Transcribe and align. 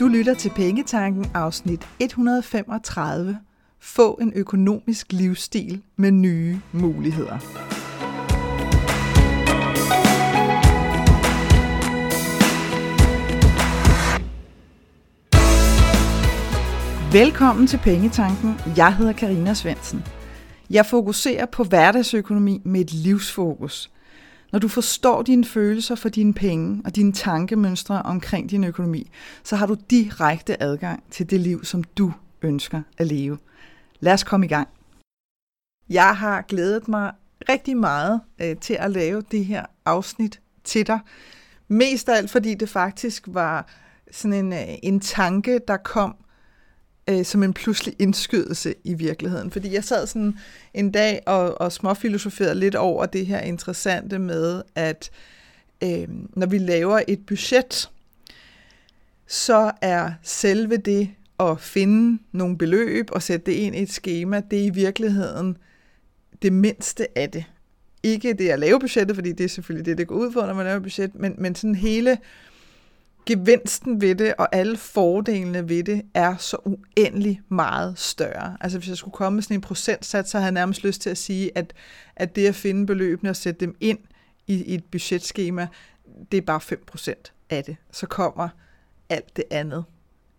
Du 0.00 0.08
lytter 0.08 0.34
til 0.34 0.50
Pengetanken 0.50 1.30
afsnit 1.34 1.88
135. 1.98 3.38
Få 3.80 4.18
en 4.20 4.32
økonomisk 4.36 5.12
livsstil 5.12 5.82
med 5.96 6.10
nye 6.10 6.60
muligheder. 6.72 7.38
Velkommen 17.12 17.66
til 17.66 17.78
Pengetanken. 17.78 18.54
Jeg 18.76 18.96
hedder 18.96 19.12
Karina 19.12 19.54
Svensen. 19.54 20.04
Jeg 20.70 20.86
fokuserer 20.86 21.46
på 21.46 21.64
hverdagsøkonomi 21.64 22.60
med 22.64 22.80
et 22.80 22.92
livsfokus– 22.92 23.90
når 24.52 24.58
du 24.58 24.68
forstår 24.68 25.22
dine 25.22 25.44
følelser 25.44 25.94
for 25.94 26.08
dine 26.08 26.34
penge 26.34 26.82
og 26.84 26.96
dine 26.96 27.12
tankemønstre 27.12 28.02
omkring 28.02 28.50
din 28.50 28.64
økonomi, 28.64 29.10
så 29.44 29.56
har 29.56 29.66
du 29.66 29.76
direkte 29.90 30.62
adgang 30.62 31.02
til 31.10 31.30
det 31.30 31.40
liv, 31.40 31.64
som 31.64 31.84
du 31.84 32.12
ønsker 32.42 32.82
at 32.98 33.06
leve. 33.06 33.38
Lad 34.00 34.12
os 34.12 34.24
komme 34.24 34.46
i 34.46 34.48
gang. 34.48 34.68
Jeg 35.88 36.16
har 36.16 36.42
glædet 36.42 36.88
mig 36.88 37.12
rigtig 37.48 37.76
meget 37.76 38.20
øh, 38.42 38.56
til 38.56 38.74
at 38.74 38.90
lave 38.90 39.22
det 39.30 39.44
her 39.44 39.66
afsnit 39.84 40.40
til 40.64 40.86
dig. 40.86 41.00
Mest 41.68 42.08
af 42.08 42.16
alt, 42.16 42.30
fordi 42.30 42.54
det 42.54 42.68
faktisk 42.68 43.24
var 43.26 43.66
sådan 44.10 44.34
en, 44.34 44.52
øh, 44.52 44.78
en 44.82 45.00
tanke, 45.00 45.60
der 45.68 45.76
kom 45.76 46.16
øh, 47.08 47.24
som 47.24 47.42
en 47.42 47.52
pludselig 47.52 47.94
indskydelse 47.98 48.74
i 48.84 48.94
virkeligheden. 48.94 49.50
Fordi 49.50 49.74
jeg 49.74 49.84
sad 49.84 50.06
sådan 50.06 50.38
en 50.74 50.90
dag 50.90 51.20
og, 51.26 51.60
og 51.60 51.72
småfilosoferede 51.72 52.54
lidt 52.54 52.74
over 52.74 53.06
det 53.06 53.26
her 53.26 53.40
interessante 53.40 54.18
med, 54.18 54.62
at 54.74 55.10
øh, 55.82 56.08
når 56.36 56.46
vi 56.46 56.58
laver 56.58 57.00
et 57.08 57.26
budget, 57.26 57.90
så 59.26 59.72
er 59.80 60.12
selve 60.22 60.76
det 60.76 61.10
at 61.40 61.60
finde 61.60 62.22
nogle 62.32 62.58
beløb 62.58 63.08
og 63.12 63.22
sætte 63.22 63.46
det 63.46 63.52
ind 63.52 63.76
i 63.76 63.82
et 63.82 63.90
schema, 63.90 64.42
det 64.50 64.60
er 64.60 64.64
i 64.64 64.70
virkeligheden 64.70 65.56
det 66.42 66.52
mindste 66.52 67.18
af 67.18 67.30
det. 67.30 67.44
Ikke 68.02 68.32
det 68.32 68.48
at 68.48 68.58
lave 68.58 68.80
budgettet, 68.80 69.16
fordi 69.16 69.32
det 69.32 69.44
er 69.44 69.48
selvfølgelig 69.48 69.86
det, 69.86 69.98
det 69.98 70.06
går 70.06 70.14
ud 70.14 70.30
på, 70.30 70.40
når 70.40 70.54
man 70.54 70.66
laver 70.66 70.80
budget, 70.80 71.14
men, 71.14 71.34
men 71.38 71.54
sådan 71.54 71.74
hele 71.74 72.18
gevinsten 73.30 74.00
ved 74.00 74.14
det, 74.14 74.34
og 74.38 74.48
alle 74.52 74.76
fordelene 74.76 75.68
ved 75.68 75.84
det, 75.84 76.02
er 76.14 76.36
så 76.36 76.56
uendelig 76.64 77.40
meget 77.48 77.98
større. 77.98 78.56
Altså 78.60 78.78
hvis 78.78 78.88
jeg 78.88 78.96
skulle 78.96 79.12
komme 79.12 79.36
med 79.36 79.42
sådan 79.42 79.56
en 79.56 79.60
procentsats, 79.60 80.30
så 80.30 80.38
havde 80.38 80.46
jeg 80.46 80.52
nærmest 80.52 80.84
lyst 80.84 81.00
til 81.02 81.10
at 81.10 81.18
sige, 81.18 81.50
at, 81.54 81.72
at 82.16 82.36
det 82.36 82.46
at 82.46 82.54
finde 82.54 82.86
beløbene 82.86 83.30
og 83.30 83.36
sætte 83.36 83.60
dem 83.60 83.76
ind 83.80 83.98
i, 84.46 84.54
i 84.64 84.74
et 84.74 84.84
budgetskema, 84.84 85.66
det 86.32 86.38
er 86.38 86.42
bare 86.42 86.60
5% 86.94 87.32
af 87.50 87.64
det. 87.64 87.76
Så 87.92 88.06
kommer 88.06 88.48
alt 89.08 89.36
det 89.36 89.44
andet 89.50 89.84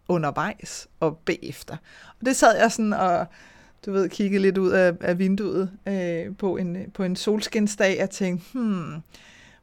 undervejs 0.08 0.88
og 1.00 1.17
bagefter. 1.17 1.78
Og 2.20 2.26
det 2.26 2.36
sad 2.36 2.58
jeg 2.58 2.72
sådan 2.72 2.94
og, 2.94 3.28
du 3.86 3.92
ved, 3.92 4.09
kiggede 4.09 4.42
lidt 4.42 4.58
ud 4.58 4.72
af, 4.72 4.94
af 5.02 5.20
vinduet 5.20 5.72
øh, 5.88 6.36
på, 6.38 6.58
en, 6.58 6.78
på 6.94 7.03
en 7.03 7.16
solskinsdag 7.16 8.03
og 8.03 8.09
tænkte, 8.09 8.45
hmm, 8.53 9.02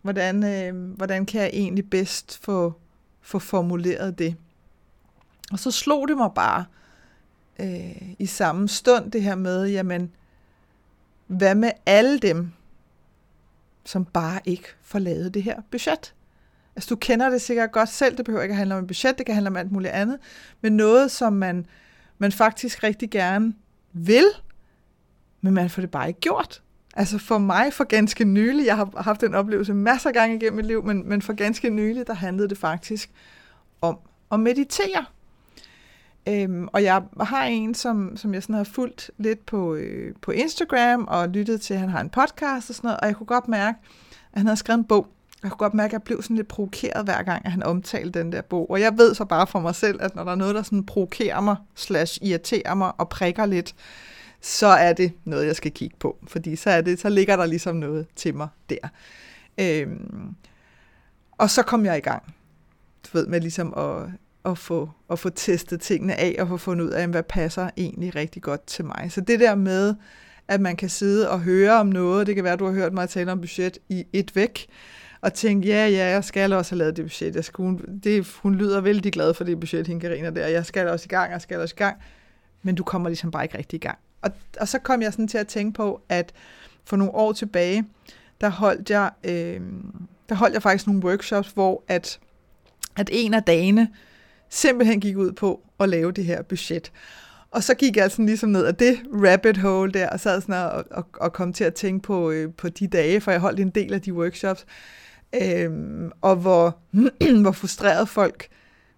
hvordan, 0.03 0.45
øh, 0.45 0.93
hvordan 0.97 1.27
kan 1.27 1.41
jeg 1.41 1.51
egentlig 1.53 1.91
bedst 1.91 2.39
få 2.45 2.75
få 3.29 3.39
formuleret 3.39 4.19
det. 4.19 4.37
Og 5.53 5.59
så 5.59 5.71
slog 5.71 6.09
det 6.09 6.17
mig 6.17 6.31
bare 6.35 6.65
øh, 7.61 8.13
i 8.19 8.27
samme 8.27 8.69
stund 8.69 9.11
det 9.11 9.23
her 9.23 9.35
med, 9.35 9.67
jamen, 9.67 10.13
hvad 11.27 11.55
med 11.55 11.71
alle 11.87 12.19
dem, 12.19 12.53
som 13.85 14.05
bare 14.05 14.41
ikke 14.45 14.69
får 14.83 14.99
lavet 14.99 15.35
det 15.35 15.43
her 15.43 15.61
budget? 15.71 16.15
Altså, 16.77 16.89
du 16.91 16.97
kender 16.97 17.31
det 17.31 17.41
sikkert 17.41 17.73
godt 17.73 17.89
selv, 17.89 18.17
det 18.17 18.25
behøver 18.25 18.43
ikke 18.43 18.53
at 18.53 18.59
handle 18.59 18.75
om 18.75 18.81
et 18.81 18.87
budget, 18.87 19.19
det 19.19 19.27
kan 19.27 19.35
handle 19.35 19.49
om 19.49 19.57
alt 19.57 19.73
muligt 19.73 19.93
andet, 19.93 20.19
men 20.61 20.77
noget, 20.77 21.11
som 21.11 21.33
man, 21.33 21.67
man 22.19 22.33
faktisk 22.33 22.83
rigtig 22.83 23.11
gerne 23.11 23.55
vil, 23.93 24.27
men 25.41 25.55
man 25.55 25.71
får 25.71 25.83
det 25.83 25.91
bare 25.91 26.09
ikke 26.09 26.21
gjort. 26.21 26.63
Altså 26.97 27.19
for 27.19 27.39
mig 27.39 27.73
for 27.73 27.85
ganske 27.85 28.25
nylig, 28.25 28.67
jeg 28.67 28.77
har 28.77 29.03
haft 29.03 29.23
en 29.23 29.35
oplevelse 29.35 29.75
masser 29.75 30.09
af 30.09 30.15
gange 30.15 30.37
igennem 30.37 30.57
mit 30.57 30.67
liv, 30.67 30.85
men, 30.85 31.09
men 31.09 31.23
for 31.23 31.33
ganske 31.33 31.71
nylig, 31.71 32.07
der 32.07 32.15
handlede 32.15 32.49
det 32.49 32.59
faktisk 32.59 33.11
om 33.81 33.99
at 34.33 34.41
meditere. 34.41 35.05
Øhm, 36.29 36.69
og 36.73 36.83
jeg 36.83 37.03
har 37.21 37.45
en, 37.45 37.75
som, 37.75 38.17
som 38.17 38.35
jeg 38.35 38.43
sådan 38.43 38.55
har 38.55 38.65
fulgt 38.65 39.11
lidt 39.19 39.47
på, 39.47 39.75
øh, 39.75 40.15
på 40.23 40.31
Instagram 40.31 41.05
og 41.09 41.29
lyttet 41.29 41.61
til, 41.61 41.75
at 41.75 41.81
han 41.81 41.89
har 41.89 42.01
en 42.01 42.11
podcast 42.11 42.71
og 42.71 42.75
sådan 42.75 42.89
noget, 42.89 43.01
og 43.01 43.07
jeg 43.07 43.17
kunne 43.17 43.27
godt 43.27 43.49
mærke, 43.49 43.79
at 44.33 44.39
han 44.39 44.47
havde 44.47 44.57
skrevet 44.57 44.79
en 44.79 44.85
bog. 44.85 45.07
Jeg 45.43 45.51
kunne 45.51 45.59
godt 45.59 45.75
mærke, 45.75 45.89
at 45.89 45.93
jeg 45.93 46.03
blev 46.03 46.23
sådan 46.23 46.37
lidt 46.37 46.49
provokeret 46.49 47.05
hver 47.05 47.23
gang, 47.23 47.47
at 47.47 47.53
han 47.53 47.63
omtalte 47.63 48.19
den 48.19 48.33
der 48.33 48.43
bog. 48.43 48.71
Og 48.71 48.81
jeg 48.81 48.99
ved 48.99 49.15
så 49.15 49.25
bare 49.25 49.47
for 49.47 49.61
mig 49.61 49.75
selv, 49.75 50.03
at 50.03 50.17
når 50.17 50.25
der 50.25 50.31
er 50.31 50.37
noget, 50.37 50.55
der 50.55 50.63
sådan 50.63 50.87
provokerer 50.87 51.41
mig, 51.41 51.57
slash 51.75 52.19
irriterer 52.23 52.75
mig 52.75 52.93
og 52.99 53.09
prikker 53.09 53.47
lidt, 53.47 53.75
så 54.41 54.67
er 54.67 54.93
det 54.93 55.13
noget, 55.25 55.47
jeg 55.47 55.57
skal 55.57 55.71
kigge 55.71 55.97
på, 55.99 56.19
fordi 56.27 56.57
så, 56.57 56.71
er 56.71 56.81
det, 56.81 57.01
så 57.01 57.09
ligger 57.09 57.37
der 57.37 57.47
ligesom 57.47 57.77
noget 57.77 58.07
til 58.17 58.35
mig 58.35 58.49
der. 58.71 58.89
Øhm, 59.61 60.35
og 61.33 61.51
så 61.51 61.63
kom 61.63 61.85
jeg 61.85 61.99
i 61.99 62.01
gang, 62.01 62.23
du 63.05 63.19
ved, 63.19 63.27
med 63.27 63.41
ligesom 63.41 63.75
at, 63.77 64.09
at, 64.51 64.59
få, 64.59 64.91
at 65.11 65.19
få 65.19 65.31
testet 65.31 65.81
tingene 65.81 66.15
af, 66.15 66.37
og 66.39 66.49
få 66.49 66.57
fundet 66.57 66.85
ud 66.85 66.91
af, 66.91 67.09
hvad 67.09 67.23
passer 67.23 67.71
egentlig 67.77 68.17
rigtig 68.17 68.43
godt 68.43 68.67
til 68.67 68.85
mig. 68.85 69.07
Så 69.11 69.21
det 69.21 69.41
der 69.41 69.55
med, 69.55 69.95
at 70.49 70.61
man 70.61 70.77
kan 70.77 70.89
sidde 70.89 71.31
og 71.31 71.41
høre 71.41 71.73
om 71.73 71.87
noget, 71.87 72.27
det 72.27 72.35
kan 72.35 72.45
være, 72.45 72.53
at 72.53 72.59
du 72.59 72.67
har 72.67 72.73
hørt 72.73 72.93
mig 72.93 73.09
tale 73.09 73.33
om 73.33 73.41
budget 73.41 73.79
i 73.89 74.05
et 74.13 74.37
væk, 74.37 74.69
og 75.21 75.35
tænke, 75.35 75.69
ja, 75.69 75.89
ja, 75.89 76.07
jeg 76.07 76.25
skal 76.25 76.53
også 76.53 76.73
have 76.73 76.79
lavet 76.79 76.97
det 76.97 77.05
budget. 77.05 77.37
Jeg 77.37 77.45
skal, 77.45 77.63
hun, 77.63 78.01
det, 78.05 78.27
hun 78.43 78.55
lyder 78.55 78.81
vældig 78.81 79.13
glad 79.13 79.35
for 79.35 79.45
det 79.45 79.61
budget, 79.61 79.87
hende 79.87 80.01
Karina 80.01 80.31
der. 80.31 80.47
Jeg 80.47 80.67
skal 80.67 80.89
også 80.89 81.07
i 81.07 81.09
gang, 81.09 81.33
jeg 81.33 81.41
skal 81.41 81.61
også 81.61 81.75
i 81.77 81.79
gang. 81.79 81.97
Men 82.63 82.75
du 82.75 82.85
kommer 82.85 83.09
ligesom 83.09 83.31
bare 83.31 83.45
ikke 83.45 83.59
rigtig 83.59 83.77
i 83.77 83.81
gang. 83.81 83.99
Og, 84.23 84.31
og 84.61 84.69
så 84.69 84.79
kom 84.79 85.03
jeg 85.03 85.13
sådan 85.13 85.29
til 85.29 85.39
at 85.39 85.49
tænke 85.49 85.77
på, 85.77 86.01
at 86.09 86.33
for 86.85 86.97
nogle 86.97 87.15
år 87.15 87.33
tilbage, 87.33 87.85
der 88.41 88.49
holdt 88.49 88.91
jeg, 88.91 89.11
øh, 89.25 89.61
der 90.29 90.35
holdt 90.35 90.55
jeg 90.55 90.63
faktisk 90.63 90.87
nogle 90.87 91.05
workshops, 91.05 91.51
hvor 91.51 91.85
at, 91.89 92.19
at 92.97 93.11
en 93.13 93.35
af 93.35 93.43
dagene 93.43 93.89
simpelthen 94.49 95.01
gik 95.01 95.17
ud 95.17 95.33
på 95.33 95.61
at 95.81 95.89
lave 95.89 96.13
det 96.13 96.25
her 96.25 96.43
budget. 96.43 96.93
Og 97.51 97.63
så 97.63 97.75
gik 97.75 97.97
jeg 97.97 98.11
sådan 98.11 98.27
ligesom 98.27 98.51
ned 98.51 98.65
af 98.65 98.75
det 98.75 98.99
rabbit 99.13 99.57
hole 99.57 99.93
der, 99.93 100.09
og 100.09 100.21
sad 100.21 100.41
sådan 100.41 100.55
og, 100.55 100.85
og, 100.91 101.07
og 101.15 101.33
kom 101.33 101.53
til 101.53 101.65
at 101.65 101.75
tænke 101.75 102.03
på, 102.03 102.31
øh, 102.31 102.53
på 102.53 102.69
de 102.69 102.87
dage, 102.87 103.21
for 103.21 103.31
jeg 103.31 103.41
holdt 103.41 103.61
en 103.61 103.71
del 103.71 103.95
af 103.95 104.03
de 104.03 104.15
workshops, 104.15 104.67
øh, 105.43 105.71
og 106.21 106.37
hvor, 106.37 106.79
hvor 107.43 107.53
frustreret 107.53 108.09
folk 108.09 108.49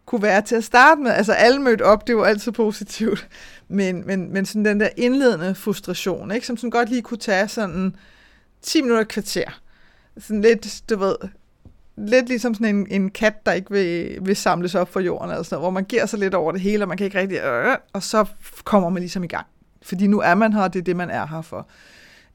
kunne 0.07 0.23
være 0.23 0.43
til 0.43 0.55
at 0.55 0.65
starte 0.65 1.01
med. 1.01 1.11
Altså 1.11 1.33
alle 1.33 1.63
mødte 1.63 1.83
op, 1.83 2.07
det 2.07 2.17
var 2.17 2.25
altid 2.25 2.53
positivt. 2.53 3.29
Men, 3.71 4.07
men, 4.07 4.33
men 4.33 4.47
sådan 4.47 4.65
den 4.65 4.81
der 4.81 4.89
indledende 4.97 5.55
frustration, 5.55 6.33
ikke, 6.33 6.47
som 6.47 6.57
sådan 6.57 6.71
godt 6.71 6.89
lige 6.89 7.03
kunne 7.03 7.19
tage 7.19 7.49
sådan 7.49 7.97
10 8.63 8.83
minutter 8.83 9.05
kvarter. 9.05 9.61
Sådan 10.19 10.41
lidt, 10.41 10.83
du 10.91 10.97
ved, 10.97 11.17
lidt 11.97 12.29
ligesom 12.29 12.55
sådan 12.55 12.77
en, 12.77 12.87
en 12.91 13.11
kat, 13.11 13.47
der 13.47 13.53
ikke 13.53 13.71
vil, 13.71 14.19
vil 14.23 14.37
samles 14.37 14.75
op 14.75 14.93
for 14.93 15.01
jorden, 15.01 15.31
eller 15.31 15.43
sådan 15.43 15.55
noget, 15.55 15.65
hvor 15.65 15.71
man 15.71 15.85
giver 15.85 16.07
sig 16.07 16.19
lidt 16.19 16.35
over 16.35 16.53
det 16.53 16.61
hele, 16.61 16.85
og 16.85 16.89
man 16.89 16.97
kan 16.97 17.05
ikke 17.05 17.19
rigtig, 17.19 17.39
øh, 17.39 17.71
øh, 17.71 17.77
og 17.93 18.03
så 18.03 18.25
kommer 18.65 18.89
man 18.89 19.01
ligesom 19.01 19.25
i 19.25 19.27
gang. 19.27 19.47
Fordi 19.83 20.07
nu 20.07 20.21
er 20.21 20.35
man 20.35 20.53
her, 20.53 20.63
og 20.63 20.73
det 20.73 20.79
er 20.79 20.85
det, 20.85 20.97
man 20.97 21.11
er 21.11 21.27
her 21.27 21.43
for. 21.43 21.69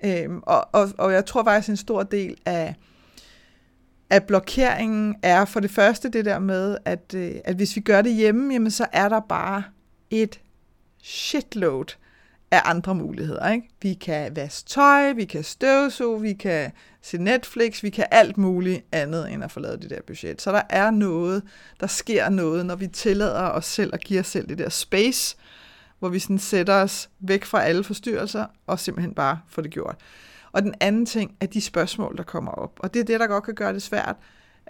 Øhm, 0.05 0.39
og, 0.43 0.67
og, 0.71 0.89
og 0.97 1.13
jeg 1.13 1.25
tror 1.25 1.43
faktisk 1.43 1.69
en 1.69 1.77
stor 1.77 2.03
del 2.03 2.35
af, 2.45 2.75
at 4.09 4.23
blokeringen 4.23 5.15
er 5.23 5.45
for 5.45 5.59
det 5.59 5.71
første 5.71 6.09
det 6.09 6.25
der 6.25 6.39
med, 6.39 6.77
at, 6.85 7.13
øh, 7.15 7.31
at 7.45 7.55
hvis 7.55 7.75
vi 7.75 7.81
gør 7.81 8.01
det 8.01 8.15
hjemme, 8.15 8.53
jamen 8.53 8.71
så 8.71 8.85
er 8.93 9.09
der 9.09 9.19
bare 9.19 9.63
et 10.09 10.39
shitload 11.05 11.95
af 12.51 12.61
andre 12.65 12.95
muligheder. 12.95 13.51
Ikke? 13.51 13.69
Vi 13.81 13.93
kan 13.93 14.35
vaske 14.35 14.69
tøj, 14.69 15.11
vi 15.11 15.25
kan 15.25 15.43
støvsuge, 15.43 16.21
vi 16.21 16.33
kan 16.33 16.71
se 17.01 17.17
Netflix, 17.17 17.83
vi 17.83 17.89
kan 17.89 18.05
alt 18.11 18.37
muligt 18.37 18.85
andet 18.91 19.31
end 19.31 19.43
at 19.43 19.51
få 19.51 19.59
lavet 19.59 19.81
det 19.81 19.89
der 19.89 20.01
budget. 20.07 20.41
Så 20.41 20.51
der 20.51 20.61
er 20.69 20.91
noget, 20.91 21.43
der 21.79 21.87
sker 21.87 22.29
noget, 22.29 22.65
når 22.65 22.75
vi 22.75 22.87
tillader 22.87 23.49
os 23.49 23.65
selv 23.65 23.93
at 23.93 24.03
give 24.03 24.19
os 24.19 24.27
selv 24.27 24.49
det 24.49 24.57
der 24.57 24.69
space, 24.69 25.37
hvor 25.99 26.09
vi 26.09 26.19
sådan 26.19 26.39
sætter 26.39 26.73
os 26.73 27.09
væk 27.19 27.45
fra 27.45 27.63
alle 27.63 27.83
forstyrrelser 27.83 28.45
og 28.67 28.79
simpelthen 28.79 29.13
bare 29.13 29.39
får 29.47 29.61
det 29.61 29.71
gjort. 29.71 29.95
Og 30.51 30.61
den 30.61 30.73
anden 30.79 31.05
ting 31.05 31.35
er 31.41 31.45
de 31.45 31.61
spørgsmål, 31.61 32.17
der 32.17 32.23
kommer 32.23 32.51
op. 32.51 32.71
Og 32.79 32.93
det 32.93 32.99
er 32.99 33.03
det, 33.03 33.19
der 33.19 33.27
godt 33.27 33.43
kan 33.43 33.55
gøre 33.55 33.73
det 33.73 33.81
svært 33.81 34.15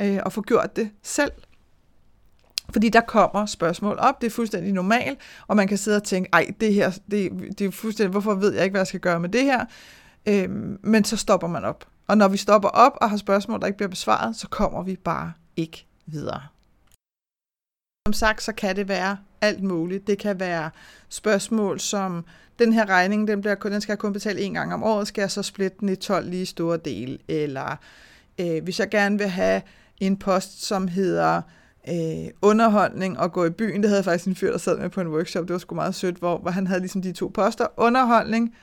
øh, 0.02 0.20
at 0.26 0.34
få 0.34 0.42
gjort 0.42 0.76
det 0.76 0.90
selv. 1.04 1.32
Fordi 2.74 2.90
der 2.90 3.02
kommer 3.02 3.46
spørgsmål 3.46 3.98
op, 4.00 4.22
det 4.22 4.28
er 4.28 4.32
fuldstændig 4.32 4.74
normalt, 4.74 5.20
og 5.48 5.56
man 5.56 5.68
kan 5.68 5.78
sidde 5.78 5.98
og 5.98 6.04
tænke, 6.04 6.30
ej, 6.34 6.48
det 6.60 6.74
her, 6.74 6.92
det, 7.12 7.32
det 7.60 7.68
er 7.68 7.72
fuldstændig, 7.72 8.12
hvorfor 8.12 8.34
ved 8.34 8.54
jeg 8.54 8.64
ikke, 8.64 8.74
hvad 8.74 8.82
jeg 8.82 8.88
skal 8.88 9.00
gøre 9.00 9.20
med 9.20 9.30
det 9.30 9.44
her? 9.44 9.66
Øhm, 10.26 10.80
men 10.84 11.04
så 11.04 11.18
stopper 11.18 11.48
man 11.48 11.66
op. 11.66 11.88
Og 12.08 12.18
når 12.18 12.28
vi 12.28 12.38
stopper 12.38 12.70
op 12.70 12.98
og 13.02 13.10
har 13.10 13.18
spørgsmål, 13.18 13.60
der 13.60 13.68
ikke 13.68 13.78
bliver 13.78 13.90
besvaret, 13.90 14.36
så 14.36 14.48
kommer 14.48 14.84
vi 14.84 14.96
bare 14.96 15.34
ikke 15.58 15.86
videre. 16.06 16.42
Som 18.08 18.14
sagt, 18.14 18.44
så 18.44 18.54
kan 18.54 18.76
det 18.76 18.88
være 18.88 19.18
alt 19.42 19.64
muligt. 19.64 20.08
Det 20.08 20.18
kan 20.18 20.40
være 20.40 20.70
spørgsmål 21.10 21.80
som, 21.80 22.26
den 22.60 22.74
her 22.74 22.90
regning, 22.90 23.28
den, 23.28 23.42
bliver, 23.42 23.56
den 23.56 23.82
skal 23.82 23.94
jeg 23.94 24.00
kun 24.00 24.14
betale 24.14 24.42
en 24.42 24.54
gang 24.54 24.74
om 24.74 24.84
året, 24.84 25.08
skal 25.08 25.22
jeg 25.22 25.32
så 25.32 25.44
splitte 25.44 25.78
den 25.80 25.90
i 25.90 25.96
12 25.96 26.30
lige 26.30 26.46
store 26.46 26.78
dele? 26.78 27.18
Eller 27.28 27.76
øh, 28.40 28.64
hvis 28.64 28.80
jeg 28.80 28.90
gerne 28.90 29.18
vil 29.18 29.28
have 29.28 29.62
en 29.98 30.18
post, 30.18 30.66
som 30.66 30.88
hedder 30.88 31.42
øh, 31.90 32.32
underholdning 32.42 33.20
og 33.20 33.34
gå 33.34 33.46
i 33.46 33.50
byen. 33.50 33.82
Det 33.82 33.90
havde 33.90 33.98
jeg 33.98 34.06
faktisk 34.06 34.28
en 34.28 34.36
fyr, 34.36 34.52
der 34.52 34.58
sad 34.58 34.78
med 34.78 34.90
på 34.90 35.02
en 35.02 35.08
workshop. 35.08 35.44
Det 35.44 35.54
var 35.54 35.60
sgu 35.60 35.76
meget 35.76 35.96
sødt, 35.96 36.18
hvor, 36.18 36.38
hvor 36.38 36.52
han 36.52 36.68
havde 36.68 36.80
ligesom 36.80 37.02
de 37.02 37.12
to 37.12 37.32
poster. 37.34 37.68
Underholdning, 37.78 38.56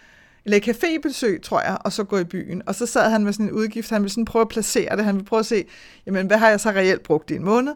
eller 0.45 0.59
cafébesøg, 0.59 1.43
tror 1.43 1.61
jeg, 1.61 1.79
og 1.81 1.93
så 1.93 2.05
gå 2.05 2.19
i 2.19 2.25
byen. 2.25 2.63
Og 2.67 2.75
så 2.75 2.87
sad 2.87 3.11
han 3.11 3.25
med 3.25 3.33
sådan 3.33 3.47
en 3.47 3.53
udgift, 3.53 3.91
han 3.91 4.03
ville 4.03 4.13
sådan 4.13 4.25
prøve 4.25 4.41
at 4.41 4.49
placere 4.49 4.97
det. 4.97 5.05
Han 5.05 5.15
ville 5.15 5.27
prøve 5.27 5.41
at 5.41 5.47
se, 5.47 5.65
jamen, 6.07 6.27
hvad 6.27 6.39
har 6.39 6.49
jeg 6.49 6.61
så 6.61 6.71
reelt 6.71 7.03
brugt 7.03 7.31
i 7.31 7.35
en 7.35 7.45
måned? 7.45 7.73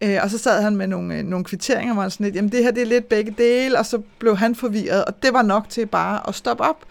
Øh, 0.00 0.18
og 0.22 0.30
så 0.30 0.38
sad 0.38 0.62
han 0.62 0.76
med 0.76 0.86
nogle, 0.86 1.18
øh, 1.18 1.24
nogle 1.24 1.44
kvitteringer, 1.44 1.94
hvor 1.94 2.02
han 2.02 2.10
sådan 2.10 2.24
lidt, 2.24 2.36
jamen 2.36 2.52
det 2.52 2.62
her 2.62 2.70
det 2.70 2.82
er 2.82 2.86
lidt 2.86 3.08
begge 3.08 3.34
dele, 3.38 3.78
og 3.78 3.86
så 3.86 4.02
blev 4.18 4.36
han 4.36 4.54
forvirret, 4.54 5.04
og 5.04 5.22
det 5.22 5.32
var 5.32 5.42
nok 5.42 5.68
til 5.68 5.86
bare 5.86 6.28
at 6.28 6.34
stoppe 6.34 6.64
op. 6.64 6.84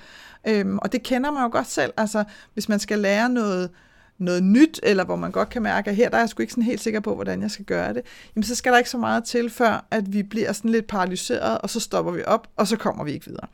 Øhm, 0.48 0.78
og 0.78 0.92
det 0.92 1.04
kender 1.04 1.32
man 1.32 1.44
jo 1.44 1.50
godt 1.52 1.68
selv, 1.68 1.94
altså 1.98 2.24
hvis 2.54 2.70
man 2.70 2.80
skal 2.80 3.00
lære 3.00 3.30
noget, 3.30 3.70
noget 4.18 4.44
nyt, 4.44 4.80
eller 4.84 5.06
hvor 5.06 5.16
man 5.16 5.32
godt 5.32 5.50
kan 5.50 5.62
mærke, 5.62 5.90
at 5.90 5.96
her 5.96 6.10
der 6.10 6.18
er 6.18 6.22
jeg 6.22 6.30
sgu 6.30 6.42
ikke 6.42 6.54
sådan 6.54 6.64
helt 6.64 6.82
sikker 6.82 7.00
på, 7.00 7.16
hvordan 7.16 7.42
jeg 7.42 7.52
skal 7.52 7.66
gøre 7.66 7.94
det, 7.94 8.02
jamen 8.36 8.44
så 8.44 8.56
skal 8.56 8.72
der 8.72 8.78
ikke 8.78 8.90
så 8.90 8.98
meget 8.98 9.24
til, 9.24 9.50
før 9.50 9.88
at 9.92 10.14
vi 10.14 10.24
bliver 10.24 10.52
sådan 10.52 10.72
lidt 10.72 10.88
paralyseret, 10.88 11.58
og 11.58 11.70
så 11.70 11.80
stopper 11.80 12.12
vi 12.12 12.24
op, 12.26 12.48
og 12.56 12.68
så 12.68 12.78
kommer 12.78 13.04
vi 13.04 13.12
ikke 13.12 13.26
videre. 13.26 13.48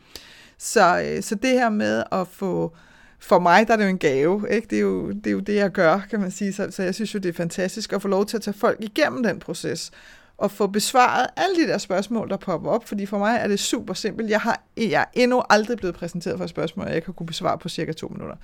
Så, 0.58 1.02
øh, 1.02 1.24
så 1.24 1.36
det 1.36 1.50
her 1.50 1.70
med 1.70 2.04
at 2.12 2.28
få, 2.28 2.76
for 3.20 3.40
mig 3.40 3.68
der 3.68 3.74
er 3.74 3.78
det 3.78 3.84
jo 3.84 3.90
en 3.90 3.98
gave, 3.98 4.48
ikke? 4.52 4.68
Det, 4.70 4.76
er 4.76 4.82
jo, 4.82 5.12
det 5.12 5.28
er 5.28 5.32
jo 5.32 5.40
det, 5.40 5.56
jeg 5.56 5.72
gør, 5.72 6.02
kan 6.10 6.20
man 6.20 6.32
sige. 6.32 6.54
Så, 6.54 6.68
så 6.72 6.84
jeg 6.84 6.96
synes 6.96 7.14
jo, 7.14 7.20
det 7.20 7.30
er 7.30 7.34
fantastisk 7.34 7.94
at 7.94 8.02
få 8.02 8.08
lov 8.08 8.26
til 8.26 8.38
at 8.38 8.44
tage 8.44 8.58
folk 8.58 8.78
igennem 8.80 9.24
den 9.24 9.40
proces, 9.40 9.92
og 10.38 10.52
få 10.52 10.68
besvaret 10.68 11.28
alle 11.38 11.56
de 11.64 11.68
der 11.68 11.78
spørgsmål, 11.78 12.30
der 12.30 12.38
popper 12.38 12.70
op, 12.70 12.88
fordi 12.88 13.06
for 13.06 13.18
mig 13.18 13.38
er 13.42 13.48
det 13.48 13.60
super 13.60 13.94
simpelt. 13.94 14.30
Jeg 14.30 14.40
har 14.40 14.64
jeg 14.78 15.02
er 15.02 15.06
endnu 15.14 15.44
aldrig 15.50 15.78
blevet 15.78 15.96
præsenteret 15.96 16.38
for 16.38 16.44
et 16.44 16.50
spørgsmål, 16.50 16.88
jeg 16.88 16.96
ikke 16.96 17.06
har 17.06 17.14
kunne 17.14 17.28
besvare 17.28 17.58
på 17.58 17.70
cirka 17.70 17.92
to 17.92 18.08
minutter. 18.08 18.36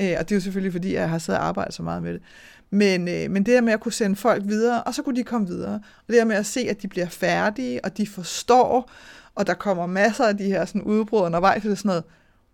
Øh, 0.00 0.14
og 0.18 0.28
det 0.28 0.32
er 0.32 0.36
jo 0.36 0.40
selvfølgelig, 0.40 0.72
fordi 0.72 0.94
jeg 0.94 1.10
har 1.10 1.18
siddet 1.18 1.40
og 1.40 1.46
arbejdet 1.46 1.74
så 1.74 1.82
meget 1.82 2.02
med 2.02 2.12
det. 2.12 2.22
Men, 2.70 3.08
øh, 3.08 3.30
men 3.30 3.46
det 3.46 3.54
her 3.54 3.60
med 3.60 3.72
at 3.72 3.80
kunne 3.80 3.92
sende 3.92 4.16
folk 4.16 4.42
videre, 4.46 4.82
og 4.82 4.94
så 4.94 5.02
kunne 5.02 5.16
de 5.16 5.24
komme 5.24 5.46
videre. 5.46 5.74
Og 5.74 6.08
det 6.08 6.14
her 6.14 6.24
med 6.24 6.36
at 6.36 6.46
se, 6.46 6.60
at 6.60 6.82
de 6.82 6.88
bliver 6.88 7.08
færdige, 7.08 7.84
og 7.84 7.96
de 7.96 8.06
forstår, 8.06 8.90
og 9.34 9.46
der 9.46 9.54
kommer 9.54 9.86
masser 9.86 10.24
af 10.24 10.36
de 10.36 10.44
her 10.44 10.64
sådan 10.64 10.82
udbrud 10.82 11.20
undervejs, 11.20 11.62
så 11.62 11.68
det 11.68 11.74
er 11.74 11.76
sådan 11.76 11.88
noget, 11.88 12.04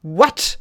what? 0.04 0.58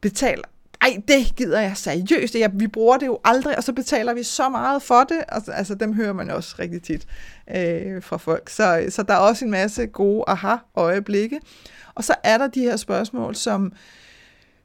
Betaler 0.00 0.48
ej, 0.88 1.02
det 1.08 1.36
gider 1.36 1.60
jeg 1.60 1.76
seriøst. 1.76 2.34
Jeg, 2.34 2.50
vi 2.54 2.66
bruger 2.66 2.96
det 2.96 3.06
jo 3.06 3.18
aldrig, 3.24 3.56
og 3.56 3.64
så 3.64 3.72
betaler 3.72 4.14
vi 4.14 4.22
så 4.22 4.48
meget 4.48 4.82
for 4.82 5.04
det. 5.04 5.24
Altså, 5.28 5.52
altså 5.52 5.74
dem 5.74 5.92
hører 5.92 6.12
man 6.12 6.30
også 6.30 6.56
rigtig 6.58 6.82
tit 6.82 7.06
øh, 7.56 8.02
fra 8.02 8.16
folk. 8.16 8.48
Så, 8.48 8.86
så 8.88 9.02
der 9.02 9.14
er 9.14 9.18
også 9.18 9.44
en 9.44 9.50
masse 9.50 9.86
gode 9.86 10.24
aha-øjeblikke. 10.26 11.40
Og 11.94 12.04
så 12.04 12.14
er 12.24 12.38
der 12.38 12.46
de 12.46 12.60
her 12.60 12.76
spørgsmål, 12.76 13.34
som, 13.34 13.72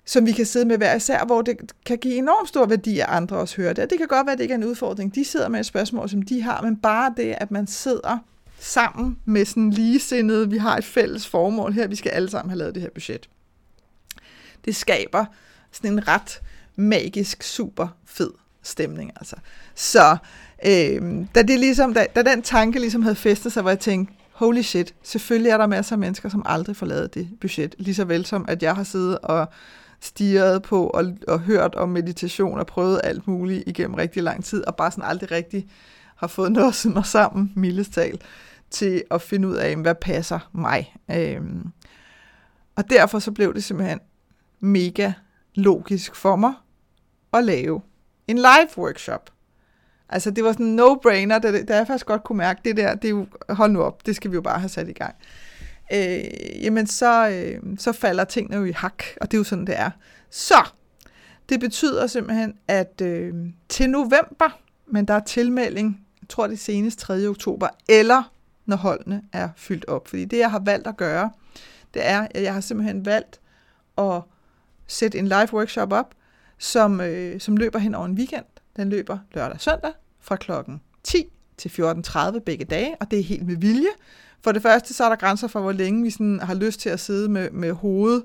som 0.05 0.25
vi 0.25 0.31
kan 0.31 0.45
sidde 0.45 0.65
med 0.65 0.77
hver 0.77 0.95
især, 0.95 1.25
hvor 1.25 1.41
det 1.41 1.73
kan 1.85 1.97
give 1.97 2.15
enormt 2.15 2.49
stor 2.49 2.65
værdi, 2.65 2.99
at 2.99 3.05
andre 3.09 3.37
også 3.37 3.57
hører 3.57 3.73
det. 3.73 3.83
Og 3.83 3.89
det 3.89 3.97
kan 3.97 4.07
godt 4.07 4.25
være, 4.25 4.33
at 4.33 4.37
det 4.37 4.43
ikke 4.43 4.53
er 4.53 4.57
en 4.57 4.63
udfordring. 4.63 5.15
De 5.15 5.25
sidder 5.25 5.49
med 5.49 5.59
et 5.59 5.65
spørgsmål, 5.65 6.09
som 6.09 6.21
de 6.21 6.41
har, 6.41 6.61
men 6.61 6.77
bare 6.77 7.13
det, 7.17 7.35
at 7.37 7.51
man 7.51 7.67
sidder 7.67 8.17
sammen 8.59 9.17
med 9.25 9.45
sådan 9.45 9.69
ligesindede, 9.69 10.49
vi 10.49 10.57
har 10.57 10.77
et 10.77 10.85
fælles 10.85 11.27
formål 11.27 11.73
her, 11.73 11.87
vi 11.87 11.95
skal 11.95 12.09
alle 12.09 12.29
sammen 12.29 12.49
have 12.49 12.57
lavet 12.57 12.75
det 12.75 12.81
her 12.81 12.89
budget. 12.93 13.29
Det 14.65 14.75
skaber 14.75 15.25
sådan 15.73 15.91
en 15.91 16.07
ret 16.07 16.41
magisk, 16.75 17.43
super 17.43 17.87
fed 18.05 18.31
stemning. 18.63 19.11
Altså. 19.15 19.35
Så 19.75 20.17
øh, 20.65 21.25
da, 21.35 21.41
det 21.41 21.59
ligesom, 21.59 21.93
da, 21.93 22.05
da 22.15 22.23
den 22.23 22.41
tanke 22.41 22.79
ligesom 22.79 23.01
havde 23.01 23.15
festet 23.15 23.51
sig, 23.53 23.61
hvor 23.61 23.71
jeg 23.71 23.79
tænkte, 23.79 24.13
holy 24.31 24.61
shit, 24.61 24.95
selvfølgelig 25.03 25.49
er 25.49 25.57
der 25.57 25.67
masser 25.67 25.95
af 25.95 25.99
mennesker, 25.99 26.29
som 26.29 26.43
aldrig 26.45 26.75
får 26.75 26.85
lavet 26.85 27.13
det 27.13 27.29
budget. 27.41 27.75
Lige 27.77 27.95
så 27.95 28.05
vel 28.05 28.25
som, 28.25 28.45
at 28.47 28.63
jeg 28.63 28.75
har 28.75 28.83
siddet 28.83 29.17
og 29.17 29.47
stirret 29.99 30.61
på 30.61 30.87
og, 30.87 31.05
og 31.27 31.39
hørt 31.39 31.75
om 31.75 31.89
meditation 31.89 32.59
og 32.59 32.67
prøvet 32.67 33.01
alt 33.03 33.27
muligt 33.27 33.63
igennem 33.67 33.95
rigtig 33.95 34.23
lang 34.23 34.43
tid, 34.45 34.67
og 34.67 34.75
bare 34.75 34.91
sådan 34.91 35.09
aldrig 35.09 35.31
rigtig 35.31 35.67
har 36.15 36.27
fået 36.27 36.51
noget 36.51 36.85
mig 36.85 37.05
sammen, 37.05 37.51
mildestal, 37.55 38.21
til 38.69 39.03
at 39.11 39.21
finde 39.21 39.47
ud 39.47 39.55
af, 39.55 39.75
hvad 39.75 39.95
passer 39.95 40.49
mig. 40.53 40.95
Øhm, 41.11 41.71
og 42.75 42.89
derfor 42.89 43.19
så 43.19 43.31
blev 43.31 43.53
det 43.53 43.63
simpelthen 43.63 43.99
mega 44.59 45.11
logisk 45.55 46.15
for 46.15 46.35
mig 46.35 46.53
at 47.33 47.43
lave 47.43 47.81
en 48.27 48.35
live 48.35 48.77
workshop. 48.77 49.29
Altså 50.09 50.31
det 50.31 50.43
var 50.43 50.51
sådan 50.51 50.65
en 50.65 50.79
no-brainer, 50.79 51.39
da, 51.39 51.63
da 51.63 51.75
jeg 51.77 51.87
faktisk 51.87 52.05
godt 52.05 52.23
kunne 52.23 52.37
mærke, 52.37 52.61
det 52.65 52.77
der, 52.77 52.95
det 52.95 53.05
er 53.05 53.09
jo, 53.09 53.27
hold 53.49 53.71
nu 53.71 53.81
op, 53.81 54.05
det 54.05 54.15
skal 54.15 54.31
vi 54.31 54.35
jo 54.35 54.41
bare 54.41 54.59
have 54.59 54.69
sat 54.69 54.89
i 54.89 54.93
gang. 54.93 55.15
Øh, 55.93 56.63
jamen 56.63 56.87
så, 56.87 57.29
øh, 57.29 57.77
så 57.77 57.91
falder 57.91 58.23
tingene 58.23 58.57
jo 58.57 58.63
i 58.63 58.71
hak, 58.71 59.03
og 59.21 59.31
det 59.31 59.37
er 59.37 59.39
jo 59.39 59.43
sådan, 59.43 59.67
det 59.67 59.79
er. 59.79 59.91
Så, 60.29 60.69
det 61.49 61.59
betyder 61.59 62.07
simpelthen, 62.07 62.53
at 62.67 63.01
øh, 63.01 63.33
til 63.69 63.89
november, 63.89 64.59
men 64.87 65.05
der 65.05 65.13
er 65.13 65.19
tilmelding, 65.19 66.01
jeg 66.21 66.29
tror 66.29 66.47
det 66.47 66.53
er 66.53 66.57
senest 66.57 66.99
3. 66.99 67.27
oktober, 67.27 67.67
eller 67.89 68.33
når 68.65 68.75
holdene 68.75 69.21
er 69.33 69.49
fyldt 69.55 69.85
op. 69.85 70.07
Fordi 70.07 70.25
det, 70.25 70.37
jeg 70.37 70.51
har 70.51 70.59
valgt 70.59 70.87
at 70.87 70.97
gøre, 70.97 71.31
det 71.93 72.05
er, 72.05 72.27
at 72.31 72.43
jeg 72.43 72.53
har 72.53 72.61
simpelthen 72.61 73.05
valgt 73.05 73.39
at 73.97 74.21
sætte 74.87 75.17
en 75.17 75.27
live 75.27 75.53
workshop 75.53 75.93
op, 75.93 76.15
som, 76.57 77.01
øh, 77.01 77.39
som 77.39 77.57
løber 77.57 77.79
hen 77.79 77.95
over 77.95 78.05
en 78.05 78.13
weekend. 78.13 78.45
Den 78.75 78.89
løber 78.89 79.17
lørdag 79.33 79.53
og 79.53 79.61
søndag 79.61 79.91
fra 80.19 80.35
klokken 80.35 80.81
10 81.03 81.25
til 81.57 81.69
14.30 81.69 82.39
begge 82.39 82.65
dage, 82.65 82.95
og 82.99 83.11
det 83.11 83.19
er 83.19 83.23
helt 83.23 83.45
med 83.45 83.55
vilje. 83.55 83.89
For 84.43 84.51
det 84.51 84.61
første, 84.61 84.93
så 84.93 85.03
er 85.03 85.09
der 85.09 85.15
grænser 85.15 85.47
for, 85.47 85.61
hvor 85.61 85.71
længe 85.71 86.03
vi 86.03 86.09
sådan 86.09 86.39
har 86.39 86.53
lyst 86.53 86.79
til 86.79 86.89
at 86.89 86.99
sidde 86.99 87.29
med, 87.29 87.51
med 87.51 87.71
hovedet 87.71 88.23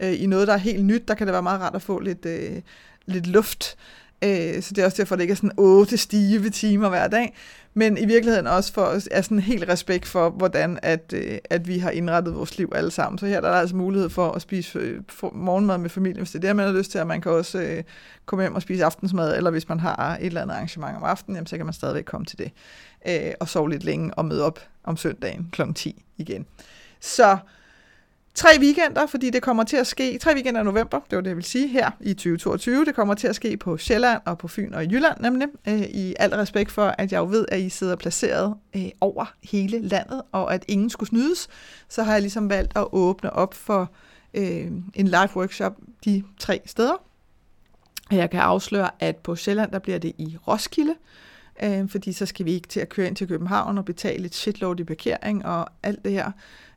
øh, 0.00 0.22
i 0.22 0.26
noget, 0.26 0.48
der 0.48 0.54
er 0.54 0.58
helt 0.58 0.84
nyt. 0.84 1.08
Der 1.08 1.14
kan 1.14 1.26
det 1.26 1.32
være 1.32 1.42
meget 1.42 1.60
rart 1.60 1.74
at 1.74 1.82
få 1.82 1.98
lidt, 1.98 2.26
øh, 2.26 2.62
lidt 3.06 3.26
luft. 3.26 3.76
Øh, 4.24 4.62
så 4.62 4.74
det 4.74 4.78
er 4.78 4.84
også 4.84 4.96
derfor, 4.96 5.14
at 5.14 5.18
det 5.18 5.22
ikke 5.22 5.32
er 5.32 5.36
sådan 5.36 5.58
otte 5.58 5.96
stive 5.96 6.50
timer 6.50 6.88
hver 6.88 7.08
dag 7.08 7.34
men 7.74 7.98
i 7.98 8.06
virkeligheden 8.06 8.46
også 8.46 8.72
for 8.72 8.98
er 9.10 9.22
sådan 9.22 9.38
helt 9.38 9.68
respekt 9.68 10.06
for, 10.06 10.30
hvordan 10.30 10.78
at, 10.82 11.12
øh, 11.12 11.38
at 11.50 11.68
vi 11.68 11.78
har 11.78 11.90
indrettet 11.90 12.34
vores 12.34 12.58
liv 12.58 12.72
alle 12.74 12.90
sammen. 12.90 13.18
Så 13.18 13.26
her 13.26 13.40
der 13.40 13.48
er 13.48 13.52
der 13.52 13.60
altså 13.60 13.76
mulighed 13.76 14.10
for 14.10 14.30
at 14.30 14.42
spise 14.42 14.78
øh, 14.78 15.00
for 15.08 15.30
morgenmad 15.34 15.78
med 15.78 15.90
familien, 15.90 16.18
hvis 16.18 16.30
det 16.30 16.44
er 16.44 16.48
det, 16.48 16.56
man 16.56 16.66
har 16.66 16.72
lyst 16.72 16.90
til, 16.90 17.00
og 17.00 17.06
man 17.06 17.20
kan 17.20 17.32
også 17.32 17.60
øh, 17.60 17.82
komme 18.26 18.42
hjem 18.42 18.54
og 18.54 18.62
spise 18.62 18.84
aftensmad, 18.84 19.36
eller 19.36 19.50
hvis 19.50 19.68
man 19.68 19.80
har 19.80 20.16
et 20.20 20.26
eller 20.26 20.42
andet 20.42 20.54
arrangement 20.54 20.96
om 20.96 21.04
aftenen, 21.04 21.36
jamen, 21.36 21.46
så 21.46 21.56
kan 21.56 21.66
man 21.66 21.72
stadigvæk 21.72 22.04
komme 22.04 22.24
til 22.24 22.38
det, 22.38 22.50
øh, 23.08 23.32
og 23.40 23.48
sove 23.48 23.70
lidt 23.70 23.84
længe 23.84 24.14
og 24.14 24.24
møde 24.24 24.44
op 24.44 24.60
om 24.84 24.96
søndagen 24.96 25.48
kl. 25.52 25.62
10 25.74 26.04
igen. 26.16 26.46
Så 27.00 27.38
Tre 28.34 28.48
weekender, 28.60 29.06
fordi 29.06 29.30
det 29.30 29.42
kommer 29.42 29.64
til 29.64 29.76
at 29.76 29.86
ske, 29.86 30.18
tre 30.18 30.34
weekender 30.34 30.60
i 30.60 30.64
november, 30.64 31.00
det 31.10 31.16
var 31.16 31.22
det, 31.22 31.28
jeg 31.28 31.36
vil 31.36 31.44
sige, 31.44 31.68
her 31.68 31.90
i 32.00 32.14
2022. 32.14 32.84
Det 32.84 32.94
kommer 32.94 33.14
til 33.14 33.28
at 33.28 33.36
ske 33.36 33.56
på 33.56 33.78
Sjælland 33.78 34.20
og 34.26 34.38
på 34.38 34.48
Fyn 34.48 34.74
og 34.74 34.84
i 34.84 34.88
Jylland 34.88 35.20
nemlig. 35.20 35.48
Øh, 35.68 35.80
I 35.80 36.14
al 36.18 36.30
respekt 36.30 36.72
for, 36.72 36.94
at 36.98 37.12
jeg 37.12 37.18
jo 37.18 37.24
ved, 37.24 37.46
at 37.48 37.60
I 37.60 37.68
sidder 37.68 37.96
placeret 37.96 38.54
øh, 38.76 38.88
over 39.00 39.34
hele 39.42 39.88
landet, 39.88 40.22
og 40.32 40.54
at 40.54 40.64
ingen 40.68 40.90
skulle 40.90 41.08
snydes, 41.08 41.48
så 41.88 42.02
har 42.02 42.12
jeg 42.12 42.20
ligesom 42.20 42.50
valgt 42.50 42.76
at 42.76 42.86
åbne 42.92 43.32
op 43.32 43.54
for 43.54 43.90
øh, 44.34 44.70
en 44.94 45.08
live 45.08 45.36
workshop 45.36 45.76
de 46.04 46.22
tre 46.38 46.60
steder. 46.66 47.02
Jeg 48.10 48.30
kan 48.30 48.40
afsløre, 48.40 48.90
at 49.00 49.16
på 49.16 49.36
Sjælland, 49.36 49.72
der 49.72 49.78
bliver 49.78 49.98
det 49.98 50.12
i 50.18 50.36
Roskilde, 50.48 50.94
øh, 51.62 51.88
fordi 51.88 52.12
så 52.12 52.26
skal 52.26 52.46
vi 52.46 52.52
ikke 52.52 52.68
til 52.68 52.80
at 52.80 52.88
køre 52.88 53.06
ind 53.06 53.16
til 53.16 53.28
København 53.28 53.78
og 53.78 53.84
betale 53.84 54.26
et 54.26 54.34
shitload 54.34 54.80
i 54.80 54.84
parkering 54.84 55.46
og 55.46 55.68
alt 55.82 56.04
det 56.04 56.12
her 56.12 56.30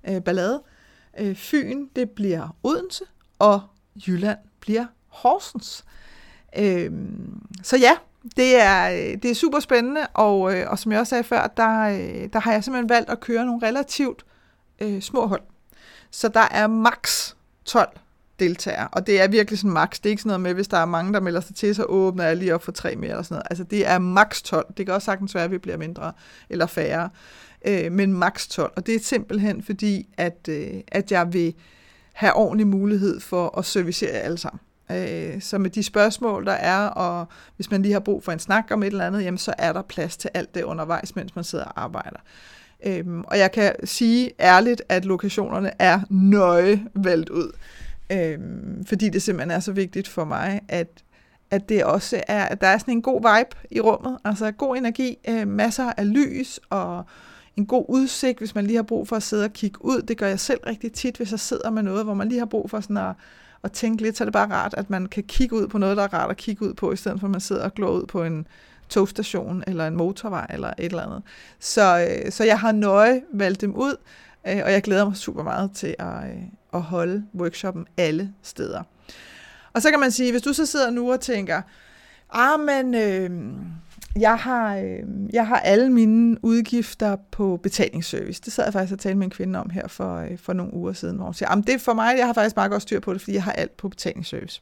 øh, 0.10 0.22
ballade. 0.22 0.62
Øh, 0.66 0.73
Øh, 1.20 1.36
Fyn, 1.36 1.88
det 1.96 2.10
bliver 2.10 2.56
Odense, 2.64 3.04
og 3.40 3.62
Jylland 4.08 4.38
bliver 4.60 4.86
Horsens. 5.08 5.86
Øh, 6.58 6.92
så 7.64 7.78
ja, 7.78 7.92
det 8.38 8.62
er, 8.62 8.90
øh, 8.90 9.22
det 9.24 9.32
er 9.32 9.36
super 9.36 9.60
spændende, 9.60 10.08
og, 10.14 10.56
øh, 10.56 10.70
og 10.70 10.80
som 10.80 10.92
jeg 10.92 11.00
også 11.00 11.10
sagde 11.10 11.24
før, 11.24 11.48
der, 11.58 11.80
øh, 11.80 12.30
der 12.34 12.40
har 12.40 12.52
jeg 12.52 12.64
simpelthen 12.64 12.90
valgt 12.90 13.10
at 13.10 13.20
køre 13.20 13.46
nogle 13.46 13.68
relativt 13.68 14.26
øh, 14.80 15.02
små 15.02 15.28
hold. 15.28 15.42
Så 16.12 16.28
der 16.28 16.48
er 16.52 16.68
maks 16.68 17.36
12 17.66 17.90
deltagere, 18.40 18.88
og 18.92 19.08
det 19.08 19.22
er 19.22 19.28
virkelig 19.28 19.60
sådan 19.60 19.72
maks. 19.72 20.00
Det 20.00 20.10
er 20.10 20.12
ikke 20.12 20.22
sådan 20.22 20.30
noget 20.30 20.42
med, 20.42 20.54
hvis 20.54 20.68
der 20.68 20.78
er 20.78 20.86
mange, 20.86 21.14
der 21.14 21.20
melder 21.20 21.42
sig 21.42 21.56
til, 21.56 21.76
så 21.76 21.84
åbner 21.84 22.24
jeg 22.24 22.38
lige 22.38 22.56
op 22.56 22.64
for 22.64 22.72
tre 22.72 22.96
mere 22.96 23.10
eller 23.10 23.24
sådan 23.24 23.36
noget. 23.36 23.48
Altså 23.50 23.64
det 23.64 23.88
er 23.88 24.00
maks 24.00 24.42
12. 24.42 24.74
Det 24.78 24.86
kan 24.86 24.96
også 24.96 25.06
sagtens 25.06 25.36
være, 25.36 25.44
at 25.44 25.52
vi 25.52 25.58
bliver 25.58 25.78
mindre 25.78 26.12
eller 26.50 26.66
færre 26.66 27.10
øh, 27.66 27.92
men 27.92 28.14
maks 28.14 28.48
12. 28.48 28.74
Og 28.76 28.86
det 28.86 28.96
er 28.96 29.00
simpelthen 29.00 29.64
fordi, 29.64 30.08
at, 30.18 30.48
øh, 30.50 30.74
at 30.88 31.12
jeg 31.12 31.34
vil 31.34 31.54
have 32.14 32.34
ordentlig 32.34 32.68
mulighed 32.68 33.20
for 33.20 33.58
at 33.58 33.66
servicere 33.66 34.14
jer 34.14 34.20
alle 34.20 34.38
sammen. 34.38 34.60
Øh, 34.92 35.42
så 35.42 35.58
med 35.58 35.70
de 35.70 35.84
spørgsmål, 35.84 36.46
der 36.46 36.52
er, 36.52 36.88
og 36.88 37.28
hvis 37.56 37.72
man 37.72 37.82
lige 37.82 37.94
har 37.94 38.00
brug 38.00 38.24
for 38.24 38.32
en 38.32 38.40
snak 38.40 38.66
om 38.72 38.84
et 38.84 38.88
eller 38.88 39.08
andet, 39.08 39.24
jamen, 39.24 39.38
så 39.38 39.54
er 39.58 39.74
der 39.74 39.82
plads 39.82 40.18
til 40.18 40.30
alt 40.34 40.56
det 40.56 40.64
undervejs, 40.64 41.16
mens 41.16 41.36
man 41.36 41.44
sidder 41.44 41.66
og 41.66 41.84
arbejder. 41.84 42.20
Øhm, 42.86 43.22
og 43.22 43.38
jeg 43.38 43.52
kan 43.52 43.74
sige 43.84 44.32
ærligt, 44.40 44.82
at 44.90 45.06
lokationerne 45.06 45.72
er 45.80 46.00
nøje 46.10 46.84
valgt 46.96 47.30
ud. 47.30 47.52
Øhm, 48.12 48.86
fordi 48.86 49.10
det 49.10 49.22
simpelthen 49.22 49.52
er 49.52 49.60
så 49.60 49.72
vigtigt 49.72 50.08
for 50.08 50.26
mig, 50.26 50.62
at, 50.68 51.04
at 51.52 51.70
det 51.70 51.84
også 51.84 52.24
er, 52.28 52.44
at 52.44 52.62
der 52.62 52.68
er 52.68 52.78
sådan 52.78 52.94
en 52.94 53.02
god 53.02 53.20
vibe 53.20 53.56
i 53.72 53.80
rummet, 53.80 54.18
altså 54.26 54.52
god 54.52 54.78
energi, 54.78 55.18
øh, 55.30 55.48
masser 55.48 55.92
af 55.98 56.14
lys 56.14 56.60
og 56.70 57.06
en 57.58 57.66
god 57.66 57.86
udsigt, 57.90 58.38
hvis 58.38 58.56
man 58.56 58.66
lige 58.66 58.76
har 58.76 58.84
brug 58.84 59.08
for 59.08 59.16
at 59.16 59.24
sidde 59.24 59.46
og 59.46 59.54
kigge 59.54 59.86
ud. 59.86 60.02
Det 60.02 60.18
gør 60.18 60.28
jeg 60.28 60.40
selv 60.40 60.60
rigtig 60.68 60.92
tit, 60.92 61.18
hvis 61.18 61.32
jeg 61.32 61.40
sidder 61.40 61.70
med 61.70 61.84
noget, 61.84 62.04
hvor 62.04 62.14
man 62.14 62.30
lige 62.30 62.40
har 62.40 62.46
brug 62.46 62.70
for 62.70 62.80
sådan 62.80 62.98
at, 62.98 63.16
at 63.64 63.72
tænke 63.72 64.04
lidt, 64.04 64.18
så 64.18 64.24
er 64.24 64.26
det 64.26 64.34
bare 64.34 64.52
rart, 64.52 64.74
at 64.78 64.90
man 64.90 65.06
kan 65.06 65.24
kigge 65.24 65.56
ud 65.56 65.68
på 65.68 65.78
noget, 65.78 65.98
der 65.98 66.04
er 66.04 66.14
rart 66.14 66.32
at 66.32 66.38
kigge 66.38 66.66
ud 66.66 66.74
på, 66.74 66.92
i 66.92 66.96
stedet 66.96 67.20
for 67.20 67.28
at 67.28 67.32
man 67.32 67.42
sidder 67.42 67.64
og 67.64 67.74
glår 67.74 67.92
ud 67.92 68.06
på 68.06 68.24
en 68.24 68.48
togstation, 68.90 69.64
eller 69.68 69.88
en 69.88 69.96
motorvej, 69.96 70.48
eller 70.50 70.68
et 70.68 70.86
eller 70.86 71.04
andet. 71.04 71.22
Så, 71.60 72.08
øh, 72.10 72.32
så 72.32 72.44
jeg 72.44 72.60
har 72.60 72.72
nøje 72.72 73.22
valgt 73.34 73.62
dem 73.62 73.76
ud, 73.76 73.96
øh, 74.48 74.62
og 74.66 74.72
jeg 74.72 74.82
glæder 74.82 75.06
mig 75.06 75.18
super 75.18 75.44
meget 75.44 75.72
til 75.72 75.96
at, 76.00 76.24
øh, 76.24 76.44
at 76.74 76.82
holde 76.82 77.26
workshoppen 77.36 77.86
alle 77.98 78.34
steder. 78.42 78.84
Og 79.74 79.82
så 79.82 79.90
kan 79.90 80.00
man 80.00 80.12
sige, 80.12 80.32
hvis 80.32 80.42
du 80.42 80.54
så 80.54 80.66
sidder 80.66 80.90
nu 80.90 81.12
og 81.12 81.22
tænker, 81.22 81.62
ah, 82.30 82.60
men 82.60 82.96
øh, 82.96 83.30
jeg, 84.20 84.38
har, 84.38 84.78
øh, 84.78 85.00
jeg 85.34 85.48
har 85.48 85.60
alle 85.60 85.90
mine 85.90 86.38
udgifter 86.42 87.16
på 87.32 87.60
betalingsservice. 87.64 88.42
Det 88.46 88.54
sad 88.54 88.64
jeg 88.64 88.74
faktisk 88.74 88.94
og 88.94 89.00
talte 89.00 89.18
med 89.18 89.26
en 89.26 89.32
kvinde 89.32 89.60
om 89.60 89.70
her 89.70 89.88
for, 89.88 90.16
øh, 90.16 90.38
for 90.38 90.54
nogle 90.54 90.74
uger 90.74 90.94
siden, 90.94 91.16
hvor 91.16 91.26
hun 91.26 91.34
siger, 91.34 91.56
det 91.56 91.74
er 91.74 91.80
for 91.80 91.94
mig, 91.94 92.18
jeg 92.18 92.26
har 92.26 92.34
faktisk 92.34 92.56
meget 92.56 92.72
godt 92.72 92.82
styr 92.82 93.00
på 93.00 93.14
det, 93.14 93.22
fordi 93.22 93.34
jeg 93.34 93.44
har 93.44 93.52
alt 93.52 93.78
på 93.78 93.90
betalingsservice. 93.90 94.62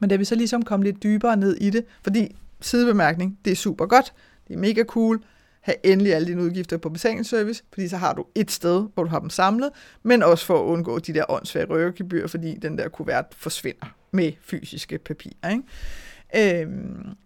Men 0.00 0.10
da 0.10 0.16
vi 0.16 0.24
så 0.24 0.34
ligesom 0.34 0.62
kom 0.62 0.82
lidt 0.82 1.02
dybere 1.02 1.36
ned 1.36 1.56
i 1.56 1.70
det, 1.70 1.84
fordi 2.02 2.36
sidebemærkning, 2.60 3.38
det 3.44 3.50
er 3.50 3.56
super 3.56 3.86
godt, 3.86 4.12
det 4.48 4.54
er 4.54 4.58
mega 4.58 4.84
cool, 4.84 5.24
have 5.60 5.86
endelig 5.86 6.14
alle 6.14 6.28
dine 6.28 6.42
udgifter 6.42 6.76
på 6.76 6.88
betalingsservice, 6.88 7.62
fordi 7.72 7.88
så 7.88 7.96
har 7.96 8.12
du 8.12 8.24
et 8.34 8.50
sted, 8.50 8.86
hvor 8.94 9.04
du 9.04 9.08
har 9.10 9.18
dem 9.18 9.30
samlet, 9.30 9.70
men 10.02 10.22
også 10.22 10.46
for 10.46 10.58
at 10.58 10.64
undgå 10.64 10.98
de 10.98 11.14
der 11.14 11.24
åndssvage 11.28 11.66
røvergebyr, 11.66 12.26
fordi 12.26 12.56
den 12.62 12.78
der 12.78 12.88
kuvert 12.88 13.26
forsvinder 13.36 13.86
med 14.10 14.32
fysiske 14.40 14.98
papirer. 14.98 15.50
Ikke? 15.50 16.62
Øhm, 16.62 17.16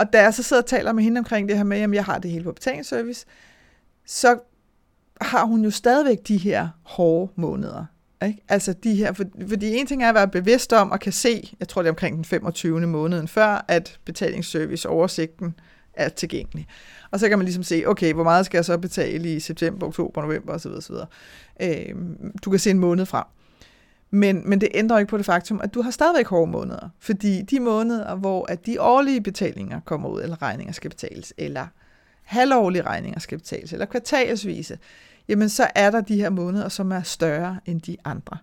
og 0.00 0.12
da 0.12 0.22
jeg 0.22 0.34
så 0.34 0.42
sidder 0.42 0.62
og 0.62 0.68
taler 0.68 0.92
med 0.92 1.04
hende 1.04 1.18
omkring 1.18 1.48
det 1.48 1.56
her 1.56 1.64
med, 1.64 1.78
at 1.78 1.94
jeg 1.94 2.04
har 2.04 2.18
det 2.18 2.30
hele 2.30 2.44
på 2.44 2.52
betalingsservice, 2.52 3.26
så 4.06 4.38
har 5.20 5.44
hun 5.44 5.64
jo 5.64 5.70
stadigvæk 5.70 6.18
de 6.28 6.36
her 6.36 6.68
hårde 6.82 7.32
måneder. 7.36 7.84
Ikke? 8.26 8.44
Altså 8.48 8.72
de 8.72 8.94
her, 8.94 9.12
for, 9.12 9.24
fordi 9.48 9.76
en 9.76 9.86
ting 9.86 10.04
er 10.04 10.08
at 10.08 10.14
være 10.14 10.28
bevidst 10.28 10.72
om 10.72 10.90
og 10.90 11.00
kan 11.00 11.12
se, 11.12 11.54
jeg 11.60 11.68
tror 11.68 11.82
det 11.82 11.88
er 11.88 11.92
omkring 11.92 12.16
den 12.16 12.24
25. 12.24 12.86
måneden 12.86 13.28
før, 13.28 13.64
at 13.68 13.98
betalingsservice 14.04 14.88
oversigten 14.88 15.54
er 15.94 16.08
tilgængelig. 16.08 16.66
Og 17.10 17.20
så 17.20 17.28
kan 17.28 17.38
man 17.38 17.44
ligesom 17.44 17.62
se, 17.62 17.82
okay, 17.86 18.12
hvor 18.12 18.24
meget 18.24 18.46
skal 18.46 18.58
jeg 18.58 18.64
så 18.64 18.78
betale 18.78 19.34
i 19.34 19.40
september, 19.40 19.86
oktober, 19.86 20.22
november 20.22 20.52
osv. 20.52 20.70
osv. 20.70 20.94
Øh, 21.62 21.94
du 22.44 22.50
kan 22.50 22.58
se 22.58 22.70
en 22.70 22.78
måned 22.78 23.06
frem. 23.06 23.24
Men, 24.10 24.42
men 24.48 24.60
det 24.60 24.68
ændrer 24.74 24.98
ikke 24.98 25.10
på 25.10 25.16
det 25.16 25.26
faktum, 25.26 25.60
at 25.64 25.74
du 25.74 25.82
har 25.82 25.90
stadigvæk 25.90 26.26
hårde 26.26 26.50
måneder. 26.50 26.88
Fordi 26.98 27.42
de 27.42 27.60
måneder, 27.60 28.14
hvor 28.14 28.52
at 28.52 28.66
de 28.66 28.80
årlige 28.80 29.20
betalinger 29.20 29.80
kommer 29.80 30.08
ud, 30.08 30.22
eller 30.22 30.42
regninger 30.42 30.72
skal 30.72 30.90
betales, 30.90 31.34
eller 31.38 31.66
halvårlige 32.22 32.82
regninger 32.82 33.20
skal 33.20 33.38
betales, 33.38 33.72
eller 33.72 33.86
kvartalsvise, 33.86 34.78
jamen 35.28 35.48
så 35.48 35.66
er 35.74 35.90
der 35.90 36.00
de 36.00 36.16
her 36.16 36.30
måneder, 36.30 36.68
som 36.68 36.92
er 36.92 37.02
større 37.02 37.60
end 37.66 37.80
de 37.80 37.96
andre. 38.04 38.38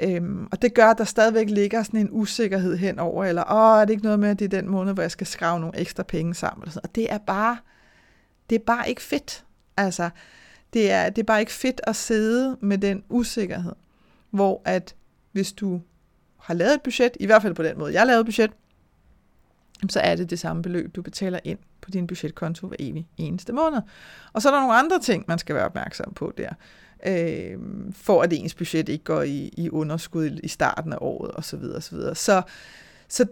Øhm, 0.00 0.48
og 0.52 0.62
det 0.62 0.74
gør, 0.74 0.86
at 0.86 0.98
der 0.98 1.04
stadigvæk 1.04 1.50
ligger 1.50 1.82
sådan 1.82 2.00
en 2.00 2.08
usikkerhed 2.10 2.76
henover, 2.76 3.24
eller 3.24 3.52
åh, 3.52 3.80
er 3.80 3.84
det 3.84 3.90
ikke 3.90 4.04
noget 4.04 4.18
med, 4.18 4.28
at 4.28 4.38
det 4.38 4.44
er 4.44 4.60
den 4.60 4.70
måned, 4.70 4.94
hvor 4.94 5.02
jeg 5.02 5.10
skal 5.10 5.26
skrave 5.26 5.60
nogle 5.60 5.78
ekstra 5.78 6.02
penge 6.02 6.34
sammen? 6.34 6.62
Eller 6.62 6.72
sådan. 6.72 6.88
Og 6.88 6.94
det 6.94 7.12
er 7.12 7.18
bare, 7.18 7.56
det 8.50 8.56
er 8.56 8.64
bare 8.66 8.88
ikke 8.88 9.02
fedt. 9.02 9.44
Altså, 9.76 10.10
det 10.72 10.90
er, 10.90 11.10
det 11.10 11.22
er 11.22 11.26
bare 11.26 11.40
ikke 11.40 11.52
fedt 11.52 11.80
at 11.84 11.96
sidde 11.96 12.56
med 12.60 12.78
den 12.78 13.02
usikkerhed, 13.08 13.72
hvor 14.30 14.62
at 14.64 14.94
hvis 15.32 15.52
du 15.52 15.80
har 16.38 16.54
lavet 16.54 16.74
et 16.74 16.82
budget, 16.82 17.16
i 17.20 17.26
hvert 17.26 17.42
fald 17.42 17.54
på 17.54 17.62
den 17.62 17.78
måde, 17.78 17.92
jeg 17.92 18.06
lavede 18.06 18.24
budget, 18.24 18.50
så 19.88 20.00
er 20.00 20.16
det 20.16 20.30
det 20.30 20.38
samme 20.38 20.62
beløb, 20.62 20.96
du 20.96 21.02
betaler 21.02 21.38
ind 21.44 21.58
på 21.80 21.90
din 21.90 22.06
budgetkonto 22.06 22.66
hver 22.66 22.76
evig 22.78 23.08
eneste 23.16 23.52
måned. 23.52 23.80
Og 24.32 24.42
så 24.42 24.48
er 24.48 24.52
der 24.52 24.60
nogle 24.60 24.74
andre 24.74 25.00
ting, 25.00 25.24
man 25.28 25.38
skal 25.38 25.54
være 25.54 25.64
opmærksom 25.64 26.12
på 26.14 26.32
der, 26.36 26.50
øh, 27.06 27.58
for 27.92 28.22
at 28.22 28.32
ens 28.32 28.54
budget 28.54 28.88
ikke 28.88 29.04
går 29.04 29.22
i, 29.22 29.50
i 29.56 29.70
underskud 29.70 30.40
i 30.42 30.48
starten 30.48 30.92
af 30.92 30.98
året 31.00 31.30
osv. 31.34 31.62
osv. 31.76 31.98
Så, 32.14 32.42
så 33.08 33.26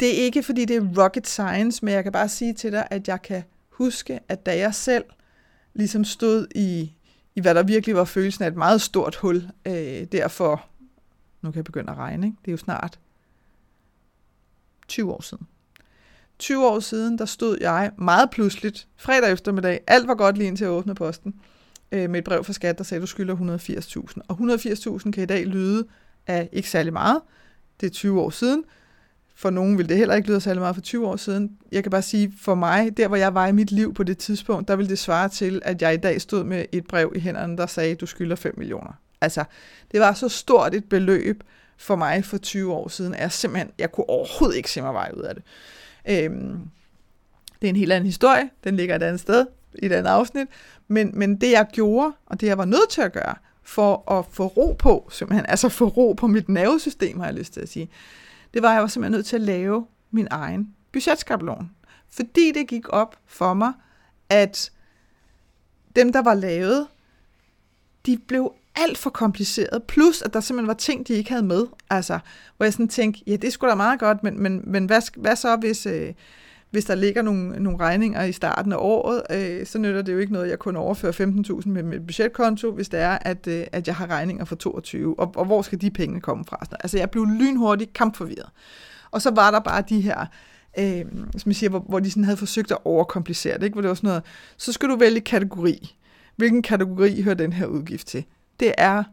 det 0.00 0.08
er 0.08 0.24
ikke, 0.24 0.42
fordi 0.42 0.64
det 0.64 0.76
er 0.76 1.02
rocket 1.02 1.26
science, 1.26 1.84
men 1.84 1.94
jeg 1.94 2.02
kan 2.02 2.12
bare 2.12 2.28
sige 2.28 2.54
til 2.54 2.72
dig, 2.72 2.86
at 2.90 3.08
jeg 3.08 3.22
kan 3.22 3.42
huske, 3.70 4.20
at 4.28 4.46
da 4.46 4.58
jeg 4.58 4.74
selv 4.74 5.04
ligesom 5.74 6.04
stod 6.04 6.46
i, 6.54 6.92
i 7.34 7.40
hvad 7.40 7.54
der 7.54 7.62
virkelig 7.62 7.96
var 7.96 8.04
følelsen 8.04 8.44
af 8.44 8.48
et 8.48 8.56
meget 8.56 8.80
stort 8.80 9.16
hul, 9.16 9.48
øh, 9.66 10.04
derfor, 10.12 10.64
nu 11.42 11.50
kan 11.50 11.56
jeg 11.56 11.64
begynde 11.64 11.92
at 11.92 11.98
regne, 11.98 12.26
ikke? 12.26 12.38
det 12.44 12.48
er 12.48 12.52
jo 12.52 12.58
snart 12.58 12.98
20 14.88 15.12
år 15.12 15.22
siden. 15.22 15.46
20 16.38 16.66
år 16.66 16.80
siden, 16.80 17.18
der 17.18 17.24
stod 17.24 17.56
jeg 17.60 17.92
meget 17.98 18.30
pludseligt, 18.30 18.88
fredag 18.96 19.32
eftermiddag, 19.32 19.80
alt 19.86 20.08
var 20.08 20.14
godt 20.14 20.38
lige 20.38 20.48
indtil 20.48 20.64
jeg 20.64 20.72
åbnede 20.72 20.94
posten, 20.94 21.34
øh, 21.92 22.10
med 22.10 22.18
et 22.18 22.24
brev 22.24 22.44
fra 22.44 22.52
skat, 22.52 22.78
der 22.78 22.84
sagde, 22.84 22.98
at 22.98 23.02
du 23.02 23.06
skylder 23.06 23.34
180.000. 23.34 24.22
Og 24.28 24.36
180.000 24.40 25.10
kan 25.10 25.22
i 25.22 25.26
dag 25.26 25.46
lyde 25.46 25.86
af 26.26 26.48
ikke 26.52 26.70
særlig 26.70 26.92
meget. 26.92 27.20
Det 27.80 27.86
er 27.86 27.90
20 27.90 28.20
år 28.20 28.30
siden. 28.30 28.64
For 29.34 29.50
nogen 29.50 29.78
vil 29.78 29.88
det 29.88 29.96
heller 29.96 30.14
ikke 30.14 30.28
lyde 30.28 30.40
særlig 30.40 30.60
meget 30.60 30.76
for 30.76 30.82
20 30.82 31.06
år 31.06 31.16
siden. 31.16 31.58
Jeg 31.72 31.82
kan 31.82 31.90
bare 31.90 32.02
sige, 32.02 32.32
for 32.40 32.54
mig, 32.54 32.96
der 32.96 33.08
hvor 33.08 33.16
jeg 33.16 33.34
var 33.34 33.46
i 33.46 33.52
mit 33.52 33.70
liv 33.70 33.94
på 33.94 34.02
det 34.02 34.18
tidspunkt, 34.18 34.68
der 34.68 34.76
vil 34.76 34.88
det 34.88 34.98
svare 34.98 35.28
til, 35.28 35.62
at 35.64 35.82
jeg 35.82 35.94
i 35.94 35.96
dag 35.96 36.20
stod 36.20 36.44
med 36.44 36.64
et 36.72 36.86
brev 36.86 37.12
i 37.14 37.18
hænderne, 37.20 37.56
der 37.56 37.66
sagde, 37.66 37.92
at 37.92 38.00
du 38.00 38.06
skylder 38.06 38.36
5 38.36 38.54
millioner. 38.58 38.92
Altså, 39.22 39.44
det 39.92 40.00
var 40.00 40.12
så 40.12 40.28
stort 40.28 40.74
et 40.74 40.88
beløb 40.88 41.42
for 41.76 41.96
mig 41.96 42.24
for 42.24 42.38
20 42.38 42.72
år 42.72 42.88
siden, 42.88 43.14
at 43.14 43.20
jeg 43.20 43.32
simpelthen, 43.32 43.70
jeg 43.78 43.92
kunne 43.92 44.08
overhovedet 44.08 44.56
ikke 44.56 44.70
se 44.70 44.82
mig 44.82 44.94
vej 44.94 45.10
ud 45.16 45.22
af 45.22 45.34
det. 45.34 45.44
Øhm, 46.08 46.70
det 47.60 47.66
er 47.66 47.70
en 47.70 47.76
helt 47.76 47.92
anden 47.92 48.06
historie, 48.06 48.50
den 48.64 48.76
ligger 48.76 48.96
et 48.96 49.02
andet 49.02 49.20
sted, 49.20 49.46
i 49.82 49.86
et 49.86 49.92
andet 49.92 50.10
afsnit, 50.10 50.48
men, 50.88 51.10
men 51.14 51.40
det 51.40 51.50
jeg 51.50 51.66
gjorde, 51.72 52.12
og 52.26 52.40
det 52.40 52.46
jeg 52.46 52.58
var 52.58 52.64
nødt 52.64 52.90
til 52.90 53.02
at 53.02 53.12
gøre, 53.12 53.34
for 53.62 54.12
at 54.12 54.26
få 54.30 54.46
ro 54.46 54.72
på, 54.72 55.08
simpelthen, 55.12 55.46
altså 55.48 55.68
få 55.68 55.88
ro 55.88 56.12
på 56.12 56.26
mit 56.26 56.48
nervesystem, 56.48 57.18
har 57.18 57.26
jeg 57.26 57.34
lyst 57.34 57.52
til 57.52 57.60
at 57.60 57.68
sige, 57.68 57.90
det 58.54 58.62
var, 58.62 58.68
at 58.68 58.74
jeg 58.74 58.82
var 58.82 58.88
simpelthen 58.88 59.12
nødt 59.12 59.26
til 59.26 59.36
at 59.36 59.42
lave 59.42 59.86
min 60.10 60.28
egen 60.30 60.74
budgetskabelon. 60.92 61.70
Fordi 62.10 62.52
det 62.52 62.68
gik 62.68 62.88
op 62.88 63.16
for 63.26 63.54
mig, 63.54 63.72
at 64.28 64.72
dem, 65.96 66.12
der 66.12 66.22
var 66.22 66.34
lavet, 66.34 66.86
de 68.06 68.18
blev 68.18 68.54
alt 68.74 68.98
for 68.98 69.10
kompliceret, 69.10 69.82
plus 69.82 70.22
at 70.22 70.34
der 70.34 70.40
simpelthen 70.40 70.68
var 70.68 70.74
ting, 70.74 71.08
de 71.08 71.12
ikke 71.12 71.30
havde 71.30 71.42
med, 71.42 71.66
altså, 71.90 72.18
hvor 72.56 72.66
jeg 72.66 72.72
sådan 72.72 72.88
tænkte, 72.88 73.22
ja, 73.26 73.36
det 73.36 73.52
skulle 73.52 73.70
da 73.70 73.74
meget 73.74 74.00
godt, 74.00 74.22
men, 74.22 74.42
men, 74.42 74.62
men 74.64 74.86
hvad, 74.86 75.20
hvad 75.20 75.36
så, 75.36 75.56
hvis, 75.56 75.86
øh, 75.86 76.12
hvis 76.70 76.84
der 76.84 76.94
ligger 76.94 77.22
nogle, 77.22 77.62
nogle 77.62 77.78
regninger 77.78 78.22
i 78.22 78.32
starten 78.32 78.72
af 78.72 78.76
året, 78.80 79.22
øh, 79.30 79.66
så 79.66 79.78
nytter 79.78 80.02
det 80.02 80.12
jo 80.12 80.18
ikke 80.18 80.32
noget, 80.32 80.44
at 80.44 80.50
jeg 80.50 80.58
kun 80.58 80.76
overfører 80.76 81.12
15.000 81.12 81.68
med 81.68 81.82
mit 81.82 82.06
budgetkonto, 82.06 82.70
hvis 82.70 82.88
det 82.88 83.00
er, 83.00 83.18
at, 83.20 83.46
øh, 83.46 83.66
at 83.72 83.86
jeg 83.86 83.96
har 83.96 84.06
regninger 84.06 84.44
for 84.44 84.56
22, 84.56 85.18
og, 85.18 85.32
og 85.36 85.44
hvor 85.44 85.62
skal 85.62 85.80
de 85.80 85.90
penge 85.90 86.20
komme 86.20 86.44
fra? 86.44 86.66
Altså, 86.80 86.98
jeg 86.98 87.10
blev 87.10 87.26
lynhurtigt 87.26 87.92
kampforvirret. 87.92 88.50
Og 89.10 89.22
så 89.22 89.30
var 89.30 89.50
der 89.50 89.60
bare 89.60 89.84
de 89.88 90.00
her, 90.00 90.26
øh, 90.78 91.04
som 91.38 91.50
jeg 91.50 91.56
siger, 91.56 91.70
hvor, 91.70 91.80
hvor 91.80 92.00
de 92.00 92.10
sådan 92.10 92.24
havde 92.24 92.36
forsøgt 92.36 92.70
at 92.70 92.78
overkomplicere 92.84 93.58
det, 93.58 93.62
ikke? 93.62 93.74
hvor 93.74 93.82
det 93.82 93.88
var 93.88 93.94
sådan 93.94 94.08
noget, 94.08 94.22
så 94.56 94.72
skal 94.72 94.88
du 94.88 94.96
vælge 94.96 95.20
kategori. 95.20 95.96
Hvilken 96.36 96.62
kategori 96.62 97.22
hører 97.22 97.34
den 97.34 97.52
her 97.52 97.66
udgift 97.66 98.06
til? 98.06 98.24
Det 98.62 98.74
er 98.78 99.04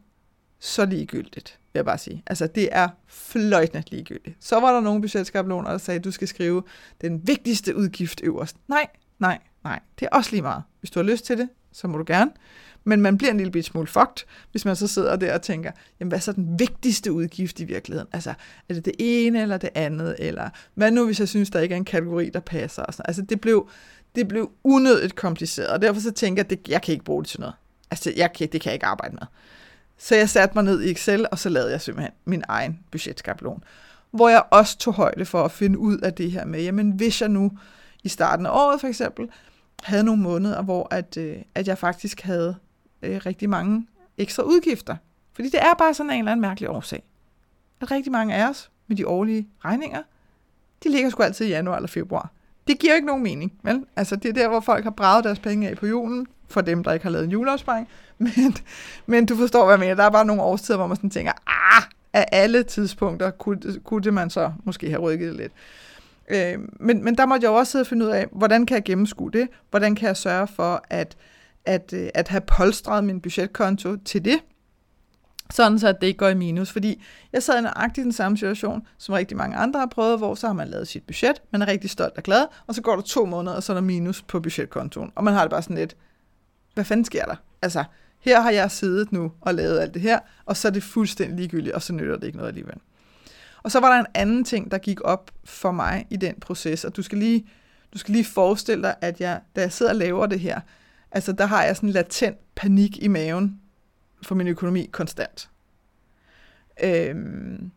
så 0.59 0.85
ligegyldigt 0.85 1.59
vil 1.73 1.79
jeg 1.79 1.85
bare 1.85 1.97
sige. 1.97 2.23
Altså, 2.27 2.47
det 2.47 2.69
er 2.71 2.89
fløjtende 3.07 3.83
ligegyldigt. 3.91 4.37
Så 4.39 4.59
var 4.59 4.73
der 4.73 4.79
nogle 4.79 5.01
budgetskabeloner, 5.01 5.71
der 5.71 5.77
sagde, 5.77 5.97
at 5.97 6.03
du 6.03 6.11
skal 6.11 6.27
skrive 6.27 6.63
den 7.01 7.27
vigtigste 7.27 7.75
udgift 7.75 8.21
øverst. 8.23 8.55
Nej, 8.67 8.87
nej, 9.19 9.39
nej. 9.63 9.79
Det 9.99 10.05
er 10.11 10.15
også 10.15 10.31
lige 10.31 10.41
meget. 10.41 10.63
Hvis 10.79 10.91
du 10.91 10.99
har 10.99 11.03
lyst 11.03 11.25
til 11.25 11.37
det, 11.37 11.49
så 11.71 11.87
må 11.87 11.97
du 11.97 12.03
gerne. 12.07 12.31
Men 12.83 13.01
man 13.01 13.17
bliver 13.17 13.31
en 13.31 13.37
lille 13.37 13.63
smule 13.63 13.87
fucked, 13.87 14.25
hvis 14.51 14.65
man 14.65 14.75
så 14.75 14.87
sidder 14.87 15.15
der 15.15 15.33
og 15.33 15.41
tænker, 15.41 15.71
jamen 15.99 16.09
hvad 16.09 16.17
er 16.17 16.21
så 16.21 16.31
den 16.31 16.59
vigtigste 16.59 17.13
udgift 17.13 17.59
i 17.59 17.63
virkeligheden? 17.63 18.09
Altså, 18.13 18.33
er 18.69 18.73
det 18.73 18.85
det 18.85 18.93
ene 18.99 19.41
eller 19.41 19.57
det 19.57 19.69
andet? 19.75 20.15
Eller 20.19 20.49
hvad 20.73 20.91
nu, 20.91 21.05
hvis 21.05 21.19
jeg 21.19 21.29
synes, 21.29 21.49
der 21.49 21.59
ikke 21.59 21.73
er 21.73 21.77
en 21.77 21.85
kategori, 21.85 22.29
der 22.29 22.39
passer? 22.39 22.83
Og 22.83 22.93
sådan. 22.93 23.05
Altså, 23.07 23.21
det 23.21 23.41
blev, 23.41 23.69
det 24.15 24.27
blev 24.27 24.51
unødigt 24.63 25.15
kompliceret, 25.15 25.69
og 25.69 25.81
derfor 25.81 26.01
så 26.01 26.11
tænker 26.11 26.43
jeg, 26.43 26.45
at 26.45 26.49
det, 26.49 26.71
jeg 26.71 26.81
kan 26.81 26.91
ikke 26.91 27.05
bruge 27.05 27.23
det 27.23 27.29
til 27.29 27.39
noget. 27.39 27.55
Altså, 27.91 28.13
jeg 28.15 28.31
det 28.39 28.51
kan 28.51 28.65
jeg 28.65 28.73
ikke 28.73 28.85
arbejde 28.85 29.15
med. 29.15 29.27
Så 29.97 30.15
jeg 30.15 30.29
satte 30.29 30.55
mig 30.55 30.63
ned 30.63 30.81
i 30.81 30.91
Excel, 30.91 31.27
og 31.31 31.39
så 31.39 31.49
lavede 31.49 31.71
jeg 31.71 31.81
simpelthen 31.81 32.13
min 32.25 32.43
egen 32.47 32.79
budgetskabelon. 32.91 33.63
Hvor 34.11 34.29
jeg 34.29 34.43
også 34.51 34.77
tog 34.77 34.93
højde 34.93 35.25
for 35.25 35.45
at 35.45 35.51
finde 35.51 35.79
ud 35.79 35.97
af 35.97 36.13
det 36.13 36.31
her 36.31 36.45
med, 36.45 36.63
jamen 36.63 36.91
hvis 36.91 37.21
jeg 37.21 37.29
nu 37.29 37.51
i 38.03 38.09
starten 38.09 38.45
af 38.45 38.49
året 38.51 38.81
for 38.81 38.87
eksempel, 38.87 39.29
havde 39.83 40.03
nogle 40.03 40.21
måneder, 40.21 40.61
hvor 40.61 40.87
at, 40.91 41.17
øh, 41.17 41.37
at 41.55 41.67
jeg 41.67 41.77
faktisk 41.77 42.21
havde 42.21 42.55
øh, 43.01 43.21
rigtig 43.25 43.49
mange 43.49 43.87
ekstra 44.17 44.43
udgifter. 44.43 44.95
Fordi 45.33 45.49
det 45.49 45.59
er 45.59 45.73
bare 45.77 45.93
sådan 45.93 46.11
en 46.11 46.19
eller 46.19 46.31
anden 46.31 46.41
mærkelig 46.41 46.69
årsag. 46.69 47.03
At 47.81 47.91
rigtig 47.91 48.11
mange 48.11 48.35
af 48.35 48.49
os 48.49 48.71
med 48.87 48.97
de 48.97 49.07
årlige 49.07 49.47
regninger, 49.65 50.01
de 50.83 50.89
ligger 50.89 51.09
sgu 51.09 51.23
altid 51.23 51.45
i 51.45 51.49
januar 51.49 51.75
eller 51.75 51.87
februar. 51.87 52.31
Det 52.69 52.79
giver 52.79 52.93
jo 52.93 52.95
ikke 52.95 53.07
nogen 53.07 53.23
mening, 53.23 53.53
vel? 53.63 53.85
Altså 53.95 54.15
det 54.15 54.29
er 54.29 54.33
der, 54.33 54.47
hvor 54.47 54.59
folk 54.59 54.83
har 54.83 54.91
braget 54.91 55.23
deres 55.23 55.39
penge 55.39 55.69
af 55.69 55.77
på 55.77 55.85
julen, 55.85 56.27
for 56.47 56.61
dem, 56.61 56.83
der 56.83 56.93
ikke 56.93 57.03
har 57.03 57.09
lavet 57.09 57.25
en 57.25 57.31
juleopsparing. 57.31 57.87
Men, 58.17 58.57
men 59.05 59.25
du 59.25 59.35
forstår, 59.35 59.65
hvad 59.65 59.73
jeg 59.73 59.79
mener. 59.79 59.95
Der 59.95 60.03
er 60.03 60.09
bare 60.09 60.25
nogle 60.25 60.41
årstider, 60.41 60.77
hvor 60.77 60.87
man 60.87 60.95
sådan 60.95 61.09
tænker, 61.09 61.31
ah, 61.47 61.83
af 62.13 62.25
alle 62.31 62.63
tidspunkter 62.63 63.31
kunne, 63.31 63.59
kunne 63.83 64.03
det 64.03 64.13
man 64.13 64.29
så 64.29 64.51
måske 64.63 64.89
have 64.89 65.01
rykket 65.01 65.35
lidt. 65.35 65.51
Øh, 66.29 66.59
men, 66.79 67.03
men 67.03 67.17
der 67.17 67.25
måtte 67.25 67.45
jeg 67.45 67.51
også 67.51 67.71
sidde 67.71 67.83
og 67.83 67.87
finde 67.87 68.05
ud 68.05 68.11
af, 68.11 68.27
hvordan 68.31 68.65
kan 68.65 68.75
jeg 68.75 68.83
gennemskue 68.83 69.31
det? 69.31 69.47
Hvordan 69.69 69.95
kan 69.95 70.07
jeg 70.07 70.17
sørge 70.17 70.47
for 70.47 70.83
at, 70.89 71.17
at, 71.65 71.93
øh, 71.93 72.09
at 72.13 72.27
have 72.27 72.41
polstret 72.41 73.03
min 73.03 73.21
budgetkonto 73.21 73.95
til 73.95 74.25
det? 74.25 74.39
Sådan 75.51 75.79
så 75.79 75.87
at 75.87 76.01
det 76.01 76.07
ikke 76.07 76.17
går 76.17 76.27
i 76.27 76.33
minus. 76.33 76.71
Fordi 76.71 77.03
jeg 77.33 77.43
sad 77.43 77.59
i 77.59 77.61
nøjagtigt 77.61 78.05
den 78.05 78.13
samme 78.13 78.37
situation, 78.37 78.87
som 78.97 79.13
rigtig 79.13 79.37
mange 79.37 79.57
andre 79.57 79.79
har 79.79 79.87
prøvet, 79.87 80.17
hvor 80.17 80.35
så 80.35 80.47
har 80.47 80.53
man 80.53 80.67
lavet 80.67 80.87
sit 80.87 81.03
budget, 81.03 81.41
man 81.51 81.61
er 81.61 81.67
rigtig 81.67 81.89
stolt 81.89 82.17
og 82.17 82.23
glad, 82.23 82.45
og 82.67 82.75
så 82.75 82.81
går 82.81 82.95
der 82.95 83.01
to 83.01 83.25
måneder, 83.25 83.55
og 83.55 83.63
så 83.63 83.73
er 83.73 83.75
der 83.75 83.81
minus 83.81 84.21
på 84.21 84.39
budgetkontoen. 84.39 85.11
Og 85.15 85.23
man 85.23 85.33
har 85.33 85.41
det 85.41 85.49
bare 85.49 85.61
sådan 85.61 85.75
lidt, 85.75 85.95
hvad 86.73 86.85
fanden 86.85 87.05
sker 87.05 87.25
der? 87.25 87.35
Altså, 87.61 87.83
her 88.19 88.41
har 88.41 88.51
jeg 88.51 88.71
siddet 88.71 89.11
nu 89.11 89.31
og 89.41 89.53
lavet 89.53 89.79
alt 89.79 89.93
det 89.93 90.01
her, 90.01 90.19
og 90.45 90.57
så 90.57 90.67
er 90.67 90.71
det 90.71 90.83
fuldstændig 90.83 91.37
ligegyldigt, 91.37 91.75
og 91.75 91.81
så 91.81 91.93
nytter 91.93 92.15
det 92.15 92.23
ikke 92.23 92.37
noget 92.37 92.49
alligevel. 92.49 92.75
Og 93.63 93.71
så 93.71 93.79
var 93.79 93.93
der 93.93 93.99
en 93.99 94.05
anden 94.13 94.43
ting, 94.43 94.71
der 94.71 94.77
gik 94.77 95.01
op 95.01 95.31
for 95.45 95.71
mig 95.71 96.07
i 96.09 96.15
den 96.15 96.35
proces, 96.41 96.85
og 96.85 96.95
du 96.95 97.01
skal 97.01 97.17
lige, 97.17 97.47
du 97.93 97.97
skal 97.97 98.11
lige 98.11 98.25
forestille 98.25 98.83
dig, 98.83 98.95
at 99.01 99.21
jeg, 99.21 99.41
da 99.55 99.61
jeg 99.61 99.71
sidder 99.71 99.91
og 99.91 99.95
laver 99.95 100.25
det 100.25 100.39
her, 100.39 100.59
altså 101.11 101.31
der 101.31 101.45
har 101.45 101.63
jeg 101.63 101.75
sådan 101.75 101.89
en 101.89 101.93
latent 101.93 102.37
panik 102.55 103.03
i 103.03 103.07
maven 103.07 103.58
for 104.23 104.35
min 104.35 104.47
økonomi 104.47 104.89
konstant. 104.91 105.49
Øhm, 106.83 107.71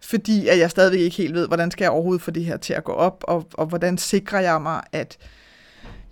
fordi 0.00 0.48
at 0.48 0.58
jeg 0.58 0.70
stadigvæk 0.70 1.00
ikke 1.00 1.16
helt 1.16 1.34
ved, 1.34 1.46
hvordan 1.46 1.70
skal 1.70 1.84
jeg 1.84 1.90
overhovedet 1.90 2.22
få 2.22 2.30
det 2.30 2.44
her 2.44 2.56
til 2.56 2.72
at 2.72 2.84
gå 2.84 2.92
op, 2.92 3.24
og, 3.28 3.48
og 3.54 3.66
hvordan 3.66 3.98
sikrer 3.98 4.40
jeg 4.40 4.62
mig, 4.62 4.82
at 4.92 5.18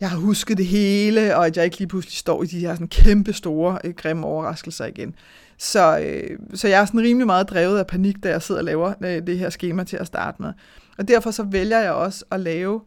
jeg 0.01 0.11
har 0.11 0.19
husket 0.19 0.59
det 0.59 0.67
hele, 0.67 1.37
og 1.37 1.47
at 1.47 1.57
jeg 1.57 1.65
ikke 1.65 1.79
lige 1.79 1.89
pludselig 1.89 2.17
står 2.17 2.43
i 2.43 2.47
de 2.47 2.61
her 2.61 2.75
sådan 2.75 2.89
kæmpe 2.89 3.33
store, 3.33 3.79
øh, 3.85 3.95
grimme 3.95 4.27
overraskelser 4.27 4.87
igen. 4.87 5.15
Så, 5.59 5.99
øh, 5.99 6.39
så 6.55 6.69
jeg 6.69 6.81
er 6.81 6.85
sådan 6.85 7.01
rimelig 7.01 7.27
meget 7.27 7.51
drevet 7.51 7.79
af 7.79 7.87
panik, 7.87 8.17
da 8.23 8.29
jeg 8.29 8.43
sidder 8.43 8.61
og 8.61 8.65
laver 8.65 8.95
øh, 9.01 9.27
det 9.27 9.39
her 9.39 9.51
schema 9.51 9.85
til 9.85 9.97
at 9.97 10.07
starte 10.07 10.43
med. 10.43 10.53
Og 10.99 11.09
derfor 11.09 11.31
så 11.31 11.43
vælger 11.43 11.79
jeg 11.79 11.93
også 11.93 12.25
at 12.31 12.41
lave, 12.41 12.81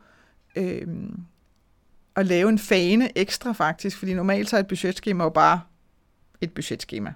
øh, 0.55 0.88
at 2.15 2.25
lave 2.25 2.50
en 2.50 2.60
fane 2.60 3.17
ekstra 3.17 3.51
faktisk, 3.51 3.98
fordi 3.98 4.13
normalt 4.13 4.50
så 4.50 4.55
er 4.55 4.60
et 4.60 4.67
budgetskema 4.67 5.24
jo 5.24 5.29
bare 5.29 5.62
et 6.41 6.53
budgetskema. 6.53 7.13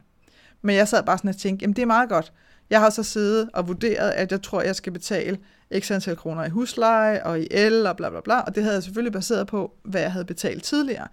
Men 0.61 0.75
jeg 0.75 0.87
sad 0.87 1.03
bare 1.03 1.17
sådan 1.17 1.29
og 1.29 1.37
tænkte, 1.37 1.63
jamen 1.63 1.75
det 1.75 1.81
er 1.81 1.85
meget 1.85 2.09
godt. 2.09 2.33
Jeg 2.69 2.79
har 2.79 2.89
så 2.89 3.03
siddet 3.03 3.49
og 3.53 3.67
vurderet, 3.67 4.11
at 4.11 4.31
jeg 4.31 4.41
tror, 4.41 4.61
jeg 4.61 4.75
skal 4.75 4.93
betale 4.93 5.37
x 5.79 5.91
antal 5.91 6.15
kroner 6.15 6.45
i 6.45 6.49
husleje 6.49 7.23
og 7.23 7.39
i 7.39 7.47
el 7.51 7.87
og 7.87 7.97
bla 7.97 8.09
bla 8.09 8.21
bla, 8.21 8.39
og 8.39 8.55
det 8.55 8.63
havde 8.63 8.75
jeg 8.75 8.83
selvfølgelig 8.83 9.13
baseret 9.13 9.47
på, 9.47 9.73
hvad 9.83 10.01
jeg 10.01 10.11
havde 10.11 10.25
betalt 10.25 10.63
tidligere. 10.63 11.07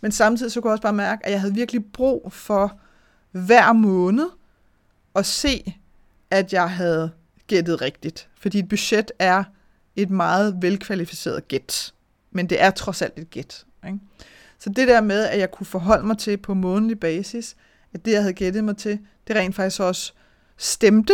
Men 0.00 0.12
samtidig 0.12 0.52
så 0.52 0.60
kunne 0.60 0.68
jeg 0.68 0.72
også 0.72 0.82
bare 0.82 0.92
mærke, 0.92 1.26
at 1.26 1.32
jeg 1.32 1.40
havde 1.40 1.54
virkelig 1.54 1.84
brug 1.92 2.32
for 2.32 2.78
hver 3.30 3.72
måned 3.72 4.26
at 5.14 5.26
se, 5.26 5.74
at 6.30 6.52
jeg 6.52 6.70
havde 6.70 7.10
gættet 7.46 7.82
rigtigt. 7.82 8.28
Fordi 8.38 8.58
et 8.58 8.68
budget 8.68 9.12
er 9.18 9.44
et 9.96 10.10
meget 10.10 10.56
velkvalificeret 10.60 11.48
gæt, 11.48 11.92
men 12.30 12.48
det 12.50 12.62
er 12.62 12.70
trods 12.70 13.02
alt 13.02 13.18
et 13.18 13.30
gæt. 13.30 13.64
Ikke? 13.86 13.98
Så 14.58 14.70
det 14.70 14.88
der 14.88 15.00
med, 15.00 15.24
at 15.24 15.38
jeg 15.38 15.50
kunne 15.50 15.66
forholde 15.66 16.06
mig 16.06 16.18
til 16.18 16.36
på 16.36 16.54
månedlig 16.54 17.00
basis, 17.00 17.56
at 17.92 18.04
det, 18.04 18.12
jeg 18.12 18.20
havde 18.20 18.34
gættet 18.34 18.64
mig 18.64 18.76
til, 18.76 18.98
det 19.28 19.36
rent 19.36 19.54
faktisk 19.54 19.80
også 19.80 20.12
stemte 20.56 21.12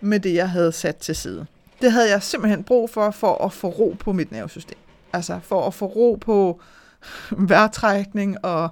med 0.00 0.20
det, 0.20 0.34
jeg 0.34 0.50
havde 0.50 0.72
sat 0.72 0.96
til 0.96 1.16
side. 1.16 1.46
Det 1.80 1.92
havde 1.92 2.10
jeg 2.10 2.22
simpelthen 2.22 2.64
brug 2.64 2.90
for, 2.90 3.10
for 3.10 3.44
at 3.44 3.52
få 3.52 3.68
ro 3.68 3.96
på 3.98 4.12
mit 4.12 4.32
nervesystem. 4.32 4.78
Altså 5.12 5.40
for 5.42 5.66
at 5.66 5.74
få 5.74 5.86
ro 5.86 6.18
på 6.20 6.60
vejrtrækning 7.48 8.44
og, 8.44 8.68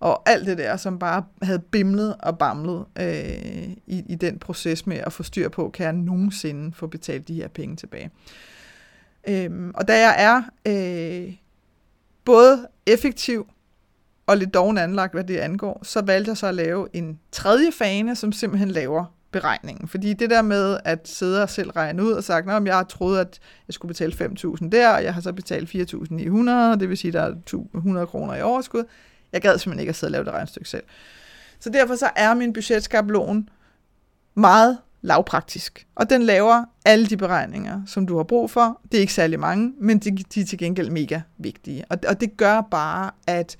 og 0.00 0.22
alt 0.30 0.46
det 0.46 0.58
der, 0.58 0.76
som 0.76 0.98
bare 0.98 1.24
havde 1.42 1.58
bimlet 1.58 2.16
og 2.18 2.38
bamlet 2.38 2.84
øh, 2.98 3.68
i, 3.86 4.04
i 4.08 4.14
den 4.14 4.38
proces 4.38 4.86
med 4.86 4.96
at 4.96 5.12
få 5.12 5.22
styr 5.22 5.48
på, 5.48 5.70
kan 5.70 5.84
jeg 5.84 5.92
nogensinde 5.92 6.72
få 6.74 6.86
betalt 6.86 7.28
de 7.28 7.34
her 7.34 7.48
penge 7.48 7.76
tilbage. 7.76 8.10
Øhm, 9.28 9.72
og 9.74 9.88
da 9.88 10.00
jeg 10.00 10.14
er 10.18 10.42
øh, 10.66 11.34
både 12.24 12.66
effektiv 12.86 13.46
og 14.26 14.36
lidt 14.36 14.54
doven 14.54 14.78
anlagt, 14.78 15.12
hvad 15.12 15.24
det 15.24 15.36
angår, 15.36 15.80
så 15.82 16.02
valgte 16.02 16.28
jeg 16.28 16.36
så 16.36 16.46
at 16.46 16.54
lave 16.54 16.88
en 16.92 17.20
tredje 17.32 17.72
fane, 17.72 18.16
som 18.16 18.32
simpelthen 18.32 18.70
laver 18.70 19.04
beregningen. 19.30 19.88
Fordi 19.88 20.12
det 20.12 20.30
der 20.30 20.42
med 20.42 20.78
at 20.84 21.08
sidde 21.08 21.42
og 21.42 21.50
selv 21.50 21.70
regne 21.70 22.04
ud 22.04 22.12
og 22.12 22.24
sagt, 22.24 22.50
om 22.50 22.66
jeg 22.66 22.84
troede, 22.88 23.20
at 23.20 23.40
jeg 23.68 23.74
skulle 23.74 23.90
betale 23.94 24.12
5.000 24.12 24.68
der, 24.68 24.88
og 24.88 25.04
jeg 25.04 25.14
har 25.14 25.20
så 25.20 25.32
betalt 25.32 25.74
4.900, 25.74 26.78
det 26.80 26.88
vil 26.88 26.96
sige, 26.96 27.08
at 27.08 27.14
der 27.14 27.22
er 27.22 27.58
100 27.74 28.06
kroner 28.06 28.34
i 28.34 28.42
overskud. 28.42 28.84
Jeg 29.32 29.42
gad 29.42 29.58
simpelthen 29.58 29.80
ikke 29.80 29.90
at 29.90 29.96
sidde 29.96 30.08
og 30.08 30.12
lave 30.12 30.24
det 30.24 30.32
regnestykke 30.32 30.68
selv. 30.68 30.84
Så 31.60 31.70
derfor 31.70 31.96
så 31.96 32.10
er 32.16 32.34
min 32.34 32.52
budgetskabelon 32.52 33.48
meget 34.34 34.78
lavpraktisk. 35.04 35.86
Og 35.94 36.10
den 36.10 36.22
laver 36.22 36.64
alle 36.84 37.06
de 37.06 37.16
beregninger, 37.16 37.82
som 37.86 38.06
du 38.06 38.16
har 38.16 38.24
brug 38.24 38.50
for. 38.50 38.80
Det 38.92 38.96
er 38.98 39.00
ikke 39.00 39.12
særlig 39.12 39.40
mange, 39.40 39.72
men 39.80 39.98
de, 39.98 40.10
de 40.10 40.40
er 40.40 40.44
til 40.44 40.58
gengæld 40.58 40.90
mega 40.90 41.20
vigtige. 41.38 41.84
Og, 41.88 41.98
og 42.08 42.20
det 42.20 42.36
gør 42.36 42.60
bare, 42.60 43.10
at, 43.26 43.56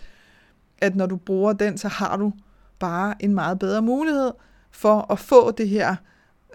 at 0.78 0.96
når 0.96 1.06
du 1.06 1.16
bruger 1.16 1.52
den, 1.52 1.78
så 1.78 1.88
har 1.88 2.16
du 2.16 2.32
bare 2.78 3.14
en 3.20 3.34
meget 3.34 3.58
bedre 3.58 3.82
mulighed 3.82 4.32
for 4.70 5.12
at 5.12 5.18
få 5.18 5.50
det 5.50 5.68
her, 5.68 5.96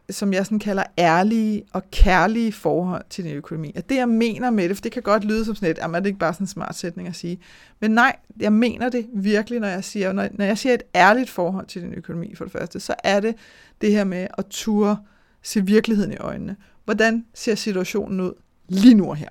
som 0.10 0.34
jeg 0.34 0.46
sådan 0.46 0.60
kalder 0.60 0.84
ærlige 0.98 1.64
og 1.74 1.92
kærlige 1.92 2.52
forhold 2.52 3.04
til 3.10 3.24
din 3.24 3.36
økonomi. 3.36 3.74
Og 3.76 3.90
det, 3.90 3.96
jeg 3.96 4.10
mener 4.10 4.50
med 4.50 4.70
det, 4.70 4.78
for 4.78 4.82
det 4.82 4.92
kan 4.92 5.04
godt 5.04 5.24
lyde 5.24 5.46
som 5.46 5.56
sådan 5.56 5.72
et, 5.72 5.96
at 5.96 6.04
det 6.04 6.06
ikke 6.06 6.20
bare 6.20 6.34
sådan 6.34 6.44
en 6.44 6.48
smart 6.48 6.76
sætning 6.76 7.08
at 7.08 7.16
sige, 7.16 7.40
men 7.80 7.92
nej, 7.92 8.16
jeg 8.40 8.54
mener 8.54 8.90
det 8.90 9.08
virkelig, 9.14 9.60
når 9.60 9.68
jeg 9.68 9.84
siger, 9.84 10.14
når, 10.14 10.28
når 10.32 10.46
jeg 10.46 10.58
siger 10.58 10.74
et 10.74 10.84
ærligt 10.96 11.30
forhold 11.30 11.68
til 11.68 11.82
din 11.82 11.94
økonomi 11.94 12.36
for 12.36 12.46
det 12.46 12.52
første, 12.52 12.80
så 12.80 12.96
er 13.04 13.20
det 13.20 13.36
det 13.82 13.92
her 13.92 14.04
med 14.04 14.28
at 14.38 14.46
ture 14.50 14.98
se 15.44 15.66
virkeligheden 15.66 16.14
i 16.14 16.18
øjnene. 16.18 16.56
Hvordan 16.86 17.26
ser 17.34 17.56
situationen 17.56 18.20
ud 18.20 18.34
lige 18.68 18.96
nu 18.96 19.10
og 19.10 19.16
her? 19.16 19.30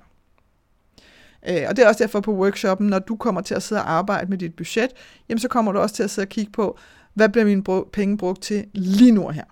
Øh, 1.49 1.65
og 1.69 1.75
det 1.75 1.83
er 1.83 1.87
også 1.87 2.03
derfor 2.03 2.19
på 2.19 2.33
workshoppen, 2.33 2.87
når 2.87 2.99
du 2.99 3.15
kommer 3.15 3.41
til 3.41 3.55
at 3.55 3.63
sidde 3.63 3.81
og 3.81 3.91
arbejde 3.91 4.29
med 4.29 4.37
dit 4.37 4.55
budget, 4.55 4.89
jamen 5.29 5.39
så 5.39 5.47
kommer 5.47 5.71
du 5.71 5.79
også 5.79 5.95
til 5.95 6.03
at 6.03 6.09
sidde 6.09 6.25
og 6.25 6.29
kigge 6.29 6.51
på, 6.51 6.77
hvad 7.13 7.29
bliver 7.29 7.45
mine 7.45 7.63
penge 7.93 8.17
brugt 8.17 8.41
til 8.41 8.65
lige 8.73 9.11
nu 9.11 9.23
og 9.23 9.33
her? 9.33 9.43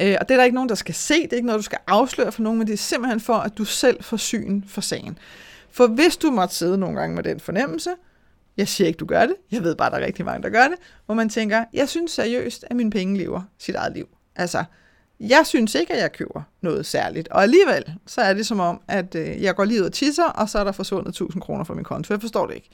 Øh, 0.00 0.16
og 0.20 0.28
det 0.28 0.34
er 0.34 0.36
der 0.38 0.44
ikke 0.44 0.54
nogen, 0.54 0.68
der 0.68 0.74
skal 0.74 0.94
se, 0.94 1.22
det 1.22 1.32
er 1.32 1.36
ikke 1.36 1.46
noget, 1.46 1.58
du 1.58 1.64
skal 1.64 1.78
afsløre 1.86 2.32
for 2.32 2.42
nogen, 2.42 2.58
men 2.58 2.66
det 2.66 2.72
er 2.72 2.78
simpelthen 2.78 3.20
for, 3.20 3.34
at 3.34 3.58
du 3.58 3.64
selv 3.64 4.02
får 4.02 4.16
syn 4.16 4.62
for 4.66 4.80
sagen. 4.80 5.18
For 5.70 5.86
hvis 5.86 6.16
du 6.16 6.30
måtte 6.30 6.54
sidde 6.54 6.78
nogle 6.78 7.00
gange 7.00 7.14
med 7.16 7.22
den 7.22 7.40
fornemmelse, 7.40 7.90
jeg 8.56 8.68
siger 8.68 8.88
ikke, 8.88 8.96
du 8.96 9.06
gør 9.06 9.26
det, 9.26 9.34
jeg 9.50 9.62
ved 9.62 9.74
bare, 9.74 9.90
der 9.90 9.96
er 9.96 10.06
rigtig 10.06 10.24
mange, 10.24 10.42
der 10.42 10.48
gør 10.48 10.68
det, 10.68 10.76
hvor 11.06 11.14
man 11.14 11.28
tænker, 11.28 11.64
jeg 11.72 11.88
synes 11.88 12.10
seriøst, 12.10 12.64
at 12.70 12.76
mine 12.76 12.90
penge 12.90 13.18
lever 13.18 13.42
sit 13.58 13.74
eget 13.74 13.92
liv. 13.92 14.08
Altså, 14.36 14.64
jeg 15.20 15.42
synes 15.44 15.74
ikke, 15.74 15.92
at 15.92 16.00
jeg 16.00 16.12
køber 16.12 16.42
noget 16.60 16.86
særligt. 16.86 17.28
Og 17.28 17.42
alligevel, 17.42 17.94
så 18.06 18.20
er 18.20 18.34
det 18.34 18.46
som 18.46 18.60
om, 18.60 18.80
at 18.88 19.14
øh, 19.14 19.42
jeg 19.42 19.56
går 19.56 19.64
lige 19.64 19.80
ud 19.80 19.86
og 19.86 19.92
tisser, 19.92 20.24
og 20.24 20.48
så 20.48 20.58
er 20.58 20.64
der 20.64 20.72
forsvundet 20.72 21.08
1000 21.08 21.42
kroner 21.42 21.64
fra 21.64 21.74
min 21.74 21.84
konto. 21.84 22.14
Jeg 22.14 22.20
forstår 22.20 22.46
det 22.46 22.54
ikke. 22.54 22.70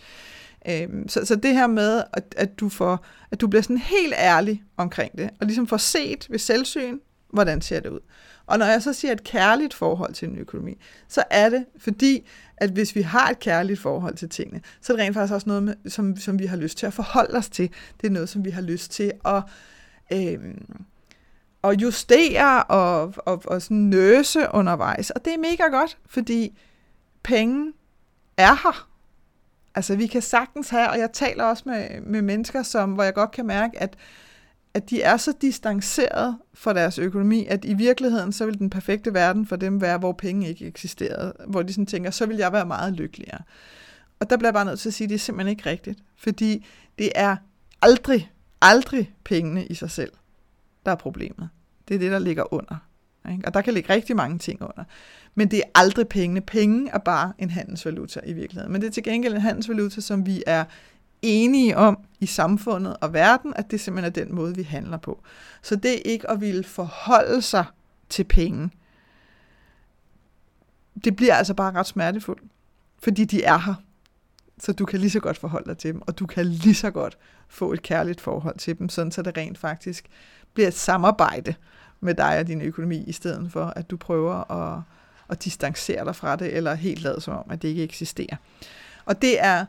Øhm, 0.68 1.08
så, 1.08 1.24
så 1.24 1.36
det 1.36 1.54
her 1.54 1.66
med, 1.66 2.02
at, 2.12 2.34
at, 2.36 2.60
du 2.60 2.68
får, 2.68 3.04
at 3.30 3.40
du 3.40 3.46
bliver 3.46 3.62
sådan 3.62 3.78
helt 3.78 4.14
ærlig 4.16 4.62
omkring 4.76 5.18
det, 5.18 5.30
og 5.40 5.46
ligesom 5.46 5.66
får 5.66 5.76
set 5.76 6.26
ved 6.30 6.38
selvsyn, 6.38 6.98
hvordan 7.32 7.60
ser 7.60 7.80
det 7.80 7.88
ud. 7.88 8.00
Og 8.46 8.58
når 8.58 8.66
jeg 8.66 8.82
så 8.82 8.92
siger 8.92 9.12
et 9.12 9.24
kærligt 9.24 9.74
forhold 9.74 10.14
til 10.14 10.28
en 10.28 10.38
økonomi, 10.38 10.78
så 11.08 11.24
er 11.30 11.48
det 11.48 11.64
fordi, 11.78 12.28
at 12.56 12.70
hvis 12.70 12.94
vi 12.94 13.02
har 13.02 13.30
et 13.30 13.38
kærligt 13.38 13.80
forhold 13.80 14.16
til 14.16 14.28
tingene, 14.28 14.60
så 14.80 14.92
er 14.92 14.96
det 14.96 15.04
rent 15.04 15.14
faktisk 15.14 15.34
også 15.34 15.48
noget, 15.48 15.62
med, 15.62 15.74
som, 15.88 16.16
som 16.16 16.38
vi 16.38 16.46
har 16.46 16.56
lyst 16.56 16.78
til 16.78 16.86
at 16.86 16.92
forholde 16.92 17.38
os 17.38 17.48
til. 17.48 17.70
Det 18.00 18.06
er 18.06 18.10
noget, 18.10 18.28
som 18.28 18.44
vi 18.44 18.50
har 18.50 18.62
lyst 18.62 18.90
til 18.90 19.12
at, 19.24 19.42
øh, 20.12 20.54
at 21.64 21.82
justere 21.82 22.64
og, 22.64 23.14
og, 23.16 23.42
og 23.46 23.62
sådan 23.62 23.76
nøse 23.76 24.46
undervejs. 24.54 25.10
Og 25.10 25.24
det 25.24 25.34
er 25.34 25.38
mega 25.38 25.62
godt, 25.62 25.98
fordi 26.06 26.58
penge 27.22 27.72
er 28.36 28.54
her. 28.62 28.88
Altså, 29.74 29.96
vi 29.96 30.06
kan 30.06 30.22
sagtens 30.22 30.68
have, 30.68 30.90
og 30.90 30.98
jeg 30.98 31.10
taler 31.12 31.44
også 31.44 31.62
med, 31.66 32.00
med 32.00 32.22
mennesker, 32.22 32.62
som, 32.62 32.92
hvor 32.92 33.02
jeg 33.02 33.14
godt 33.14 33.30
kan 33.30 33.46
mærke, 33.46 33.82
at, 33.82 33.96
at 34.74 34.90
de 34.90 35.02
er 35.02 35.16
så 35.16 35.32
distanceret 35.42 36.38
fra 36.54 36.72
deres 36.72 36.98
økonomi, 36.98 37.46
at 37.46 37.64
i 37.64 37.74
virkeligheden, 37.74 38.32
så 38.32 38.46
vil 38.46 38.58
den 38.58 38.70
perfekte 38.70 39.14
verden 39.14 39.46
for 39.46 39.56
dem 39.56 39.80
være, 39.80 39.98
hvor 39.98 40.12
penge 40.12 40.48
ikke 40.48 40.66
eksisterede. 40.66 41.32
Hvor 41.46 41.62
de 41.62 41.72
sådan 41.72 41.86
tænker, 41.86 42.10
så 42.10 42.26
vil 42.26 42.36
jeg 42.36 42.52
være 42.52 42.66
meget 42.66 42.94
lykkeligere. 42.94 43.40
Og 44.20 44.30
der 44.30 44.36
bliver 44.36 44.48
jeg 44.48 44.54
bare 44.54 44.64
nødt 44.64 44.80
til 44.80 44.88
at 44.88 44.94
sige, 44.94 45.04
at 45.04 45.08
det 45.08 45.14
er 45.14 45.18
simpelthen 45.18 45.50
ikke 45.50 45.70
rigtigt. 45.70 45.98
Fordi 46.16 46.66
det 46.98 47.12
er 47.14 47.36
aldrig, 47.82 48.32
aldrig 48.62 49.14
pengene 49.24 49.66
i 49.66 49.74
sig 49.74 49.90
selv, 49.90 50.12
der 50.86 50.92
er 50.92 50.96
problemet. 50.96 51.48
Det 51.88 51.94
er 51.94 51.98
det, 51.98 52.10
der 52.10 52.18
ligger 52.18 52.54
under. 52.54 52.76
Ikke? 53.30 53.46
Og 53.46 53.54
der 53.54 53.60
kan 53.60 53.74
ligge 53.74 53.92
rigtig 53.92 54.16
mange 54.16 54.38
ting 54.38 54.62
under. 54.62 54.84
Men 55.34 55.50
det 55.50 55.58
er 55.58 55.70
aldrig 55.74 56.08
pengene. 56.08 56.40
Penge 56.40 56.90
er 56.90 56.98
bare 56.98 57.32
en 57.38 57.50
handelsvaluta 57.50 58.20
i 58.26 58.32
virkeligheden. 58.32 58.72
Men 58.72 58.80
det 58.80 58.86
er 58.86 58.92
til 58.92 59.02
gengæld 59.02 59.34
en 59.34 59.40
handelsvaluta, 59.40 60.00
som 60.00 60.26
vi 60.26 60.42
er 60.46 60.64
enige 61.22 61.76
om 61.76 61.98
i 62.20 62.26
samfundet 62.26 62.96
og 63.00 63.12
verden, 63.12 63.52
at 63.56 63.70
det 63.70 63.80
simpelthen 63.80 64.12
er 64.12 64.24
den 64.24 64.34
måde, 64.34 64.54
vi 64.54 64.62
handler 64.62 64.96
på. 64.96 65.22
Så 65.62 65.76
det 65.76 65.92
er 65.92 66.02
ikke 66.04 66.30
at 66.30 66.40
ville 66.40 66.64
forholde 66.64 67.42
sig 67.42 67.64
til 68.08 68.24
penge. 68.24 68.70
Det 71.04 71.16
bliver 71.16 71.34
altså 71.34 71.54
bare 71.54 71.72
ret 71.72 71.86
smertefuldt, 71.86 72.42
fordi 73.02 73.24
de 73.24 73.42
er 73.42 73.58
her. 73.58 73.74
Så 74.58 74.72
du 74.72 74.84
kan 74.84 75.00
lige 75.00 75.10
så 75.10 75.20
godt 75.20 75.38
forholde 75.38 75.68
dig 75.68 75.78
til 75.78 75.92
dem, 75.92 76.02
og 76.06 76.18
du 76.18 76.26
kan 76.26 76.46
lige 76.46 76.74
så 76.74 76.90
godt 76.90 77.18
få 77.48 77.72
et 77.72 77.82
kærligt 77.82 78.20
forhold 78.20 78.58
til 78.58 78.78
dem, 78.78 78.88
sådan 78.88 79.12
så 79.12 79.22
det 79.22 79.36
rent 79.36 79.58
faktisk 79.58 80.08
bliver 80.54 80.68
et 80.68 80.74
samarbejde 80.74 81.54
med 82.00 82.14
dig 82.14 82.38
og 82.38 82.46
din 82.46 82.62
økonomi, 82.62 83.04
i 83.04 83.12
stedet 83.12 83.52
for 83.52 83.64
at 83.64 83.90
du 83.90 83.96
prøver 83.96 84.50
at, 84.52 84.82
at 85.28 85.44
distancere 85.44 86.04
dig 86.04 86.16
fra 86.16 86.36
det, 86.36 86.56
eller 86.56 86.74
helt 86.74 87.02
lade 87.02 87.20
som 87.20 87.36
om, 87.36 87.44
at 87.50 87.62
det 87.62 87.68
ikke 87.68 87.82
eksisterer. 87.82 88.36
Og 89.04 89.22
det 89.22 89.44
er, 89.44 89.64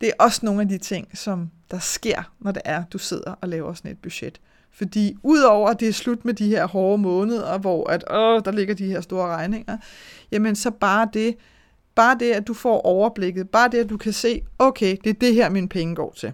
det 0.00 0.08
er 0.08 0.12
også 0.24 0.40
nogle 0.42 0.60
af 0.60 0.68
de 0.68 0.78
ting, 0.78 1.18
som 1.18 1.50
der 1.70 1.78
sker, 1.78 2.32
når 2.40 2.52
det 2.52 2.62
er, 2.64 2.84
du 2.84 2.98
sidder 2.98 3.34
og 3.40 3.48
laver 3.48 3.74
sådan 3.74 3.90
et 3.90 3.98
budget. 3.98 4.40
Fordi 4.70 5.16
udover 5.22 5.68
at 5.68 5.80
det 5.80 5.88
er 5.88 5.92
slut 5.92 6.24
med 6.24 6.34
de 6.34 6.48
her 6.48 6.66
hårde 6.66 7.02
måneder, 7.02 7.58
hvor 7.58 7.90
at, 7.90 8.04
åh, 8.10 8.42
der 8.44 8.50
ligger 8.50 8.74
de 8.74 8.86
her 8.86 9.00
store 9.00 9.28
regninger, 9.28 9.76
jamen 10.30 10.56
så 10.56 10.70
bare 10.70 11.08
det, 11.12 11.36
bare 11.94 12.16
det, 12.20 12.32
at 12.32 12.46
du 12.46 12.54
får 12.54 12.80
overblikket, 12.80 13.50
bare 13.50 13.68
det, 13.68 13.78
at 13.78 13.90
du 13.90 13.96
kan 13.96 14.12
se, 14.12 14.42
okay, 14.58 14.96
det 15.04 15.10
er 15.10 15.14
det 15.14 15.34
her, 15.34 15.48
mine 15.48 15.68
penge 15.68 15.94
går 15.94 16.12
til. 16.16 16.32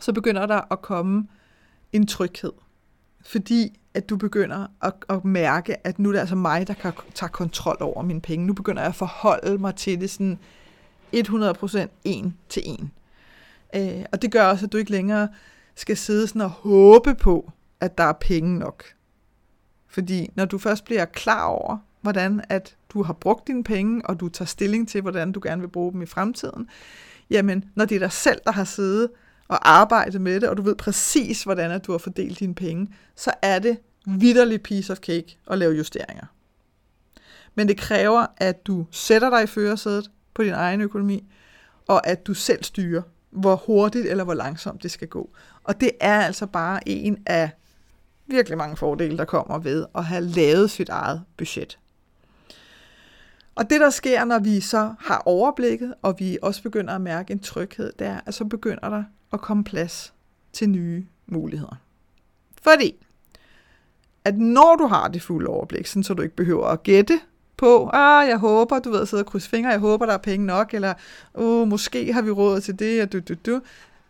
Så 0.00 0.12
begynder 0.12 0.46
der 0.46 0.72
at 0.72 0.82
komme 0.82 1.28
en 1.92 2.06
tryghed. 2.06 2.52
Fordi 3.20 3.78
at 3.94 4.08
du 4.08 4.16
begynder 4.16 4.66
at, 4.82 4.92
at 5.08 5.24
mærke, 5.24 5.86
at 5.86 5.98
nu 5.98 6.08
er 6.08 6.12
det 6.12 6.20
altså 6.20 6.34
mig, 6.34 6.68
der 6.68 6.74
kan 6.74 6.92
tage 7.14 7.28
kontrol 7.28 7.76
over 7.80 8.02
mine 8.02 8.20
penge. 8.20 8.46
Nu 8.46 8.52
begynder 8.52 8.82
jeg 8.82 8.88
at 8.88 8.94
forholde 8.94 9.58
mig 9.58 9.74
til 9.74 10.00
det 10.00 10.10
sådan 10.10 10.38
100% 11.14 11.88
en 12.04 12.36
til 12.48 12.62
en. 12.64 12.92
Øh, 13.76 14.04
og 14.12 14.22
det 14.22 14.32
gør 14.32 14.44
også, 14.44 14.66
at 14.66 14.72
du 14.72 14.78
ikke 14.78 14.90
længere 14.90 15.28
skal 15.74 15.96
sidde 15.96 16.26
sådan 16.28 16.42
og 16.42 16.50
håbe 16.50 17.14
på, 17.14 17.52
at 17.80 17.98
der 17.98 18.04
er 18.04 18.12
penge 18.12 18.58
nok. 18.58 18.84
Fordi 19.88 20.30
når 20.34 20.44
du 20.44 20.58
først 20.58 20.84
bliver 20.84 21.04
klar 21.04 21.44
over, 21.44 21.78
hvordan 22.00 22.44
at 22.48 22.76
du 22.88 23.02
har 23.02 23.12
brugt 23.12 23.46
dine 23.46 23.64
penge, 23.64 24.02
og 24.04 24.20
du 24.20 24.28
tager 24.28 24.46
stilling 24.46 24.88
til, 24.88 25.00
hvordan 25.00 25.32
du 25.32 25.40
gerne 25.42 25.60
vil 25.60 25.68
bruge 25.68 25.92
dem 25.92 26.02
i 26.02 26.06
fremtiden, 26.06 26.68
jamen, 27.30 27.64
når 27.74 27.84
det 27.84 27.94
er 27.94 27.98
dig 27.98 28.12
selv, 28.12 28.40
der 28.44 28.52
har 28.52 28.64
siddet 28.64 29.10
og 29.48 29.70
arbejdet 29.70 30.20
med 30.20 30.40
det, 30.40 30.48
og 30.48 30.56
du 30.56 30.62
ved 30.62 30.74
præcis, 30.74 31.42
hvordan 31.42 31.70
at 31.70 31.86
du 31.86 31.92
har 31.92 31.98
fordelt 31.98 32.40
dine 32.40 32.54
penge, 32.54 32.88
så 33.16 33.32
er 33.42 33.58
det 33.58 33.78
vidderlig 34.06 34.62
piece 34.62 34.92
of 34.92 34.98
cake 34.98 35.38
at 35.50 35.58
lave 35.58 35.74
justeringer. 35.74 36.26
Men 37.54 37.68
det 37.68 37.76
kræver, 37.76 38.26
at 38.36 38.66
du 38.66 38.86
sætter 38.90 39.30
dig 39.30 39.42
i 39.42 39.46
førersædet 39.46 40.10
på 40.36 40.42
din 40.42 40.52
egen 40.52 40.80
økonomi, 40.80 41.24
og 41.88 42.06
at 42.06 42.26
du 42.26 42.34
selv 42.34 42.64
styrer, 42.64 43.02
hvor 43.30 43.56
hurtigt 43.56 44.06
eller 44.06 44.24
hvor 44.24 44.34
langsomt 44.34 44.82
det 44.82 44.90
skal 44.90 45.08
gå. 45.08 45.30
Og 45.64 45.80
det 45.80 45.90
er 46.00 46.20
altså 46.20 46.46
bare 46.46 46.88
en 46.88 47.22
af 47.26 47.50
virkelig 48.26 48.58
mange 48.58 48.76
fordele, 48.76 49.18
der 49.18 49.24
kommer 49.24 49.58
ved 49.58 49.86
at 49.94 50.04
have 50.04 50.22
lavet 50.22 50.70
sit 50.70 50.88
eget 50.88 51.22
budget. 51.36 51.78
Og 53.54 53.70
det, 53.70 53.80
der 53.80 53.90
sker, 53.90 54.24
når 54.24 54.38
vi 54.38 54.60
så 54.60 54.94
har 54.98 55.22
overblikket, 55.26 55.94
og 56.02 56.14
vi 56.18 56.38
også 56.42 56.62
begynder 56.62 56.94
at 56.94 57.00
mærke 57.00 57.32
en 57.32 57.38
tryghed, 57.38 57.92
det 57.98 58.06
er, 58.06 58.20
at 58.26 58.34
så 58.34 58.44
begynder 58.44 58.88
der 58.88 59.04
at 59.32 59.40
komme 59.40 59.64
plads 59.64 60.14
til 60.52 60.70
nye 60.70 61.06
muligheder. 61.26 61.76
Fordi, 62.62 63.06
at 64.24 64.38
når 64.38 64.76
du 64.76 64.86
har 64.86 65.08
det 65.08 65.22
fulde 65.22 65.48
overblik, 65.48 65.86
så 65.86 66.14
du 66.16 66.22
ikke 66.22 66.36
behøver 66.36 66.66
at 66.66 66.82
gætte 66.82 67.20
på, 67.56 67.90
ah, 67.92 68.28
jeg 68.28 68.38
håber, 68.38 68.78
du 68.78 68.90
ved, 68.90 69.00
at 69.00 69.08
sidde 69.08 69.22
og 69.22 69.26
krydse 69.26 69.48
fingre, 69.48 69.70
jeg 69.70 69.78
håber, 69.78 70.06
der 70.06 70.12
er 70.12 70.18
penge 70.18 70.46
nok, 70.46 70.74
eller, 70.74 70.94
oh, 71.34 71.68
måske 71.68 72.12
har 72.12 72.22
vi 72.22 72.30
råd 72.30 72.60
til 72.60 72.78
det, 72.78 73.02
og 73.02 73.12
du, 73.12 73.20
du, 73.20 73.34
du. 73.46 73.60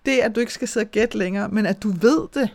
Det, 0.06 0.18
at 0.18 0.34
du 0.34 0.40
ikke 0.40 0.52
skal 0.52 0.68
sidde 0.68 0.84
og 0.84 0.90
gætte 0.90 1.18
længere, 1.18 1.48
men 1.48 1.66
at 1.66 1.82
du 1.82 1.90
ved 1.90 2.28
det, 2.34 2.50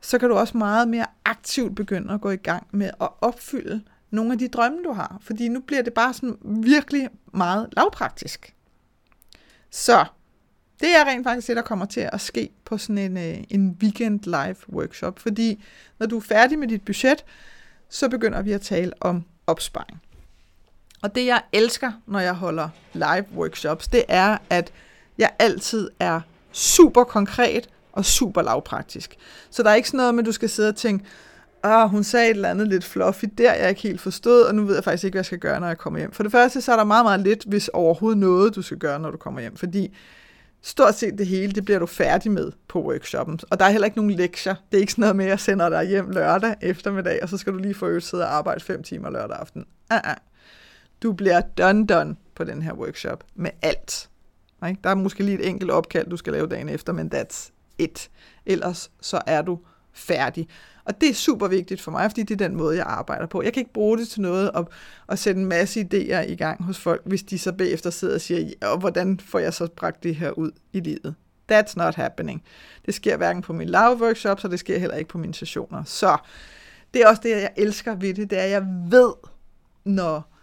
så 0.00 0.18
kan 0.18 0.28
du 0.28 0.34
også 0.34 0.58
meget 0.58 0.88
mere 0.88 1.06
aktivt 1.24 1.76
begynde 1.76 2.14
at 2.14 2.20
gå 2.20 2.30
i 2.30 2.36
gang 2.36 2.66
med 2.70 2.90
at 3.00 3.08
opfylde 3.20 3.82
nogle 4.10 4.32
af 4.32 4.38
de 4.38 4.48
drømme, 4.48 4.78
du 4.84 4.92
har. 4.92 5.18
Fordi 5.20 5.48
nu 5.48 5.60
bliver 5.60 5.82
det 5.82 5.92
bare 5.92 6.14
sådan 6.14 6.36
virkelig 6.42 7.08
meget 7.32 7.68
lavpraktisk. 7.76 8.54
Så 9.70 10.04
det 10.80 10.96
er 10.96 11.04
rent 11.04 11.26
faktisk 11.26 11.48
det, 11.48 11.56
der 11.56 11.62
kommer 11.62 11.84
til 11.84 12.08
at 12.12 12.20
ske 12.20 12.50
på 12.64 12.78
sådan 12.78 12.98
en, 12.98 13.16
øh, 13.16 13.44
en 13.48 13.76
weekend 13.82 14.20
live 14.24 14.56
workshop. 14.68 15.18
Fordi 15.18 15.64
når 15.98 16.06
du 16.06 16.16
er 16.16 16.20
færdig 16.20 16.58
med 16.58 16.68
dit 16.68 16.84
budget, 16.84 17.24
så 17.90 18.08
begynder 18.08 18.42
vi 18.42 18.52
at 18.52 18.60
tale 18.60 18.92
om 19.00 19.24
opsparing. 19.46 20.02
Og 21.02 21.14
det 21.14 21.26
jeg 21.26 21.42
elsker, 21.52 21.92
når 22.06 22.20
jeg 22.20 22.34
holder 22.34 22.68
live 22.92 23.24
workshops, 23.36 23.88
det 23.88 24.04
er, 24.08 24.38
at 24.50 24.72
jeg 25.18 25.30
altid 25.38 25.90
er 26.00 26.20
super 26.52 27.04
konkret 27.04 27.68
og 27.92 28.04
super 28.04 28.42
lavpraktisk. 28.42 29.16
Så 29.50 29.62
der 29.62 29.70
er 29.70 29.74
ikke 29.74 29.88
sådan 29.88 29.98
noget 29.98 30.14
med, 30.14 30.22
at 30.22 30.26
du 30.26 30.32
skal 30.32 30.48
sidde 30.48 30.68
og 30.68 30.76
tænke, 30.76 31.04
ah, 31.62 31.90
hun 31.90 32.04
sagde 32.04 32.26
et 32.26 32.34
eller 32.34 32.48
andet 32.48 32.68
lidt 32.68 32.84
fluffy 32.84 33.24
der, 33.38 33.54
jeg 33.54 33.68
ikke 33.68 33.82
helt 33.82 34.00
forstået, 34.00 34.46
og 34.46 34.54
nu 34.54 34.64
ved 34.64 34.74
jeg 34.74 34.84
faktisk 34.84 35.04
ikke, 35.04 35.14
hvad 35.14 35.18
jeg 35.18 35.26
skal 35.26 35.38
gøre, 35.38 35.60
når 35.60 35.66
jeg 35.66 35.78
kommer 35.78 35.98
hjem. 35.98 36.12
For 36.12 36.22
det 36.22 36.32
første, 36.32 36.60
så 36.60 36.72
er 36.72 36.76
der 36.76 36.84
meget, 36.84 37.04
meget 37.04 37.20
lidt, 37.20 37.44
hvis 37.44 37.68
overhovedet 37.68 38.18
noget, 38.18 38.54
du 38.54 38.62
skal 38.62 38.78
gøre, 38.78 38.98
når 38.98 39.10
du 39.10 39.16
kommer 39.16 39.40
hjem. 39.40 39.56
Fordi 39.56 39.96
stort 40.62 40.94
set 40.94 41.18
det 41.18 41.26
hele, 41.26 41.52
det 41.52 41.64
bliver 41.64 41.78
du 41.78 41.86
færdig 41.86 42.32
med 42.32 42.52
på 42.68 42.82
workshoppen. 42.82 43.40
Og 43.50 43.60
der 43.60 43.64
er 43.64 43.70
heller 43.70 43.84
ikke 43.84 43.98
nogen 43.98 44.10
lektier. 44.10 44.54
Det 44.70 44.76
er 44.76 44.80
ikke 44.80 44.92
sådan 44.92 45.02
noget 45.02 45.16
med, 45.16 45.24
at 45.24 45.30
jeg 45.30 45.40
sender 45.40 45.68
dig 45.68 45.84
hjem 45.84 46.10
lørdag 46.10 46.54
eftermiddag, 46.62 47.22
og 47.22 47.28
så 47.28 47.36
skal 47.36 47.52
du 47.52 47.58
lige 47.58 47.74
få 47.74 47.86
øvet 47.86 48.02
sidde 48.02 48.24
og 48.24 48.34
arbejde 48.34 48.60
fem 48.60 48.82
timer 48.82 49.10
lørdag 49.10 49.36
aften. 49.36 49.64
Uh-uh. 49.94 50.16
Du 51.02 51.12
bliver 51.12 51.40
done 51.40 51.86
done 51.86 52.16
på 52.34 52.44
den 52.44 52.62
her 52.62 52.72
workshop 52.72 53.24
med 53.34 53.50
alt. 53.62 54.10
Ikke? 54.68 54.80
Der 54.84 54.90
er 54.90 54.94
måske 54.94 55.24
lige 55.24 55.38
et 55.38 55.48
enkelt 55.48 55.70
opkald, 55.70 56.10
du 56.10 56.16
skal 56.16 56.32
lave 56.32 56.46
dagen 56.46 56.68
efter, 56.68 56.92
men 56.92 57.10
that's 57.14 57.50
it. 57.78 58.10
Ellers 58.46 58.90
så 59.00 59.20
er 59.26 59.42
du 59.42 59.58
færdig. 60.00 60.48
Og 60.84 61.00
det 61.00 61.08
er 61.08 61.14
super 61.14 61.48
vigtigt 61.48 61.80
for 61.80 61.90
mig, 61.90 62.10
fordi 62.10 62.22
det 62.22 62.40
er 62.40 62.48
den 62.48 62.56
måde, 62.56 62.76
jeg 62.76 62.86
arbejder 62.86 63.26
på. 63.26 63.42
Jeg 63.42 63.52
kan 63.52 63.60
ikke 63.60 63.72
bruge 63.72 63.98
det 63.98 64.08
til 64.08 64.20
noget 64.20 64.50
at, 64.54 64.66
at 65.08 65.18
sætte 65.18 65.40
en 65.40 65.46
masse 65.46 65.80
idéer 65.80 66.30
i 66.30 66.36
gang 66.36 66.64
hos 66.64 66.78
folk, 66.78 67.02
hvis 67.04 67.22
de 67.22 67.38
så 67.38 67.52
bagefter 67.52 67.90
sidder 67.90 68.14
og 68.14 68.20
siger, 68.20 68.50
ja, 68.62 68.76
hvordan 68.76 69.20
får 69.20 69.38
jeg 69.38 69.54
så 69.54 69.68
bragt 69.76 70.02
det 70.02 70.16
her 70.16 70.30
ud 70.30 70.50
i 70.72 70.80
livet? 70.80 71.14
That's 71.52 71.72
not 71.76 71.94
happening. 71.94 72.42
Det 72.86 72.94
sker 72.94 73.16
hverken 73.16 73.42
på 73.42 73.52
min 73.52 73.66
live 73.66 74.02
workshops, 74.02 74.44
og 74.44 74.50
det 74.50 74.58
sker 74.58 74.78
heller 74.78 74.96
ikke 74.96 75.08
på 75.08 75.18
mine 75.18 75.34
sessioner. 75.34 75.84
Så 75.84 76.16
det 76.94 77.02
er 77.02 77.08
også 77.08 77.22
det, 77.24 77.30
jeg 77.30 77.50
elsker 77.56 77.94
ved 77.94 78.14
det, 78.14 78.30
det 78.30 78.38
er, 78.38 78.42
at 78.42 78.50
jeg 78.50 78.66
ved, 78.88 79.12
når 79.84 80.36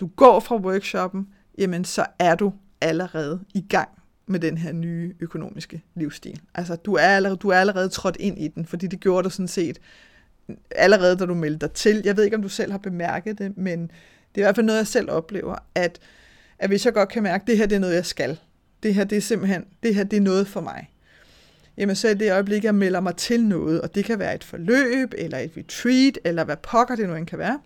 du 0.00 0.06
går 0.06 0.40
fra 0.40 0.56
workshoppen, 0.56 1.28
jamen 1.58 1.84
så 1.84 2.06
er 2.18 2.34
du 2.34 2.52
allerede 2.80 3.40
i 3.54 3.66
gang 3.68 3.88
med 4.30 4.40
den 4.40 4.58
her 4.58 4.72
nye 4.72 5.14
økonomiske 5.20 5.82
livsstil. 5.94 6.40
Altså, 6.54 6.76
du 6.76 6.94
er 6.94 7.06
allerede, 7.06 7.36
du 7.36 7.48
er 7.48 7.56
allerede 7.56 7.88
trådt 7.88 8.16
ind 8.20 8.38
i 8.38 8.48
den, 8.48 8.66
fordi 8.66 8.86
det 8.86 9.00
gjorde 9.00 9.24
du 9.24 9.30
sådan 9.30 9.48
set 9.48 9.78
allerede, 10.70 11.16
da 11.16 11.26
du 11.26 11.34
meldte 11.34 11.66
dig 11.66 11.74
til. 11.74 12.02
Jeg 12.04 12.16
ved 12.16 12.24
ikke, 12.24 12.36
om 12.36 12.42
du 12.42 12.48
selv 12.48 12.70
har 12.70 12.78
bemærket 12.78 13.38
det, 13.38 13.58
men 13.58 13.82
det 13.82 14.40
er 14.40 14.40
i 14.40 14.42
hvert 14.42 14.54
fald 14.54 14.66
noget, 14.66 14.78
jeg 14.78 14.86
selv 14.86 15.10
oplever, 15.10 15.56
at, 15.74 15.98
at 16.58 16.70
hvis 16.70 16.86
jeg 16.86 16.94
godt 16.94 17.08
kan 17.08 17.22
mærke, 17.22 17.42
at 17.42 17.46
det 17.46 17.58
her 17.58 17.66
det 17.66 17.76
er 17.76 17.80
noget, 17.80 17.94
jeg 17.94 18.06
skal. 18.06 18.38
Det 18.82 18.94
her 18.94 19.04
det 19.04 19.18
er 19.18 19.22
simpelthen, 19.22 19.64
det 19.82 19.94
her 19.94 20.04
det 20.04 20.16
er 20.16 20.20
noget 20.20 20.48
for 20.48 20.60
mig. 20.60 20.90
Jamen 21.76 21.96
så 21.96 22.08
er 22.08 22.14
det 22.14 22.32
øjeblik, 22.32 22.64
jeg 22.64 22.74
melder 22.74 23.00
mig 23.00 23.16
til 23.16 23.44
noget, 23.44 23.80
og 23.80 23.94
det 23.94 24.04
kan 24.04 24.18
være 24.18 24.34
et 24.34 24.44
forløb, 24.44 25.14
eller 25.18 25.38
et 25.38 25.50
retreat, 25.56 26.18
eller 26.24 26.44
hvad 26.44 26.56
pokker 26.56 26.96
det 26.96 27.08
nu 27.08 27.14
end 27.14 27.26
kan 27.26 27.38
være, 27.38 27.60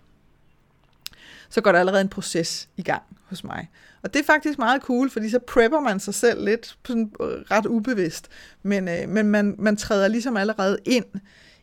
så 1.48 1.61
går 1.61 1.72
der 1.72 1.79
allerede 1.79 2.00
en 2.00 2.09
proces 2.09 2.68
i 2.77 2.83
gang 2.83 3.03
hos 3.35 3.44
mig. 3.44 3.70
Og 4.03 4.14
det 4.14 4.20
er 4.20 4.25
faktisk 4.25 4.59
meget 4.59 4.83
cool, 4.83 5.11
fordi 5.11 5.31
så 5.31 5.38
prepper 5.38 5.81
man 5.81 6.01
sig 6.01 6.14
selv 6.14 6.44
lidt 6.44 6.77
sådan 6.87 7.12
øh, 7.20 7.27
ret 7.27 7.66
ubevidst. 7.66 8.29
Men, 8.62 8.88
øh, 8.88 9.09
men 9.09 9.27
man, 9.27 9.55
man 9.59 9.77
træder 9.77 10.09
ligesom 10.09 10.37
allerede 10.37 10.79
ind 10.85 11.05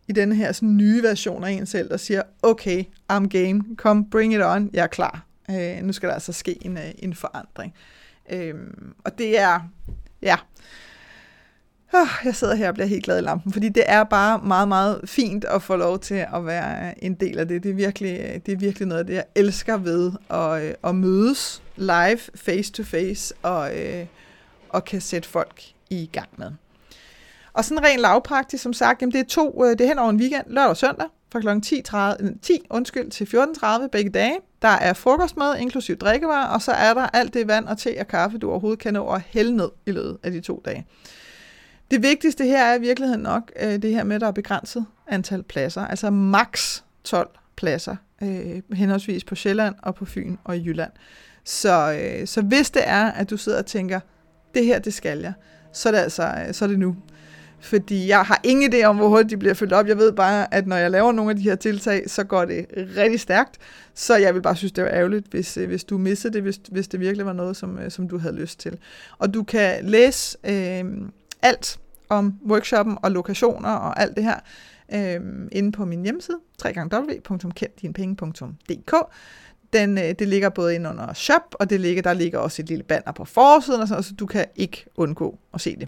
i 0.07 0.11
den 0.11 0.31
her 0.31 0.51
sådan, 0.51 0.77
nye 0.77 1.03
version 1.03 1.43
af 1.43 1.51
en 1.51 1.65
selv, 1.65 1.89
der 1.89 1.97
siger, 1.97 2.21
okay, 2.41 2.83
I'm 3.11 3.27
game, 3.27 3.63
kom, 3.77 4.09
bring 4.09 4.33
it 4.33 4.41
on, 4.43 4.69
jeg 4.73 4.83
er 4.83 4.87
klar. 4.87 5.25
Øh, 5.49 5.83
nu 5.83 5.93
skal 5.93 6.09
der 6.09 6.13
altså 6.13 6.33
ske 6.33 6.65
en, 6.65 6.77
øh, 6.77 6.91
en 6.99 7.13
forandring. 7.13 7.73
Øh, 8.31 8.55
og 9.05 9.17
det 9.17 9.39
er, 9.39 9.59
ja, 10.21 10.35
Ah, 11.93 12.07
jeg 12.25 12.35
sidder 12.35 12.55
her 12.55 12.67
og 12.67 12.73
bliver 12.73 12.87
helt 12.87 13.03
glad 13.03 13.17
i 13.17 13.21
lampen, 13.21 13.53
fordi 13.53 13.69
det 13.69 13.83
er 13.87 14.03
bare 14.03 14.39
meget, 14.43 14.67
meget 14.67 15.01
fint 15.05 15.45
at 15.45 15.63
få 15.63 15.75
lov 15.75 15.99
til 15.99 16.25
at 16.33 16.45
være 16.45 17.03
en 17.03 17.13
del 17.13 17.39
af 17.39 17.47
det. 17.47 17.63
Det 17.63 17.71
er 17.71 17.75
virkelig, 17.75 18.41
det 18.45 18.51
er 18.51 18.57
virkelig 18.57 18.87
noget 18.87 18.99
af 18.99 19.05
det, 19.05 19.13
jeg 19.13 19.23
elsker 19.35 19.77
ved 19.77 20.11
at, 20.29 20.63
øh, 20.63 20.73
at 20.83 20.95
mødes 20.95 21.63
live, 21.75 22.19
face 22.35 22.71
to 22.71 22.83
face, 22.83 23.33
og, 23.41 23.77
øh, 23.79 24.05
og 24.69 24.85
kan 24.85 25.01
sætte 25.01 25.29
folk 25.29 25.61
i 25.89 26.09
gang 26.11 26.29
med. 26.37 26.51
Og 27.53 27.65
sådan 27.65 27.83
rent 27.83 28.01
lavpraktisk, 28.01 28.63
som 28.63 28.73
sagt, 28.73 29.01
jamen 29.01 29.13
det 29.13 29.19
er 29.19 29.25
to, 29.25 29.65
øh, 29.65 29.71
det 29.71 29.81
er 29.81 29.87
hen 29.87 29.99
over 29.99 30.09
en 30.09 30.19
weekend, 30.19 30.43
lørdag 30.47 30.69
og 30.69 30.77
søndag, 30.77 31.07
fra 31.31 31.39
kl. 31.39 31.61
10, 31.61 31.81
30, 31.81 32.35
10 32.41 32.53
undskyld, 32.69 33.11
til 33.11 33.25
14.30 33.25 33.87
begge 33.87 34.09
dage. 34.09 34.37
Der 34.61 34.67
er 34.67 34.93
frokostmad, 34.93 35.57
inklusiv 35.57 35.97
drikkevarer, 35.97 36.47
og 36.47 36.61
så 36.61 36.71
er 36.71 36.93
der 36.93 37.07
alt 37.07 37.33
det 37.33 37.47
vand 37.47 37.65
og 37.65 37.77
te 37.77 37.95
og 37.99 38.07
kaffe, 38.07 38.37
du 38.37 38.49
overhovedet 38.49 38.79
kan 38.79 38.93
nå 38.93 39.07
at 39.09 39.21
hælde 39.21 39.55
ned 39.55 39.69
i 39.85 39.91
løbet 39.91 40.17
af 40.23 40.31
de 40.31 40.41
to 40.41 40.61
dage. 40.65 40.85
Det 41.91 42.03
vigtigste 42.03 42.45
her 42.45 42.65
er 42.65 42.77
i 42.77 42.81
virkeligheden 42.81 43.21
nok 43.21 43.51
øh, 43.61 43.81
det 43.81 43.91
her 43.91 44.03
med, 44.03 44.15
at 44.15 44.21
der 44.21 44.27
er 44.27 44.31
begrænset 44.31 44.85
antal 45.07 45.43
pladser, 45.43 45.81
altså 45.81 46.09
maks 46.09 46.83
12 47.03 47.29
pladser, 47.55 47.95
øh, 48.23 48.61
henholdsvis 48.73 49.23
på 49.23 49.35
Sjælland 49.35 49.75
og 49.83 49.95
på 49.95 50.05
Fyn 50.05 50.35
og 50.43 50.57
i 50.57 50.63
Jylland. 50.65 50.91
Så, 51.43 51.99
øh, 52.01 52.27
så 52.27 52.41
hvis 52.41 52.69
det 52.69 52.81
er, 52.85 53.11
at 53.11 53.29
du 53.29 53.37
sidder 53.37 53.59
og 53.59 53.65
tænker, 53.65 53.99
det 54.53 54.65
her, 54.65 54.79
det 54.79 54.93
skal 54.93 55.19
jeg, 55.19 55.33
så 55.73 55.89
er 55.89 55.93
det 55.93 55.99
altså 55.99 56.23
øh, 56.47 56.53
så 56.53 56.65
er 56.65 56.69
det 56.69 56.79
nu. 56.79 56.95
Fordi 57.59 58.07
jeg 58.07 58.21
har 58.21 58.39
ingen 58.43 58.73
idé 58.73 58.83
om, 58.83 58.97
hvor 58.97 59.07
hurtigt 59.07 59.29
de 59.29 59.37
bliver 59.37 59.53
fyldt 59.53 59.73
op. 59.73 59.87
Jeg 59.87 59.97
ved 59.97 60.11
bare, 60.11 60.53
at 60.53 60.67
når 60.67 60.75
jeg 60.75 60.91
laver 60.91 61.11
nogle 61.11 61.31
af 61.31 61.37
de 61.37 61.43
her 61.43 61.55
tiltag, 61.55 62.09
så 62.09 62.23
går 62.23 62.45
det 62.45 62.65
rigtig 62.97 63.19
stærkt. 63.19 63.57
Så 63.93 64.15
jeg 64.15 64.33
vil 64.33 64.41
bare 64.41 64.55
synes, 64.55 64.71
det 64.71 64.83
var 64.83 64.89
ærgerligt, 64.89 65.27
hvis, 65.27 65.57
øh, 65.57 65.67
hvis 65.67 65.83
du 65.83 65.97
missede 65.97 66.33
det, 66.33 66.41
hvis, 66.41 66.59
hvis 66.71 66.87
det 66.87 66.99
virkelig 66.99 67.25
var 67.25 67.33
noget, 67.33 67.57
som, 67.57 67.79
øh, 67.79 67.91
som 67.91 68.09
du 68.09 68.17
havde 68.17 68.35
lyst 68.35 68.59
til. 68.59 68.77
Og 69.17 69.33
du 69.33 69.43
kan 69.43 69.85
læse 69.85 70.37
øh, 70.43 70.85
alt 71.41 71.79
om 72.09 72.33
workshoppen 72.47 72.97
og 73.01 73.11
lokationer 73.11 73.69
og 73.69 74.01
alt 74.01 74.15
det 74.15 74.23
her 74.23 74.39
øh, 74.93 75.19
inde 75.51 75.71
på 75.71 75.85
min 75.85 76.03
hjemmeside, 76.03 76.37
www.kenddinepenge.dk. 76.65 78.93
Den, 79.73 79.97
øh, 79.97 80.15
det 80.19 80.27
ligger 80.27 80.49
både 80.49 80.75
ind 80.75 80.87
under 80.87 81.13
shop, 81.13 81.55
og 81.59 81.69
det 81.69 81.79
ligger, 81.79 82.01
der 82.01 82.13
ligger 82.13 82.39
også 82.39 82.61
et 82.61 82.69
lille 82.69 82.83
banner 82.83 83.11
på 83.11 83.25
forsiden, 83.25 83.81
og 83.81 83.87
sådan, 83.87 84.03
så 84.03 84.13
du 84.13 84.25
kan 84.25 84.45
ikke 84.55 84.85
undgå 84.95 85.37
at 85.53 85.61
se 85.61 85.75
det. 85.75 85.87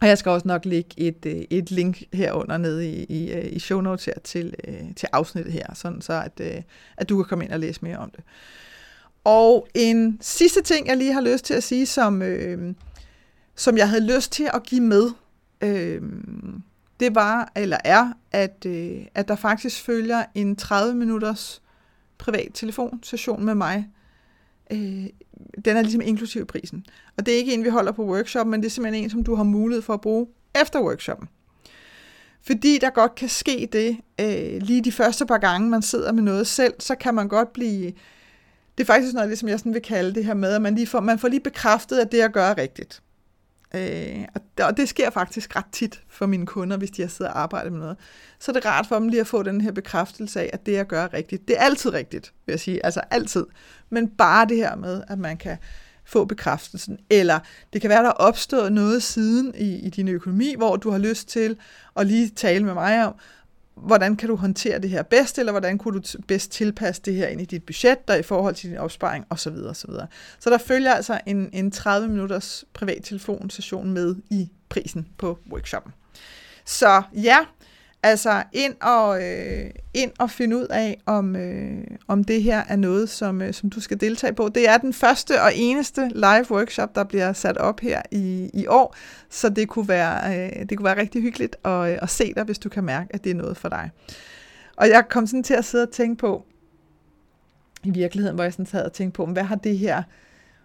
Og 0.00 0.08
jeg 0.08 0.18
skal 0.18 0.30
også 0.30 0.48
nok 0.48 0.64
lægge 0.64 0.90
et, 0.96 1.26
øh, 1.26 1.42
et 1.50 1.70
link 1.70 2.02
herunder 2.12 2.56
nede 2.56 2.88
i, 2.88 3.04
i, 3.04 3.32
øh, 3.32 3.52
i 3.52 3.58
show 3.58 3.80
notes 3.80 4.04
her 4.04 4.14
til, 4.24 4.54
øh, 4.68 4.94
til 4.96 5.08
afsnittet 5.12 5.52
her, 5.52 5.66
sådan 5.74 6.00
så 6.00 6.12
at, 6.12 6.32
øh, 6.40 6.62
at 6.96 7.08
du 7.08 7.16
kan 7.16 7.24
komme 7.24 7.44
ind 7.44 7.52
og 7.52 7.60
læse 7.60 7.80
mere 7.82 7.98
om 7.98 8.10
det. 8.10 8.20
Og 9.24 9.68
en 9.74 10.18
sidste 10.20 10.62
ting, 10.62 10.86
jeg 10.86 10.96
lige 10.96 11.12
har 11.12 11.20
lyst 11.20 11.44
til 11.44 11.54
at 11.54 11.62
sige, 11.62 11.86
som, 11.86 12.22
øh, 12.22 12.74
som 13.62 13.76
jeg 13.76 13.88
havde 13.88 14.16
lyst 14.16 14.32
til 14.32 14.50
at 14.54 14.62
give 14.62 14.80
med, 14.80 15.10
øh, 15.60 16.02
det 17.00 17.14
var, 17.14 17.52
eller 17.56 17.76
er, 17.84 18.12
at, 18.32 18.66
øh, 18.66 19.06
at 19.14 19.28
der 19.28 19.36
faktisk 19.36 19.82
følger 19.82 20.24
en 20.34 20.56
30 20.56 20.94
minutters 20.94 21.62
privat 22.18 22.50
telefonsession 22.54 23.44
med 23.44 23.54
mig. 23.54 23.88
Øh, 24.72 25.06
den 25.64 25.76
er 25.76 25.82
ligesom 25.82 26.00
inklusiv 26.00 26.46
prisen. 26.46 26.86
Og 27.16 27.26
det 27.26 27.34
er 27.34 27.38
ikke 27.38 27.54
en, 27.54 27.64
vi 27.64 27.68
holder 27.68 27.92
på 27.92 28.04
workshop, 28.04 28.46
men 28.46 28.60
det 28.60 28.66
er 28.66 28.70
simpelthen 28.70 29.04
en, 29.04 29.10
som 29.10 29.24
du 29.24 29.34
har 29.34 29.44
mulighed 29.44 29.82
for 29.82 29.94
at 29.94 30.00
bruge 30.00 30.26
efter 30.62 30.80
workshoppen. 30.80 31.28
Fordi 32.46 32.78
der 32.80 32.90
godt 32.90 33.14
kan 33.14 33.28
ske 33.28 33.68
det, 33.72 33.96
øh, 34.20 34.62
lige 34.62 34.84
de 34.84 34.92
første 34.92 35.26
par 35.26 35.38
gange, 35.38 35.68
man 35.68 35.82
sidder 35.82 36.12
med 36.12 36.22
noget 36.22 36.46
selv, 36.46 36.74
så 36.78 36.94
kan 36.94 37.14
man 37.14 37.28
godt 37.28 37.52
blive... 37.52 37.92
Det 38.78 38.84
er 38.84 38.92
faktisk 38.92 39.14
noget, 39.14 39.30
det, 39.30 39.38
som 39.38 39.48
jeg 39.48 39.58
sådan 39.58 39.74
vil 39.74 39.82
kalde 39.82 40.14
det 40.14 40.24
her 40.24 40.34
med, 40.34 40.52
at 40.52 40.62
man, 40.62 40.74
lige 40.74 40.86
får, 40.86 41.00
man 41.00 41.18
får 41.18 41.28
lige 41.28 41.40
bekræftet, 41.40 41.98
at 41.98 42.12
det 42.12 42.20
at 42.20 42.32
gøre 42.32 42.56
rigtigt. 42.56 43.02
Øh, 43.74 44.24
og 44.60 44.76
det 44.76 44.88
sker 44.88 45.10
faktisk 45.10 45.56
ret 45.56 45.64
tit 45.72 46.02
for 46.08 46.26
mine 46.26 46.46
kunder, 46.46 46.76
hvis 46.76 46.90
de 46.90 47.02
har 47.02 47.08
siddet 47.08 47.32
og 47.32 47.40
arbejdet 47.40 47.72
med 47.72 47.80
noget. 47.80 47.96
Så 48.38 48.50
er 48.50 48.52
det 48.52 48.66
rart 48.66 48.86
for 48.86 48.98
dem 48.98 49.08
lige 49.08 49.20
at 49.20 49.26
få 49.26 49.42
den 49.42 49.60
her 49.60 49.72
bekræftelse 49.72 50.40
af, 50.40 50.50
at 50.52 50.66
det 50.66 50.72
jeg 50.72 50.86
gør 50.86 51.04
er 51.04 51.14
rigtigt, 51.14 51.48
det 51.48 51.56
er 51.58 51.60
altid 51.60 51.92
rigtigt, 51.92 52.32
vil 52.46 52.52
jeg 52.52 52.60
sige. 52.60 52.86
Altså 52.86 53.00
altid. 53.10 53.46
Men 53.90 54.08
bare 54.08 54.46
det 54.46 54.56
her 54.56 54.76
med, 54.76 55.02
at 55.08 55.18
man 55.18 55.36
kan 55.36 55.56
få 56.04 56.24
bekræftelsen. 56.24 56.98
Eller 57.10 57.38
det 57.72 57.80
kan 57.80 57.90
være, 57.90 58.02
der 58.02 58.08
er 58.08 58.12
opstået 58.12 58.72
noget 58.72 59.02
siden 59.02 59.54
i, 59.58 59.74
i 59.74 59.90
din 59.90 60.08
økonomi, 60.08 60.54
hvor 60.56 60.76
du 60.76 60.90
har 60.90 60.98
lyst 60.98 61.28
til 61.28 61.56
at 61.96 62.06
lige 62.06 62.28
tale 62.28 62.64
med 62.64 62.74
mig 62.74 63.06
om, 63.06 63.14
hvordan 63.86 64.16
kan 64.16 64.28
du 64.28 64.36
håndtere 64.36 64.78
det 64.78 64.90
her 64.90 65.02
bedst, 65.02 65.38
eller 65.38 65.52
hvordan 65.52 65.78
kunne 65.78 66.00
du 66.00 66.18
bedst 66.28 66.50
tilpasse 66.50 67.02
det 67.02 67.14
her 67.14 67.26
ind 67.26 67.40
i 67.40 67.44
dit 67.44 67.64
budget, 67.66 68.08
der 68.08 68.14
i 68.14 68.22
forhold 68.22 68.54
til 68.54 68.70
din 68.70 68.78
opsparing 68.78 69.24
osv. 69.30 69.52
osv. 69.52 69.90
Så 70.38 70.50
der 70.50 70.58
følger 70.58 70.94
altså 70.94 71.20
en, 71.26 71.50
en 71.52 71.70
30 71.70 72.08
minutters 72.08 72.64
privat 72.72 73.00
telefonsession 73.04 73.90
med 73.90 74.16
i 74.30 74.50
prisen 74.68 75.08
på 75.18 75.38
workshoppen. 75.52 75.92
Så 76.64 77.02
ja, 77.14 77.38
Altså 78.04 78.42
ind 78.52 78.74
og, 78.80 79.22
øh, 79.22 79.70
ind 79.94 80.10
og 80.18 80.30
finde 80.30 80.56
ud 80.56 80.66
af, 80.70 81.00
om, 81.06 81.36
øh, 81.36 81.84
om 82.08 82.24
det 82.24 82.42
her 82.42 82.62
er 82.68 82.76
noget, 82.76 83.08
som, 83.08 83.42
øh, 83.42 83.54
som 83.54 83.70
du 83.70 83.80
skal 83.80 84.00
deltage 84.00 84.32
på. 84.32 84.48
Det 84.48 84.68
er 84.68 84.78
den 84.78 84.92
første 84.92 85.42
og 85.42 85.50
eneste 85.54 86.08
live 86.14 86.50
workshop, 86.50 86.94
der 86.94 87.04
bliver 87.04 87.32
sat 87.32 87.56
op 87.56 87.80
her 87.80 88.02
i, 88.10 88.50
i 88.54 88.66
år, 88.66 88.96
så 89.30 89.48
det 89.48 89.68
kunne 89.68 89.88
være, 89.88 90.36
øh, 90.36 90.68
det 90.68 90.78
kunne 90.78 90.84
være 90.84 91.00
rigtig 91.00 91.22
hyggeligt 91.22 91.56
at, 91.64 91.92
øh, 91.92 91.98
at 92.02 92.10
se 92.10 92.34
dig, 92.34 92.44
hvis 92.44 92.58
du 92.58 92.68
kan 92.68 92.84
mærke, 92.84 93.14
at 93.14 93.24
det 93.24 93.30
er 93.30 93.34
noget 93.34 93.56
for 93.56 93.68
dig. 93.68 93.90
Og 94.76 94.88
jeg 94.88 95.08
kom 95.08 95.26
sådan 95.26 95.42
til 95.42 95.54
at 95.54 95.64
sidde 95.64 95.84
og 95.84 95.90
tænke 95.90 96.20
på, 96.20 96.44
i 97.84 97.90
virkeligheden, 97.90 98.34
hvor 98.34 98.44
jeg 98.44 98.52
sådan 98.52 98.66
sad 98.66 98.84
og 98.84 98.92
tænkte 98.92 99.16
på, 99.16 99.26
hvad 99.26 99.42
har 99.42 99.56
det 99.56 99.78
her, 99.78 100.02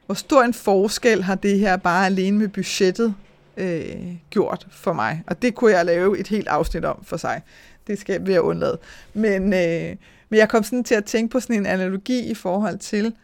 hvor 0.06 0.16
stor 0.16 0.44
en 0.44 0.54
forskel 0.54 1.24
har 1.24 1.36
det 1.36 1.60
her 1.60 1.78
bare 1.78 2.06
alene 2.06 2.38
med 2.38 2.48
budgettet 2.48 3.16
øh, 3.58 4.16
gjort 4.30 4.68
for 4.72 4.94
mig. 4.94 5.24
Og 5.28 5.42
det 5.42 5.56
kunne 5.56 5.72
jeg 5.72 5.86
lave 5.86 6.20
et 6.20 6.28
helt 6.28 6.48
afsnit 6.48 6.86
om 6.86 7.04
for 7.04 7.18
sig. 7.18 7.42
Det 7.88 8.00
skal 8.00 8.30
jeg 8.30 8.42
undlade. 8.42 8.80
Men, 9.14 9.54
øh, 9.54 9.96
men 10.30 10.40
jeg 10.40 10.50
kom 10.50 10.64
sådan 10.64 10.84
til 10.84 10.96
at 10.96 11.06
tænke 11.06 11.32
på 11.32 11.40
sådan 11.40 11.56
en 11.56 11.66
analogi 11.66 12.20
i 12.20 12.34
forhold 12.34 12.78
til, 12.78 13.16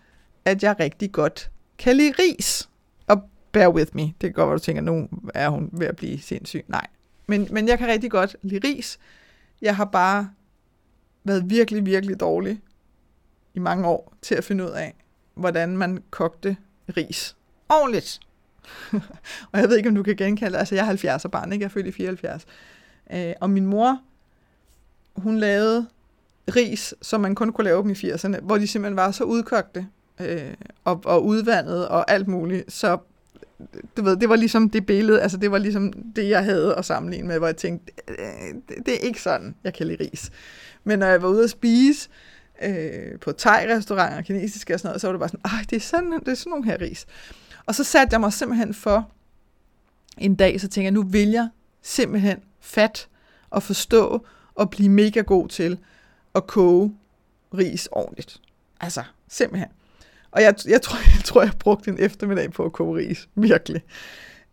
at 0.45 0.63
jeg 0.63 0.75
rigtig 0.79 1.11
godt 1.11 1.51
kan 1.77 1.95
lide 1.95 2.13
ris. 2.19 2.69
Og 3.07 3.21
bear 3.51 3.69
with 3.69 3.95
me. 3.95 4.01
Det 4.01 4.13
kan 4.21 4.33
godt 4.33 4.47
være, 4.47 4.57
du 4.57 4.63
tænker, 4.63 4.81
nu 4.81 5.09
er 5.33 5.49
hun 5.49 5.69
ved 5.71 5.87
at 5.87 5.95
blive 5.95 6.21
sindssyg. 6.21 6.65
Nej. 6.67 6.87
Men, 7.27 7.47
men 7.51 7.67
jeg 7.67 7.77
kan 7.77 7.87
rigtig 7.87 8.11
godt 8.11 8.35
lide 8.41 8.67
ris. 8.67 8.99
Jeg 9.61 9.75
har 9.75 9.85
bare 9.85 10.29
været 11.23 11.49
virkelig, 11.49 11.85
virkelig 11.85 12.19
dårlig 12.19 12.61
i 13.53 13.59
mange 13.59 13.87
år 13.87 14.13
til 14.21 14.35
at 14.35 14.43
finde 14.43 14.63
ud 14.63 14.69
af, 14.69 14.93
hvordan 15.33 15.77
man 15.77 16.03
kogte 16.09 16.57
ris 16.97 17.35
ordentligt. 17.69 18.19
og 19.51 19.59
jeg 19.59 19.69
ved 19.69 19.77
ikke, 19.77 19.89
om 19.89 19.95
du 19.95 20.03
kan 20.03 20.15
genkalde 20.15 20.57
Altså, 20.57 20.75
jeg 20.75 20.87
er 20.87 21.17
70'er 21.17 21.27
barn, 21.27 21.51
ikke? 21.51 21.63
Jeg 21.63 21.67
er 21.67 21.73
født 21.73 21.87
i 21.87 21.91
74. 21.91 22.45
Øh, 23.13 23.33
og 23.41 23.49
min 23.49 23.65
mor, 23.65 24.01
hun 25.15 25.37
lavede 25.37 25.85
ris, 26.55 26.93
som 27.01 27.21
man 27.21 27.35
kun 27.35 27.51
kunne 27.51 27.65
lave 27.65 27.81
dem 27.81 27.89
i 27.89 27.93
80'erne, 27.93 28.41
hvor 28.41 28.57
de 28.57 28.67
simpelthen 28.67 28.95
var 28.95 29.11
så 29.11 29.23
udkogte 29.23 29.87
øh, 30.21 30.53
og, 30.83 31.01
og 31.05 31.25
udvandet 31.25 31.87
og 31.87 32.11
alt 32.11 32.27
muligt. 32.27 32.71
Så 32.71 32.97
du 33.97 34.03
ved, 34.03 34.17
det 34.17 34.29
var 34.29 34.35
ligesom 34.35 34.69
det 34.69 34.85
billede, 34.85 35.21
altså 35.21 35.37
det 35.37 35.51
var 35.51 35.57
ligesom 35.57 35.93
det, 35.93 36.29
jeg 36.29 36.43
havde 36.43 36.75
at 36.75 36.85
sammenligne 36.85 37.27
med, 37.27 37.37
hvor 37.37 37.47
jeg 37.47 37.57
tænkte, 37.57 37.93
øh, 38.07 38.15
det, 38.69 38.85
det 38.85 38.93
er 38.93 38.99
ikke 38.99 39.21
sådan, 39.21 39.55
jeg 39.63 39.73
kan 39.73 39.87
lide 39.87 40.03
ris. 40.03 40.31
Men 40.83 40.99
når 40.99 41.07
jeg 41.07 41.21
var 41.21 41.29
ude 41.29 41.43
at 41.43 41.49
spise 41.49 42.09
øh, 42.63 43.19
på 43.19 43.31
thai-restauranter, 43.31 44.21
kinesiske 44.21 44.73
og 44.73 44.79
sådan 44.79 44.89
noget, 44.89 45.01
så 45.01 45.07
var 45.07 45.11
det 45.11 45.19
bare 45.19 45.29
sådan, 45.29 45.65
det 45.69 45.75
er 45.75 45.79
sådan, 45.79 46.11
det 46.11 46.27
er 46.27 46.35
sådan 46.35 46.49
nogle 46.49 46.65
her 46.65 46.81
ris. 46.81 47.05
Og 47.65 47.75
så 47.75 47.83
satte 47.83 48.13
jeg 48.13 48.19
mig 48.19 48.33
simpelthen 48.33 48.73
for 48.73 49.11
en 50.17 50.35
dag, 50.35 50.61
så 50.61 50.67
tænkte 50.67 50.83
jeg, 50.83 50.91
nu 50.91 51.03
vil 51.03 51.29
jeg 51.29 51.49
simpelthen 51.81 52.37
fat 52.59 53.07
og 53.49 53.63
forstå 53.63 54.25
og 54.55 54.69
blive 54.69 54.89
mega 54.89 55.21
god 55.21 55.47
til 55.47 55.79
at 56.35 56.47
koge 56.47 56.95
ris 57.53 57.89
ordentligt. 57.91 58.41
Altså, 58.81 59.03
simpelthen. 59.29 59.69
Og 60.31 60.41
jeg, 60.41 60.55
jeg, 60.67 60.81
tror, 60.81 60.97
jeg 61.15 61.23
tror, 61.23 61.41
jeg 61.41 61.51
brugte 61.59 61.91
en 61.91 61.99
eftermiddag 61.99 62.51
på 62.51 62.65
at 62.65 62.73
koge 62.73 62.97
ris. 62.97 63.29
Virkelig. 63.35 63.81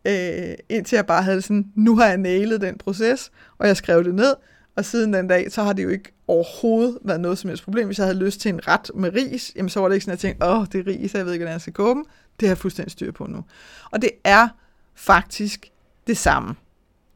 Øh, 0.05 0.55
indtil 0.68 0.96
jeg 0.96 1.07
bare 1.07 1.23
havde 1.23 1.42
sådan, 1.42 1.73
nu 1.75 1.96
har 1.96 2.07
jeg 2.07 2.18
nailet 2.18 2.61
den 2.61 2.79
proces, 2.79 3.31
og 3.59 3.66
jeg 3.66 3.77
skrev 3.77 4.05
det 4.05 4.14
ned, 4.14 4.35
og 4.77 4.85
siden 4.85 5.12
den 5.12 5.29
dag, 5.29 5.53
så 5.53 5.62
har 5.62 5.73
det 5.73 5.83
jo 5.83 5.88
ikke 5.88 6.12
overhovedet 6.29 6.99
været 7.05 7.20
noget 7.20 7.38
som 7.38 7.49
helst 7.49 7.64
problem. 7.64 7.87
Hvis 7.87 7.99
jeg 7.99 8.07
havde 8.07 8.18
lyst 8.18 8.40
til 8.40 8.49
en 8.49 8.68
ret 8.68 8.90
med 8.94 9.14
ris, 9.14 9.53
jamen 9.57 9.68
så 9.68 9.81
var 9.81 9.88
det 9.88 9.94
ikke 9.94 10.05
sådan, 10.05 10.12
at 10.12 10.25
jeg 10.25 10.31
tænkte, 10.31 10.46
åh, 10.46 10.66
det 10.73 10.81
er 10.81 10.87
ris, 10.87 11.14
jeg 11.14 11.27
ved 11.27 11.33
ikke, 11.33 11.42
hvordan 11.42 11.53
jeg 11.53 11.61
skal 11.61 11.73
koge 11.73 11.94
dem. 11.94 12.05
Det 12.40 12.48
har 12.48 12.50
jeg 12.50 12.59
fuldstændig 12.59 12.92
styr 12.92 13.12
på 13.12 13.26
nu. 13.26 13.44
Og 13.90 14.03
det 14.03 14.11
er 14.24 14.48
faktisk 14.94 15.72
det 16.07 16.16
samme 16.16 16.55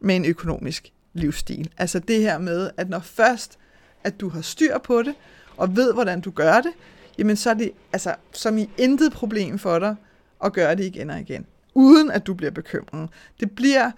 med 0.00 0.16
en 0.16 0.24
økonomisk 0.24 0.92
livsstil. 1.12 1.70
Altså 1.78 1.98
det 1.98 2.20
her 2.20 2.38
med, 2.38 2.70
at 2.76 2.88
når 2.88 2.98
først, 2.98 3.58
at 4.04 4.20
du 4.20 4.28
har 4.28 4.40
styr 4.40 4.78
på 4.78 5.02
det, 5.02 5.14
og 5.56 5.76
ved, 5.76 5.92
hvordan 5.92 6.20
du 6.20 6.30
gør 6.30 6.60
det, 6.60 6.72
jamen 7.18 7.36
så 7.36 7.50
er 7.50 7.54
det 7.54 7.70
altså, 7.92 8.14
som 8.32 8.58
i 8.58 8.70
intet 8.78 9.12
problem 9.12 9.58
for 9.58 9.78
dig 9.78 9.96
at 10.44 10.52
gøre 10.52 10.74
det 10.74 10.84
igen 10.84 11.10
og 11.10 11.20
igen, 11.20 11.46
uden 11.74 12.10
at 12.10 12.26
du 12.26 12.34
bliver 12.34 12.50
bekymret. 12.50 13.08
Det 13.40 13.50
bliver, 13.50 13.90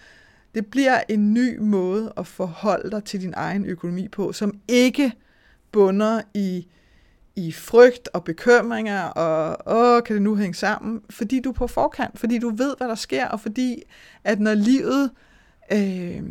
det 0.55 0.67
bliver 0.67 1.01
en 1.09 1.35
ny 1.35 1.59
måde 1.59 2.13
at 2.17 2.27
forholde 2.27 2.91
dig 2.91 3.05
til 3.05 3.21
din 3.21 3.35
egen 3.37 3.65
økonomi 3.65 4.09
på, 4.09 4.33
som 4.33 4.61
ikke 4.69 5.13
bunder 5.73 6.23
i 6.35 6.67
i 7.37 7.53
frygt 7.53 8.09
og 8.13 8.25
bekymringer, 8.25 9.03
og 9.03 9.57
åh, 9.67 10.03
kan 10.03 10.15
det 10.15 10.23
nu 10.23 10.37
hænge 10.37 10.55
sammen? 10.55 11.01
Fordi 11.11 11.41
du 11.41 11.49
er 11.49 11.55
på 11.55 11.67
forkant, 11.67 12.19
fordi 12.19 12.39
du 12.39 12.51
ved, 12.51 12.75
hvad 12.79 12.89
der 12.89 12.95
sker, 12.95 13.27
og 13.27 13.41
fordi, 13.41 13.83
at 14.25 14.41
når 14.41 14.55
livet, 14.55 15.11
øh, 15.73 16.23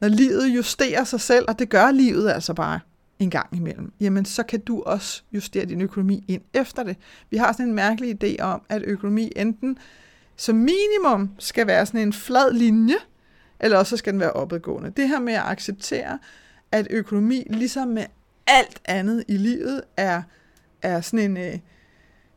når 0.00 0.08
livet 0.08 0.46
justerer 0.46 1.04
sig 1.04 1.20
selv, 1.20 1.44
og 1.48 1.58
det 1.58 1.68
gør 1.68 1.90
livet 1.90 2.30
altså 2.30 2.54
bare 2.54 2.80
en 3.18 3.30
gang 3.30 3.56
imellem, 3.56 3.92
jamen 4.00 4.24
så 4.24 4.42
kan 4.42 4.60
du 4.60 4.82
også 4.82 5.22
justere 5.32 5.64
din 5.64 5.80
økonomi 5.80 6.24
ind 6.28 6.42
efter 6.54 6.82
det. 6.82 6.96
Vi 7.30 7.36
har 7.36 7.52
sådan 7.52 7.66
en 7.66 7.74
mærkelig 7.74 8.24
idé 8.24 8.42
om, 8.42 8.62
at 8.68 8.82
økonomi 8.82 9.32
enten 9.36 9.78
som 10.36 10.56
minimum 10.56 11.30
skal 11.38 11.66
være 11.66 11.86
sådan 11.86 12.00
en 12.00 12.12
flad 12.12 12.52
linje, 12.52 12.94
eller 13.60 13.78
også 13.78 13.96
skal 13.96 14.12
den 14.12 14.20
være 14.20 14.32
opadgående. 14.32 14.92
Det 14.96 15.08
her 15.08 15.20
med 15.20 15.32
at 15.32 15.42
acceptere, 15.44 16.18
at 16.72 16.86
økonomi, 16.90 17.46
ligesom 17.50 17.88
med 17.88 18.04
alt 18.50 18.80
andet 18.84 19.24
i 19.28 19.36
livet 19.36 19.82
er, 19.96 20.22
er 20.82 21.00
sådan 21.00 21.30
en, 21.30 21.36
øh, 21.36 21.58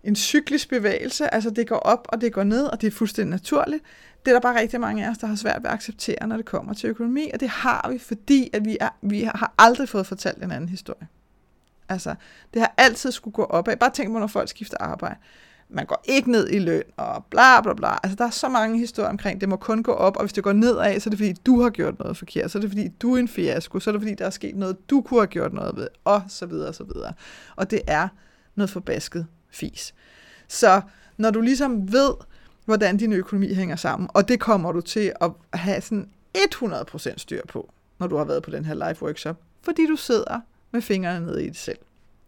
en 0.04 0.15
cyklisk 0.15 0.69
bevægelse. 0.69 1.34
Altså 1.34 1.49
det 1.49 1.67
går 1.67 1.76
op, 1.76 2.08
og 2.10 2.21
det 2.21 2.34
går 2.34 2.43
ned, 2.43 2.65
og 2.65 2.82
det 2.82 2.88
er 2.88 2.91
fuldstændig 2.91 3.32
naturligt. 3.32 3.84
Det 4.26 4.32
er 4.32 4.36
der 4.36 4.41
bare 4.41 4.60
rigtig 4.60 4.80
mange 4.80 5.06
af 5.06 5.10
os, 5.10 5.17
der 5.17 5.28
har 5.28 5.36
svært 5.36 5.63
ved 5.63 5.69
at 5.69 5.73
acceptere, 5.73 6.28
når 6.28 6.38
det 6.38 6.45
kommer 6.45 6.73
til 6.73 6.89
økonomi, 6.89 7.30
og 7.34 7.39
det 7.39 7.49
har 7.49 7.89
vi, 7.91 7.97
fordi 7.97 8.49
at 8.54 8.65
vi, 8.65 8.78
er, 8.82 8.89
vi 9.02 9.23
har 9.23 9.54
aldrig 9.58 9.89
fået 9.89 10.08
fortalt 10.08 10.43
en 10.43 10.52
anden 10.52 10.69
historie. 10.69 11.08
Altså, 11.89 12.15
det 12.54 12.62
har 12.62 12.73
altid 12.78 13.12
skulle 13.12 13.34
gå 13.34 13.43
opad. 13.43 13.78
Bare 13.78 13.89
tænk 13.89 14.12
på, 14.12 14.19
når 14.19 14.28
folk 14.28 14.49
skifter 14.49 14.78
arbejde 14.80 15.15
man 15.73 15.86
går 15.86 16.03
ikke 16.05 16.31
ned 16.31 16.49
i 16.49 16.59
løn, 16.59 16.83
og 16.97 17.25
bla 17.25 17.62
bla 17.62 17.73
bla. 17.73 17.97
Altså, 18.03 18.15
der 18.15 18.25
er 18.25 18.29
så 18.29 18.49
mange 18.49 18.79
historier 18.79 19.09
omkring, 19.09 19.41
det 19.41 19.49
må 19.49 19.55
kun 19.55 19.83
gå 19.83 19.91
op, 19.91 20.17
og 20.17 20.23
hvis 20.23 20.33
det 20.33 20.43
går 20.43 20.53
nedad, 20.53 20.99
så 20.99 21.09
er 21.09 21.12
det 21.12 21.19
fordi, 21.19 21.33
du 21.33 21.62
har 21.62 21.69
gjort 21.69 21.99
noget 21.99 22.17
forkert, 22.17 22.51
så 22.51 22.57
er 22.57 22.62
det 22.62 22.69
fordi, 22.69 22.88
du 22.88 23.15
er 23.15 23.19
en 23.19 23.27
fiasko, 23.27 23.79
så 23.79 23.89
er 23.89 23.91
det 23.91 24.01
fordi, 24.01 24.15
der 24.15 24.25
er 24.25 24.29
sket 24.29 24.55
noget, 24.55 24.89
du 24.89 25.01
kunne 25.01 25.19
have 25.19 25.27
gjort 25.27 25.53
noget 25.53 25.75
ved, 25.75 25.88
og 26.03 26.21
så 26.27 26.45
videre, 26.45 26.67
og 26.67 26.75
så 26.75 26.83
videre. 26.83 27.13
Og 27.55 27.71
det 27.71 27.81
er 27.88 28.07
noget 28.55 28.69
forbasket 28.69 29.27
fis. 29.49 29.93
Så 30.47 30.81
når 31.17 31.31
du 31.31 31.41
ligesom 31.41 31.91
ved, 31.91 32.13
hvordan 32.65 32.97
din 32.97 33.13
økonomi 33.13 33.53
hænger 33.53 33.75
sammen, 33.75 34.09
og 34.13 34.27
det 34.27 34.39
kommer 34.39 34.71
du 34.71 34.81
til 34.81 35.13
at 35.21 35.31
have 35.53 35.81
sådan 35.81 36.09
100% 36.38 37.13
styr 37.17 37.41
på, 37.47 37.71
når 37.99 38.07
du 38.07 38.17
har 38.17 38.25
været 38.25 38.43
på 38.43 38.51
den 38.51 38.65
her 38.65 38.73
live 38.73 39.03
workshop, 39.03 39.38
fordi 39.62 39.88
du 39.88 39.95
sidder 39.95 40.39
med 40.71 40.81
fingrene 40.81 41.25
nede 41.25 41.45
i 41.45 41.47
det 41.47 41.57
selv. 41.57 41.79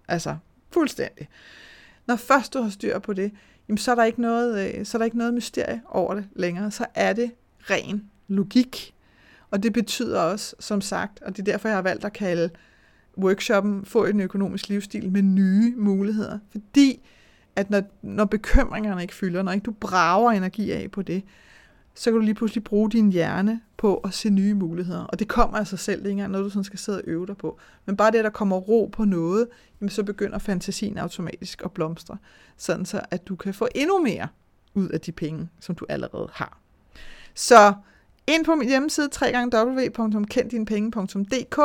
Altså, 0.08 0.36
Fuldstændig. 0.76 1.28
Når 2.08 2.16
først 2.16 2.54
du 2.54 2.62
har 2.62 2.70
styr 2.70 3.00
på 3.00 3.14
det, 3.14 3.32
jamen 3.68 3.78
så, 3.78 3.92
er 3.92 3.96
der 3.96 4.04
ikke 4.04 4.22
noget, 4.22 4.76
øh, 4.76 4.86
så 4.86 4.98
er 4.98 5.00
der 5.00 5.06
ikke 5.06 5.18
noget 5.18 5.34
mysterie 5.34 5.82
over 5.86 6.14
det 6.14 6.26
længere. 6.36 6.72
Så 6.72 6.86
er 6.96 7.14
det 7.14 7.32
ren 7.70 8.10
logik. 8.28 8.94
Og 9.52 9.64
det 9.64 9.74
betyder 9.74 10.20
også, 10.20 10.56
som 10.60 10.82
sagt, 10.82 11.22
og 11.22 11.38
det 11.38 11.48
er 11.48 11.52
derfor, 11.52 11.68
jeg 11.68 11.78
har 11.78 11.82
valgt 11.82 12.06
at 12.06 12.14
kalde 12.14 12.50
workshoppen 13.18 13.86
Få 13.86 14.06
en 14.06 14.20
økonomisk 14.20 14.70
livsstil 14.70 15.12
med 15.12 15.22
nye 15.22 15.74
muligheder. 15.78 16.40
Fordi 16.52 17.02
at 17.56 17.70
når, 17.70 17.82
når 18.02 18.26
bekymringerne 18.26 19.02
ikke 19.02 19.14
fylder, 19.14 19.44
når 19.44 19.52
ikke 19.52 19.64
du 19.64 19.72
brager 19.72 20.32
energi 20.32 20.72
af 20.72 20.92
på 20.92 21.02
det, 21.02 21.24
så 21.96 22.12
kan 22.12 22.20
du 22.20 22.26
lige 22.26 22.36
pludselig 22.36 22.64
bruge 22.64 22.92
din 22.92 23.12
hjerne 23.12 23.62
på 23.78 23.96
at 23.96 24.14
se 24.14 24.30
nye 24.30 24.54
muligheder. 24.54 25.04
Og 25.04 25.20
det 25.20 25.28
kommer 25.28 25.58
af 25.58 25.68
sig 25.68 25.80
selv, 25.80 26.00
det 26.00 26.06
er 26.06 26.10
ikke 26.10 26.12
engang 26.12 26.32
noget, 26.32 26.46
du 26.46 26.50
sådan 26.50 26.64
skal 26.64 26.80
sidde 26.80 26.98
og 26.98 27.04
øve 27.08 27.28
dig 27.28 27.38
på. 27.38 27.60
Men 27.86 27.98
bare 27.98 28.12
det, 28.12 28.18
at 28.18 28.24
der 28.24 28.30
kommer 28.30 28.58
ro 28.58 28.90
på 28.92 29.06
noget, 29.06 29.48
jamen 29.82 29.90
så 29.90 30.04
begynder 30.04 30.38
fantasien 30.38 30.98
automatisk 30.98 31.62
at 31.66 31.72
blomstre, 31.72 32.18
sådan 32.58 32.86
så 32.86 33.02
at 33.12 33.28
du 33.28 33.36
kan 33.36 33.54
få 33.54 33.68
endnu 33.76 34.04
mere 34.04 34.28
ud 34.74 34.90
af 34.90 35.02
de 35.02 35.12
penge, 35.12 35.50
som 35.60 35.76
du 35.76 35.86
allerede 35.90 36.30
har. 36.34 36.60
Så 37.34 37.74
ind 38.28 38.46
på 38.46 38.56
min 38.56 38.68
hjemmeside 38.68 39.10
www.kenddinepenge.dk 39.54 41.58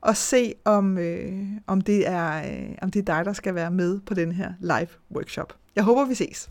og 0.00 0.16
se, 0.16 0.54
om, 0.64 0.98
øh, 0.98 1.42
om, 1.66 1.80
det 1.80 2.08
er, 2.08 2.36
øh, 2.36 2.74
om 2.82 2.90
det 2.90 3.00
er 3.00 3.16
dig, 3.16 3.24
der 3.24 3.32
skal 3.32 3.54
være 3.54 3.70
med 3.70 4.00
på 4.00 4.14
den 4.14 4.32
her 4.32 4.52
live 4.60 4.88
workshop. 5.10 5.56
Jeg 5.76 5.84
håber, 5.84 6.04
vi 6.04 6.14
ses. 6.14 6.50